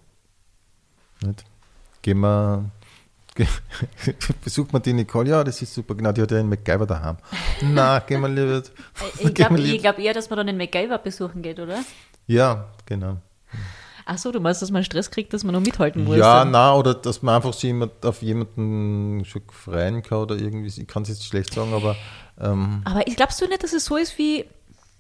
[1.26, 1.44] Nicht?
[2.04, 2.70] Gehen wir,
[3.36, 3.48] ge,
[4.44, 7.18] besucht man die Nicole, ja, das ist super, genau, die hat ja einen MacGyver daheim.
[7.62, 8.62] Na, gehen wir lieber.
[9.18, 11.80] Ich gehen glaube glaub eher, dass man dann den MacGyver besuchen geht, oder?
[12.28, 13.18] Ja, genau.
[14.06, 16.18] Ach so, du meinst, dass man Stress kriegt, dass man noch mithalten muss.
[16.18, 16.52] Ja, dann.
[16.52, 20.88] na, oder dass man einfach sich jemand, auf jemanden schon freien kann oder irgendwie, ich
[20.88, 21.96] kann es jetzt schlecht sagen, aber
[22.40, 24.46] ähm, Aber ich glaubst du nicht, dass es so ist wie,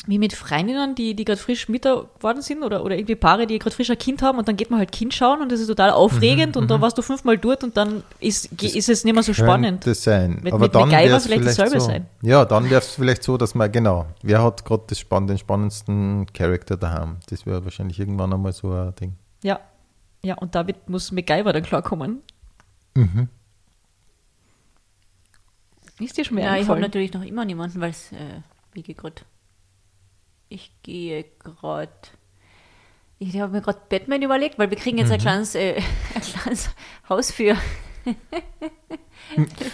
[0.07, 3.59] wie mit Freundinnen, die, die gerade frisch Mütter geworden sind oder, oder irgendwie Paare, die
[3.59, 5.67] gerade frisch ein Kind haben und dann geht man halt Kind schauen und das ist
[5.67, 9.13] total aufregend Mhm, und dann warst du fünfmal dort und dann ist, ist es nicht
[9.13, 9.83] mehr so spannend.
[9.83, 10.39] Könnte sein.
[10.41, 11.85] Mit- aber mit dann MacGyver wäre es vielleicht vielleicht, dasselbe so.
[11.87, 12.05] sein.
[12.21, 16.25] Ja, dann wäre es vielleicht so, dass man, genau, wer hat gerade spann den spannendsten
[16.33, 17.17] Charakter daheim?
[17.29, 19.13] Das wäre wahrscheinlich irgendwann einmal so ein Ding.
[19.43, 19.59] Ja.
[20.23, 22.21] Ja, und damit muss MacGyver dann klarkommen.
[22.95, 23.27] Mhm.
[25.99, 28.15] Ist dir schon mehr Ja, ich habe natürlich noch immer niemanden, weil es, äh,
[28.73, 29.15] wie gerade.
[30.49, 31.91] Ich gehe gerade.
[33.19, 35.75] Ich habe mir gerade Batman überlegt, weil wir kriegen jetzt ein, kleines, äh,
[36.15, 36.69] ein kleines
[37.09, 37.57] Haus für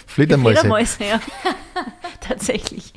[0.07, 0.59] Fledermäuse.
[0.59, 1.03] Fledermäuse.
[1.03, 1.21] Ja.
[2.21, 2.93] Tatsächlich.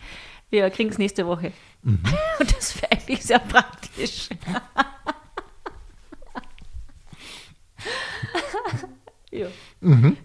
[0.50, 1.52] Wir kriegen es nächste Woche.
[1.82, 4.28] Und das wäre eigentlich sehr praktisch.
[9.30, 9.48] ja.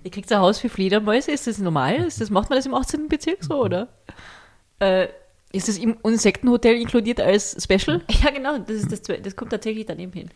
[0.03, 1.95] Ihr kriegt ein Haus für Fledermäuse, ist das normal?
[1.95, 3.09] Ist das, macht man das im 18.
[3.09, 3.89] Bezirk so, oder?
[4.79, 5.09] Äh,
[5.53, 8.01] Ist das im Insektenhotel inkludiert als Special?
[8.23, 10.29] ja, genau, das, ist das, das kommt tatsächlich daneben hin.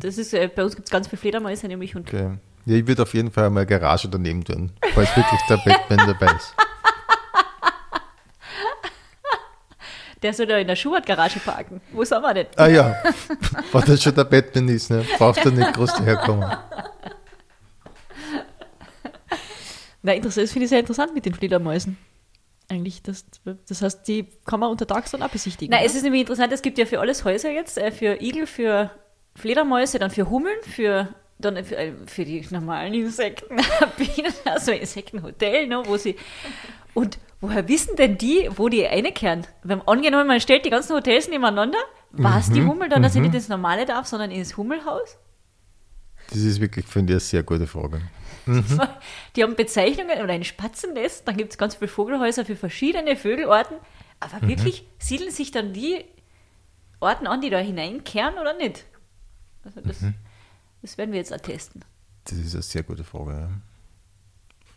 [0.00, 2.38] Das ist, äh, bei uns gibt es ganz viele Fledermäuse, nämlich und Okay.
[2.64, 6.06] Ja, ich würde auf jeden Fall mal eine Garage daneben tun, falls wirklich der Batman
[6.06, 6.54] dabei ist.
[10.22, 11.80] der soll da in der Schubert-Garage parken.
[11.92, 12.46] Wo sind wir denn?
[12.56, 13.02] Ah ja,
[13.72, 15.04] wenn das schon der Batman ist, ne?
[15.16, 16.48] brauchst du nicht groß daherkommen.
[20.02, 21.96] Na, interessant, das finde ich sehr interessant mit den Fledermäusen.
[22.70, 23.24] Eigentlich, das,
[23.66, 25.70] das heißt, die kann man untertags dann auch besichtigen.
[25.70, 25.86] Nein, oder?
[25.86, 28.90] es ist nämlich interessant, es gibt ja für alles Häuser jetzt, äh, für Igel, für
[29.36, 33.56] Fledermäuse, dann für Hummeln, für dann für, äh, für die normalen Insekten,
[33.96, 36.16] Bienen, also Insektenhotel, ne, wo sie
[36.94, 39.46] und woher wissen denn die, wo die einkehren?
[39.62, 41.78] Wenn angenommen, man stellt die ganzen Hotels nebeneinander,
[42.10, 45.16] weiß die Hummel dann, dass sie nicht ins Normale darf, sondern ins Hummelhaus?
[46.30, 48.00] Das ist wirklich, finde ich, eine sehr gute Frage.
[49.36, 53.76] Die haben Bezeichnungen oder ein Spatzennest, dann gibt es ganz viele Vogelhäuser für verschiedene Vögelarten.
[54.20, 56.04] Aber wirklich, siedeln sich dann die
[57.00, 58.84] Orten an, die da hineinkehren oder nicht?
[59.64, 59.98] Also das,
[60.82, 61.84] das werden wir jetzt auch testen.
[62.24, 63.32] Das ist eine sehr gute Frage.
[63.32, 63.48] Ja.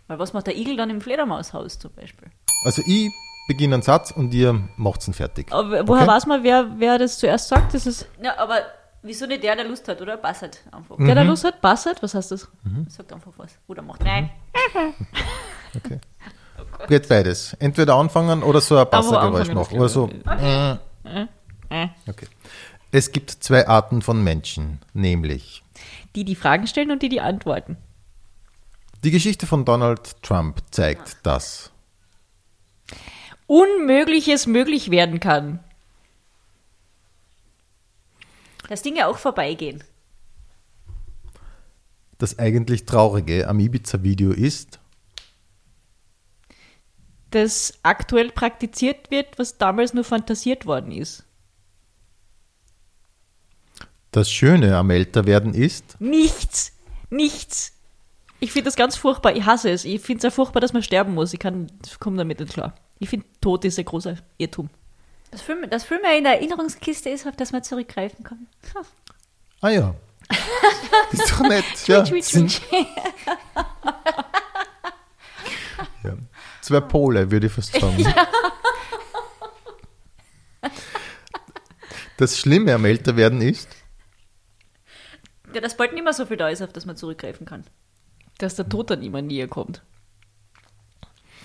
[0.07, 2.29] Weil was macht der Igel dann im Fledermaushaus zum Beispiel?
[2.63, 3.09] Also ich
[3.47, 5.51] beginne einen Satz und ihr macht ihn fertig.
[5.51, 6.07] Aber woher Okay.
[6.07, 7.73] weiß man, wer, wer das zuerst sagt?
[7.73, 8.61] Das ist Ja, aber
[9.03, 10.17] wieso nicht der, der Lust hat, oder?
[10.17, 10.97] Bassert einfach.
[10.97, 12.47] der, der Lust hat, Bassett, was heißt das?
[12.87, 13.51] Sagt einfach was.
[13.67, 14.29] Oder macht Nein.
[15.75, 15.99] Okay.
[16.87, 17.53] Geht beides.
[17.59, 19.77] Entweder anfangen oder so ein Bassergeräusch machen.
[19.77, 20.09] Oder so.
[20.25, 20.77] Äh.
[22.07, 22.27] Okay.
[22.91, 25.63] Es gibt zwei Arten von Menschen, nämlich
[26.15, 27.77] Die, die Fragen stellen und die, die antworten.
[29.03, 31.71] die Geschichte von Donald Trump zeigt, dass
[33.47, 35.59] Unmögliches möglich werden kann.
[38.71, 39.83] Das Ding ja auch vorbeigehen.
[42.17, 44.79] das eigentlich Traurige am Ibiza-Video ist,
[47.31, 51.25] Das aktuell praktiziert wird, was damals nur fantasiert worden ist.
[54.11, 56.71] das Schöne am Älterwerden ist, Nichts.
[57.09, 57.73] Nichts.
[58.39, 59.35] Ich finde das ganz furchtbar.
[59.35, 59.83] Ich hasse es.
[59.83, 61.33] Ich finde es ja furchtbar, dass man sterben muss.
[61.33, 61.67] Ich kann,
[61.99, 62.73] komme damit nicht klar.
[62.99, 64.69] Ich finde, Tod ist ein großer Irrtum.
[65.31, 68.47] Das Film, das Film in der Erinnerungskiste ist, auf das man zurückgreifen kann.
[69.61, 69.95] ah ja,
[71.11, 71.63] ist doch nett.
[71.87, 72.85] ja, Twitch, sind Twitch.
[76.03, 76.17] ja.
[76.61, 78.13] zwei Pole, würde ich fast sagen.
[82.17, 83.67] Das Schlimme am Älterwerden ist,
[85.55, 87.63] Ja, dass bald nicht mehr so viel da ist, auf das man zurückgreifen kann.
[88.37, 89.81] Dass der Tod dann immer näher kommt.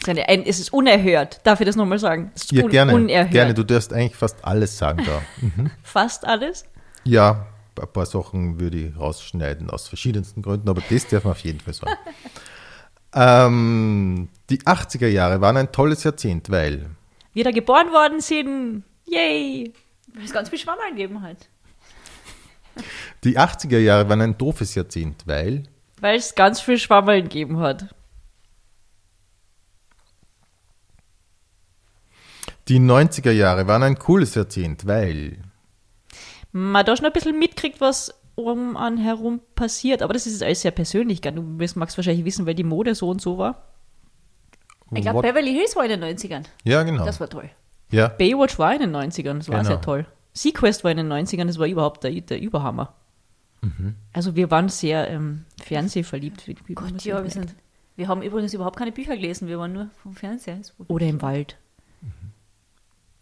[0.04, 1.40] Es ist unerhört.
[1.44, 2.30] Darf ich das nochmal sagen?
[2.34, 3.30] Es ist ja un gerne, unerhört.
[3.30, 5.22] gerne, du darfst eigentlich fast alles sagen da.
[5.82, 6.64] Fast alles.
[7.04, 7.46] Ja,
[7.80, 11.60] ein paar Sachen würde ich rausschneiden aus verschiedensten Gründen, aber das darf man auf jeden
[11.60, 11.92] Fall sagen.
[13.14, 16.86] ähm, die 80er Jahre waren ein tolles Jahrzehnt, weil
[17.32, 18.84] Wir da geboren worden sind.
[19.06, 19.72] Yay!
[20.14, 21.48] Weil es ganz viel Schwammerl gegeben hat.
[23.24, 25.64] die 80er Jahre waren ein doofes Jahrzehnt, weil
[26.00, 27.86] Weil es ganz viel Schwammeln gegeben hat.
[32.68, 35.38] Die 90er Jahre waren ein cooles Jahrzehnt, weil
[36.52, 40.02] man da schon ein bisschen mitkriegt, was um an herum passiert.
[40.02, 41.20] Aber das ist alles sehr persönlich.
[41.20, 43.62] Du magst wahrscheinlich wissen, weil die Mode so und so war.
[44.92, 46.44] Ich glaube, Beverly Hills war in den 90ern.
[46.64, 47.50] ja genau, Das war toll.
[47.90, 49.68] ja, Baywatch war in den 90ern, das war Genau.
[49.70, 50.06] sehr toll.
[50.32, 52.94] Sequest war in den 90ern, das war überhaupt der, der Überhammer.
[54.12, 56.46] Also wir waren sehr ähm, fernsehverliebt.
[56.46, 57.56] Wie, wie man Gott, ja, wir, sind,
[57.96, 60.60] wir haben übrigens überhaupt keine Bücher gelesen, wir waren nur vom Fernseher.
[60.86, 61.56] Oder im Wald.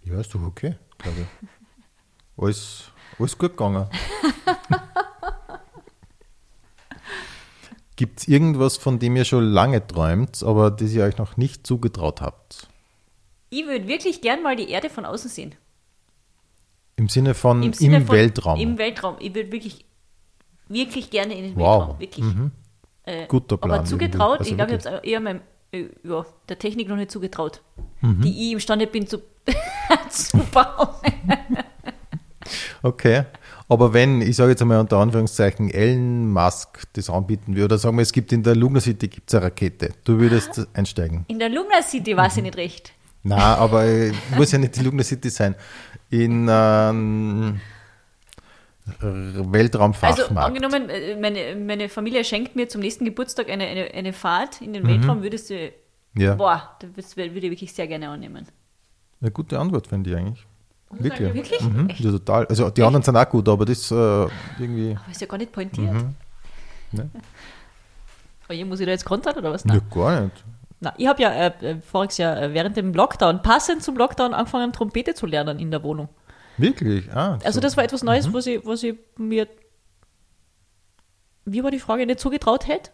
[0.05, 1.27] Ja, ist doch okay, glaube ich.
[2.43, 3.89] Alles, alles gut gegangen.
[7.97, 11.65] Gibt es irgendwas, von dem ihr schon lange träumt, aber das ihr euch noch nicht
[11.67, 12.69] zugetraut habt?
[13.51, 15.55] Ich würde wirklich gern mal die Erde von außen sehen.
[16.97, 18.59] Im Sinne von im, Sinne von- Weltraum.
[18.59, 19.17] Im Weltraum.
[19.21, 19.85] Ich würde wirklich,
[20.69, 21.99] wirklich gerne in den Wow.
[22.01, 22.01] Weltraum.
[22.01, 22.25] Wirklich.
[23.05, 24.51] Äh, Guter Plan Aber zugetraut, irgendwie.
[24.51, 25.41] ich glaube, Also ich habe es eher meinem,
[26.03, 27.61] ja, der Technik noch nicht zugetraut.
[28.01, 28.23] Mhm.
[28.23, 29.19] Die ich imstande bin zu,
[30.09, 30.89] zu bauen.
[32.83, 33.25] Okay.
[33.69, 37.97] Aber wenn, ich sage jetzt einmal unter Anführungszeichen, Elon Musk das anbieten würde, oder sagen
[37.97, 41.25] wir, es gibt in der Luna City gibt's eine Rakete, du würdest einsteigen.
[41.29, 42.93] In der Luna City war sie nicht recht.
[43.23, 45.55] Na, aber äh, muss ja nicht die Luna City sein.
[46.11, 47.59] In ähm,
[49.01, 50.49] Also Weltraumfachmarkt.
[50.49, 54.73] angenommen, äh, meine, meine Familie schenkt mir zum nächsten Geburtstag eine, eine, eine Fahrt in
[54.75, 54.89] den Mhm.
[54.89, 55.73] Weltraum, würdest du,
[56.17, 58.47] ja, boah, das würde ich wirklich sehr gerne annehmen.
[59.21, 60.47] eine gute Antwort finde ich eigentlich.
[60.91, 61.35] Wirklich.
[61.35, 61.61] Wirklich?
[61.63, 61.89] Mhm.
[61.89, 62.01] Echt?
[62.01, 62.47] Ja, total.
[62.47, 63.95] Also die anderen sind auch gut, aber das äh,
[64.59, 64.97] irgendwie.
[65.03, 65.93] Aber ist ja gar nicht pointiert.
[65.93, 66.15] Mhm.
[66.93, 67.11] Ne?
[68.49, 69.65] Oh je, muss ich da jetzt kontern oder was?
[69.65, 69.83] Ja, Nein.
[69.91, 70.45] gar nicht.
[70.81, 74.35] Na, ich habe ja äh, äh, voriges Jahr äh, während dem Lockdown, passend zum Lockdown,
[74.35, 76.11] angefangen, Trompete zu lernen in der Wohnung.
[76.57, 77.11] Wirklich?
[77.13, 77.61] Ah, Also so.
[77.61, 79.49] das war etwas Neues, was, ich, was ich mir,
[81.45, 82.91] wie war die Frage, nicht zugetraut hätte?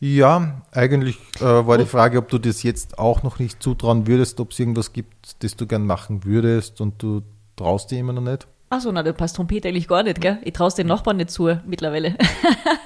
[0.00, 4.40] Ja, eigentlich äh, war die Frage, ob du das jetzt auch noch nicht zutrauen würdest,
[4.40, 7.22] ob es irgendwas gibt, das du gern machen würdest und du
[7.56, 8.46] traust dir immer noch nicht.
[8.70, 10.38] Achso, na, da passt Trompete eigentlich gar nicht, gell?
[10.42, 12.16] Ich traue es den Nachbarn nicht zu mittlerweile.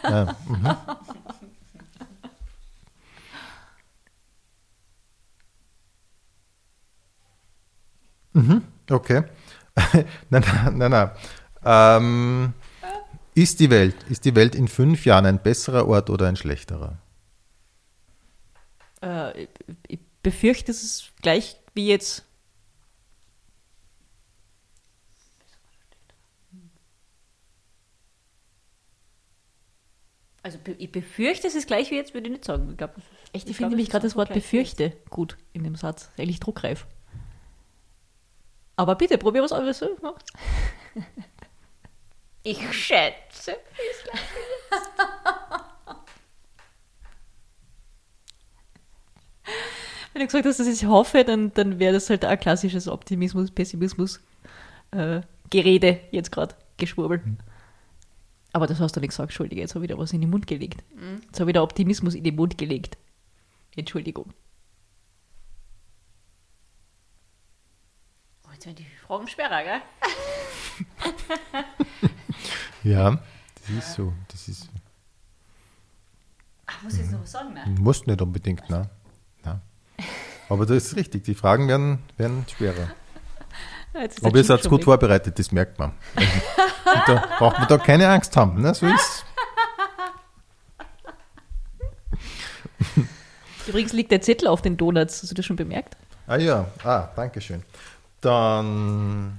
[0.03, 0.77] Ja, mhm.
[8.43, 9.25] mhm, okay.
[9.77, 10.91] Nein, nein, nein.
[10.91, 11.11] nein.
[11.65, 12.53] Ähm,
[13.35, 16.99] ist, die Welt, ist die Welt in fünf Jahren ein besserer Ort oder ein schlechterer?
[19.03, 19.49] äh, ich,
[19.89, 22.25] ich befürchte, es ist gleich wie jetzt.
[30.43, 32.71] Also ich befürchte, es ist gleich wie jetzt, würde ich nicht sagen.
[32.73, 35.65] Ich, glaub, ist- Echt, ich, glaub, finde nämlich ist gerade das Wort befürchte gut in
[35.65, 36.03] dem Satz.
[36.03, 36.87] Ist Eigentlich druckreif.
[38.77, 39.81] Aber bitte, probier was anderes.
[39.81, 39.89] Ja.
[42.47, 43.57] Ich schätze.
[50.13, 53.51] Wenn du gesagt hast, dass ich hoffe, dann, dann wäre das halt ein klassisches Optimismus,
[53.51, 54.21] Pessimismus,
[54.91, 57.23] äh, Gerede jetzt gerade, Geschwurbel.
[58.53, 60.47] Aber das hast du nicht gesagt, Entschuldige, jetzt habe ich wieder was in den Mund
[60.47, 60.85] gelegt.
[61.27, 62.99] Jetzt habe ich wieder Optimismus in den Mund gelegt.
[63.75, 64.35] Entschuldigung.
[68.65, 69.81] Jetzt werden die Fragen schwerer, gell?
[72.83, 73.19] Ja,
[73.55, 74.13] das ist so.
[74.29, 74.69] Das ist,
[76.67, 77.55] Ach, muss ich jetzt noch was sagen?
[77.55, 77.65] Ne?
[77.81, 78.91] musst nicht unbedingt, ne?
[79.43, 79.61] Na.
[80.51, 82.91] Aber das ist richtig, die Fragen werden, werden schwerer.
[83.95, 84.85] Jetzt Aber ihr seid gut weg.
[84.85, 85.93] vorbereitet, das merkt man.
[86.17, 88.61] Und da braucht man da keine Angst haben.
[88.61, 88.75] Ne?
[88.75, 89.25] So ist
[93.69, 95.23] Übrigens liegt der Zettel auf den Donuts.
[95.23, 95.97] Hast du das schon bemerkt?
[96.27, 97.63] Ah ja, ah, danke schön.
[98.25, 99.39] Dann,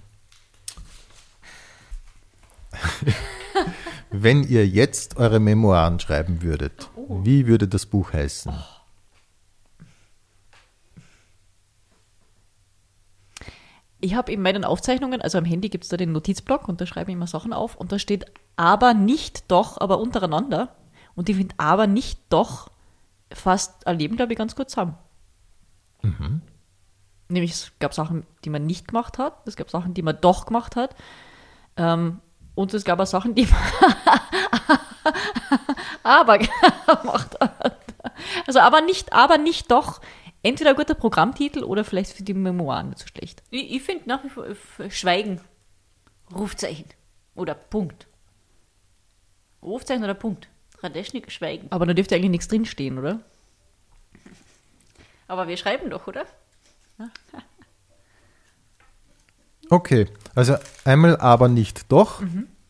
[4.11, 8.53] wenn ihr jetzt eure Memoiren schreiben würdet, wie würde das Buch heißen?
[14.01, 16.85] Ich habe in meinen Aufzeichnungen, also am Handy gibt es da den Notizblock und da
[16.85, 18.25] schreibe ich immer Sachen auf und da steht
[18.55, 20.75] aber nicht doch, aber untereinander.
[21.15, 22.69] Und ich finde aber nicht doch
[23.31, 24.95] fast ein Leben, glaube ich, ganz gut zusammen.
[27.27, 30.45] Nämlich es gab Sachen, die man nicht gemacht hat, es gab Sachen, die man doch
[30.45, 30.95] gemacht hat.
[31.77, 32.21] Ähm,
[32.53, 34.03] und es gab auch Sachen, die man
[36.03, 37.77] aber gemacht hat.
[38.47, 40.01] Also aber nicht, aber nicht doch.
[40.43, 43.41] Entweder ein guter Programmtitel oder vielleicht für die Memoiren nicht so schlecht.
[43.49, 44.45] Ich, ich finde nach wie vor
[44.89, 45.41] Schweigen.
[46.33, 46.85] Rufzeichen.
[47.35, 48.07] Oder Punkt.
[49.61, 50.47] Rufzeichen oder Punkt.
[50.81, 51.67] Radeschnik, Schweigen.
[51.71, 53.21] Aber da dürfte eigentlich nichts drinstehen, oder?
[55.27, 56.25] Aber wir schreiben doch, oder?
[59.69, 62.21] Okay, also einmal aber nicht doch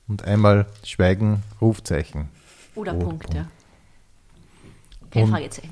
[0.08, 2.30] und einmal Schweigen, Rufzeichen.
[2.74, 3.34] Oder Oh, Punkt, Punkt.
[3.36, 3.48] ja.
[5.12, 5.72] Kein Fragezeichen.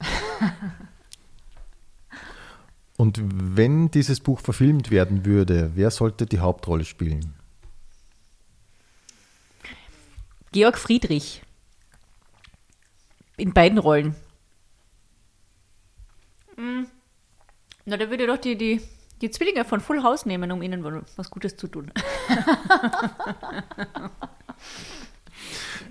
[2.98, 3.20] Und
[3.56, 7.32] wenn dieses Buch verfilmt werden würde, wer sollte die Hauptrolle spielen?
[10.52, 11.42] Georg Friedrich.
[13.36, 14.16] In beiden Rollen.
[17.88, 18.82] Na, da würde ich doch die, die,
[19.22, 20.84] die Zwillinge von Full House nehmen, um ihnen
[21.16, 21.90] was Gutes zu tun.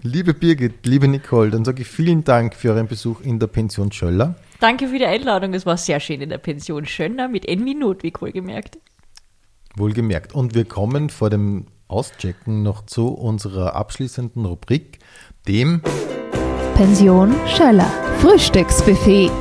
[0.04, 3.92] Liebe Birgit, liebe Nicole, dann sage ich vielen Dank für euren Besuch in der Pension
[3.92, 4.36] Schöller.
[4.60, 5.56] Danke für die Einladung.
[5.56, 8.78] Es war sehr schön in der Pension Schöner mit Envy Notwig wohlgemerkt.
[9.76, 10.36] Wohlgemerkt.
[10.36, 15.00] Und wir kommen vor dem Auschecken noch zu unserer abschließenden Rubrik,
[15.48, 15.82] dem
[16.76, 17.90] Pension Schöller.
[18.20, 19.32] Frühstücksbuffet.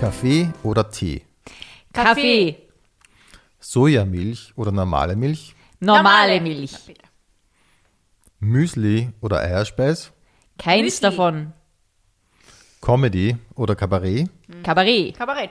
[0.00, 1.22] Kaffee oder Tee,
[1.92, 2.56] Kaffee.
[3.58, 6.72] Sojamilch oder normale Milch, Normale Milch.
[8.38, 10.12] Müsli oder Eierspeis,
[10.56, 11.02] Keins Müsli.
[11.02, 11.52] davon.
[12.80, 14.30] Comedy oder Kabarett,
[14.62, 15.16] Kabarett.
[15.18, 15.50] Kabarett.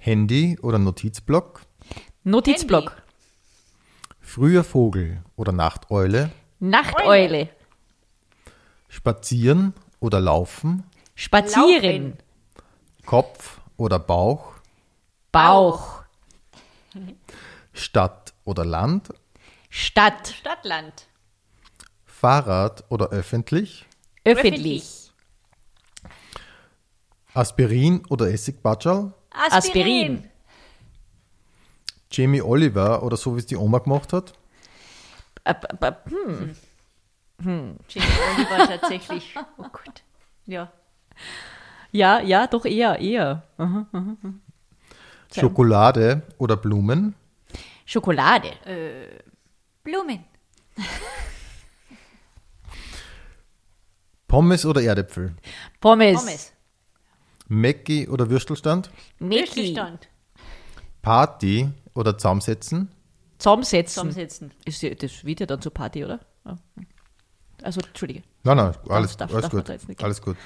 [0.00, 1.60] Handy oder Notizblock,
[2.24, 3.00] Notizblock.
[4.20, 7.48] früher Vogel oder Nachteule, Nachteule.
[8.88, 10.82] Spazieren oder Laufen,
[11.14, 12.14] Spazieren.
[13.06, 14.52] Kopf oder Bauch,
[15.32, 16.02] Bauch.
[17.72, 19.12] Stadt oder Land,
[19.68, 20.28] Stadt.
[20.28, 21.06] Stadtland.
[22.04, 23.86] Fahrrad oder öffentlich,
[24.24, 25.10] Öffentlich.
[27.32, 30.28] Aspirin oder Essigbatschal, Aspirin.
[32.10, 34.32] Jamie Oliver oder so wie es die Oma gemacht hat,
[35.44, 36.54] Äh, b- b-
[37.42, 37.76] hm.
[37.88, 38.06] Jamie
[38.36, 39.34] Oliver tatsächlich.
[39.56, 40.02] Oh Gott.
[40.46, 40.70] Ja.
[41.92, 43.42] Ja, ja, doch eher, eher.
[43.58, 43.86] Aha.
[45.34, 47.14] Schokolade oder Blumen,
[47.86, 48.50] Schokolade.
[49.82, 50.24] Blumen.
[54.26, 55.34] Pommes oder Erdäpfel,
[55.80, 56.20] Pommes.
[56.20, 56.52] Pommes.
[57.48, 58.90] Mäcki oder Würstelstand.
[59.18, 60.08] Würstelstand.
[61.02, 62.90] Party oder Zusammensetzen,
[63.38, 63.88] Zusammensetzen.
[63.94, 64.52] Zusammensetzen.
[64.64, 66.20] Ist ja, das wird ja dann zur Party, oder?
[67.62, 68.22] Also, Entschuldige.
[68.44, 70.02] Nein, nein, alles, darf- alles darf gut.
[70.02, 70.36] Alles gut.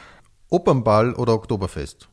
[0.51, 2.09] Opernball oder Oktoberfest?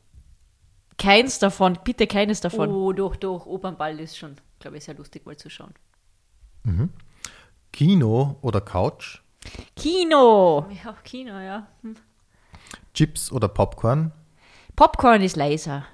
[0.98, 2.70] Keins davon, bitte keines davon.
[2.70, 3.46] Oh, doch, doch.
[3.46, 5.74] Opernball ist schon, glaube ich, sehr lustig mal zu schauen.
[7.72, 9.20] Kino oder Couch?
[9.74, 10.66] Kino.
[10.84, 11.66] Ja, Kino, ja.
[11.82, 11.96] Hm.
[12.94, 14.12] Chips oder Popcorn?
[14.76, 15.84] Popcorn ist leiser.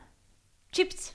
[0.73, 1.15] Chips.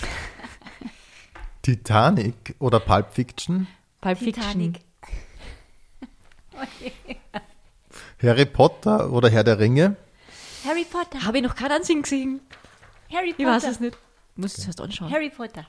[1.62, 3.66] Titanic oder Pulp Fiction?
[4.00, 4.42] Pulp Fiction.
[4.42, 4.80] Titanic.
[8.22, 9.96] Harry Potter oder Herr der Ringe?
[10.64, 11.22] Harry Potter.
[11.24, 12.40] Habe ich noch keinen Ansehen gesehen.
[13.12, 13.48] Harry Ich Potter.
[13.50, 13.96] weiß es nicht.
[14.36, 15.10] Muss es erst anschauen.
[15.10, 15.66] Harry Potter.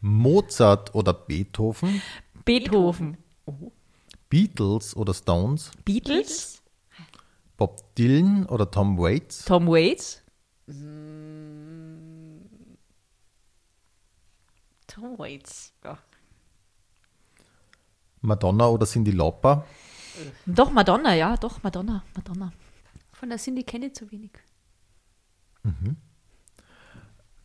[0.00, 2.02] Mozart oder Beethoven?
[2.44, 3.16] Beethoven.
[4.28, 5.70] Beatles oder Stones?
[5.84, 6.62] Beatles.
[7.56, 9.44] Bob Dylan oder Tom Waits?
[9.44, 10.22] Tom Waits.
[14.86, 15.72] Tom Waits.
[15.84, 15.98] Ja.
[18.20, 19.64] Madonna oder Cindy Lauper?
[20.46, 22.02] Doch, Madonna, ja, doch, Madonna.
[22.14, 22.52] Madonna.
[23.18, 24.30] Von der Cindy kenne ich zu wenig.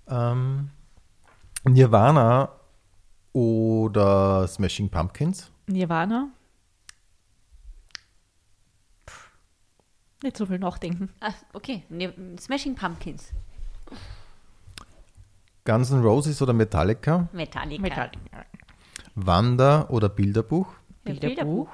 [0.07, 0.69] Ähm,
[1.63, 2.51] Nirvana
[3.31, 5.51] oder Smashing Pumpkins?
[5.65, 6.29] Nirvana.
[9.07, 9.13] Puh.
[10.21, 11.09] Nicht so viel nachdenken.
[11.19, 11.83] Ah, okay.
[11.89, 13.33] Ne, Smashing Pumpkins.
[15.65, 17.27] Guns N' Roses oder Metallica?
[17.31, 17.81] Metallica.
[17.81, 18.45] Metallica.
[19.15, 20.71] Wander oder Bilderbuch?
[21.03, 21.69] Bilderbuch.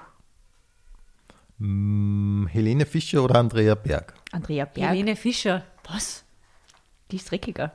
[1.59, 4.13] Mm, Helene Fischer oder Andrea Berg?
[4.31, 4.89] Andrea Berg.
[4.89, 5.65] Helene Fischer.
[5.87, 6.23] Was?
[7.11, 7.73] Die ist dreckiger.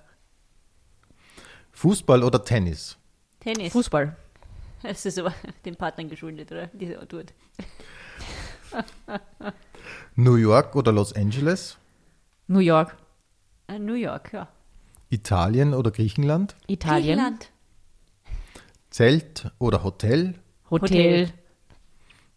[1.73, 2.97] Fußball oder Tennis?
[3.40, 3.73] Tennis.
[3.73, 4.16] Fußball.
[4.82, 5.32] Das ist aber
[5.65, 6.66] den Partnern geschuldet, oder?
[6.66, 7.32] Die er tut.
[10.15, 11.78] New York oder Los Angeles?
[12.48, 12.94] New York.
[13.66, 14.47] Äh, New York, ja.
[15.09, 16.55] Italien oder Griechenland?
[16.66, 17.16] Italien.
[17.16, 17.51] Griechenland.
[18.90, 20.35] Zelt oder Hotel?
[20.70, 21.32] Hotel.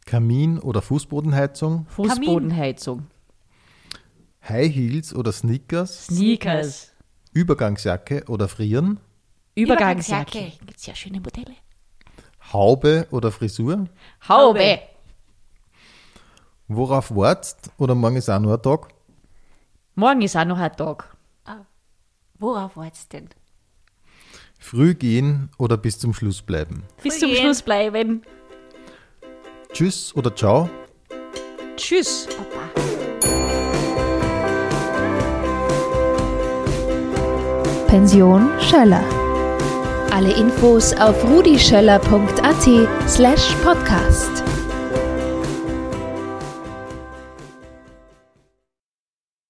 [0.08, 1.86] Kamin oder Fußbodenheizung?
[1.90, 3.08] Fußbodenheizung.
[4.48, 6.06] High Heels oder Sneakers?
[6.06, 6.94] Sneakers.
[7.34, 9.00] Übergangsjacke oder Frieren?
[9.54, 10.54] Übergangsjacke.
[10.66, 11.54] Gibt sehr schöne Modelle.
[12.54, 13.88] Haube oder Frisur?
[14.28, 14.80] Haube.
[16.70, 18.88] Worauf wartest oder morgen ist auch nur ein Tag?
[19.96, 21.16] Morgen ist auch noch ein Tag.
[22.40, 23.30] Worauf wartest du denn?
[24.60, 26.84] Früh gehen oder bis zum Schluss bleiben?
[27.04, 27.42] Bis zum gehen.
[27.42, 28.22] Schluss bleiben.
[29.74, 30.70] Tschüss oder ciao?
[31.76, 32.28] Tschüss.
[37.88, 39.04] Pension Schöller.
[40.12, 44.44] Alle Infos auf rudischöller.at slash podcast.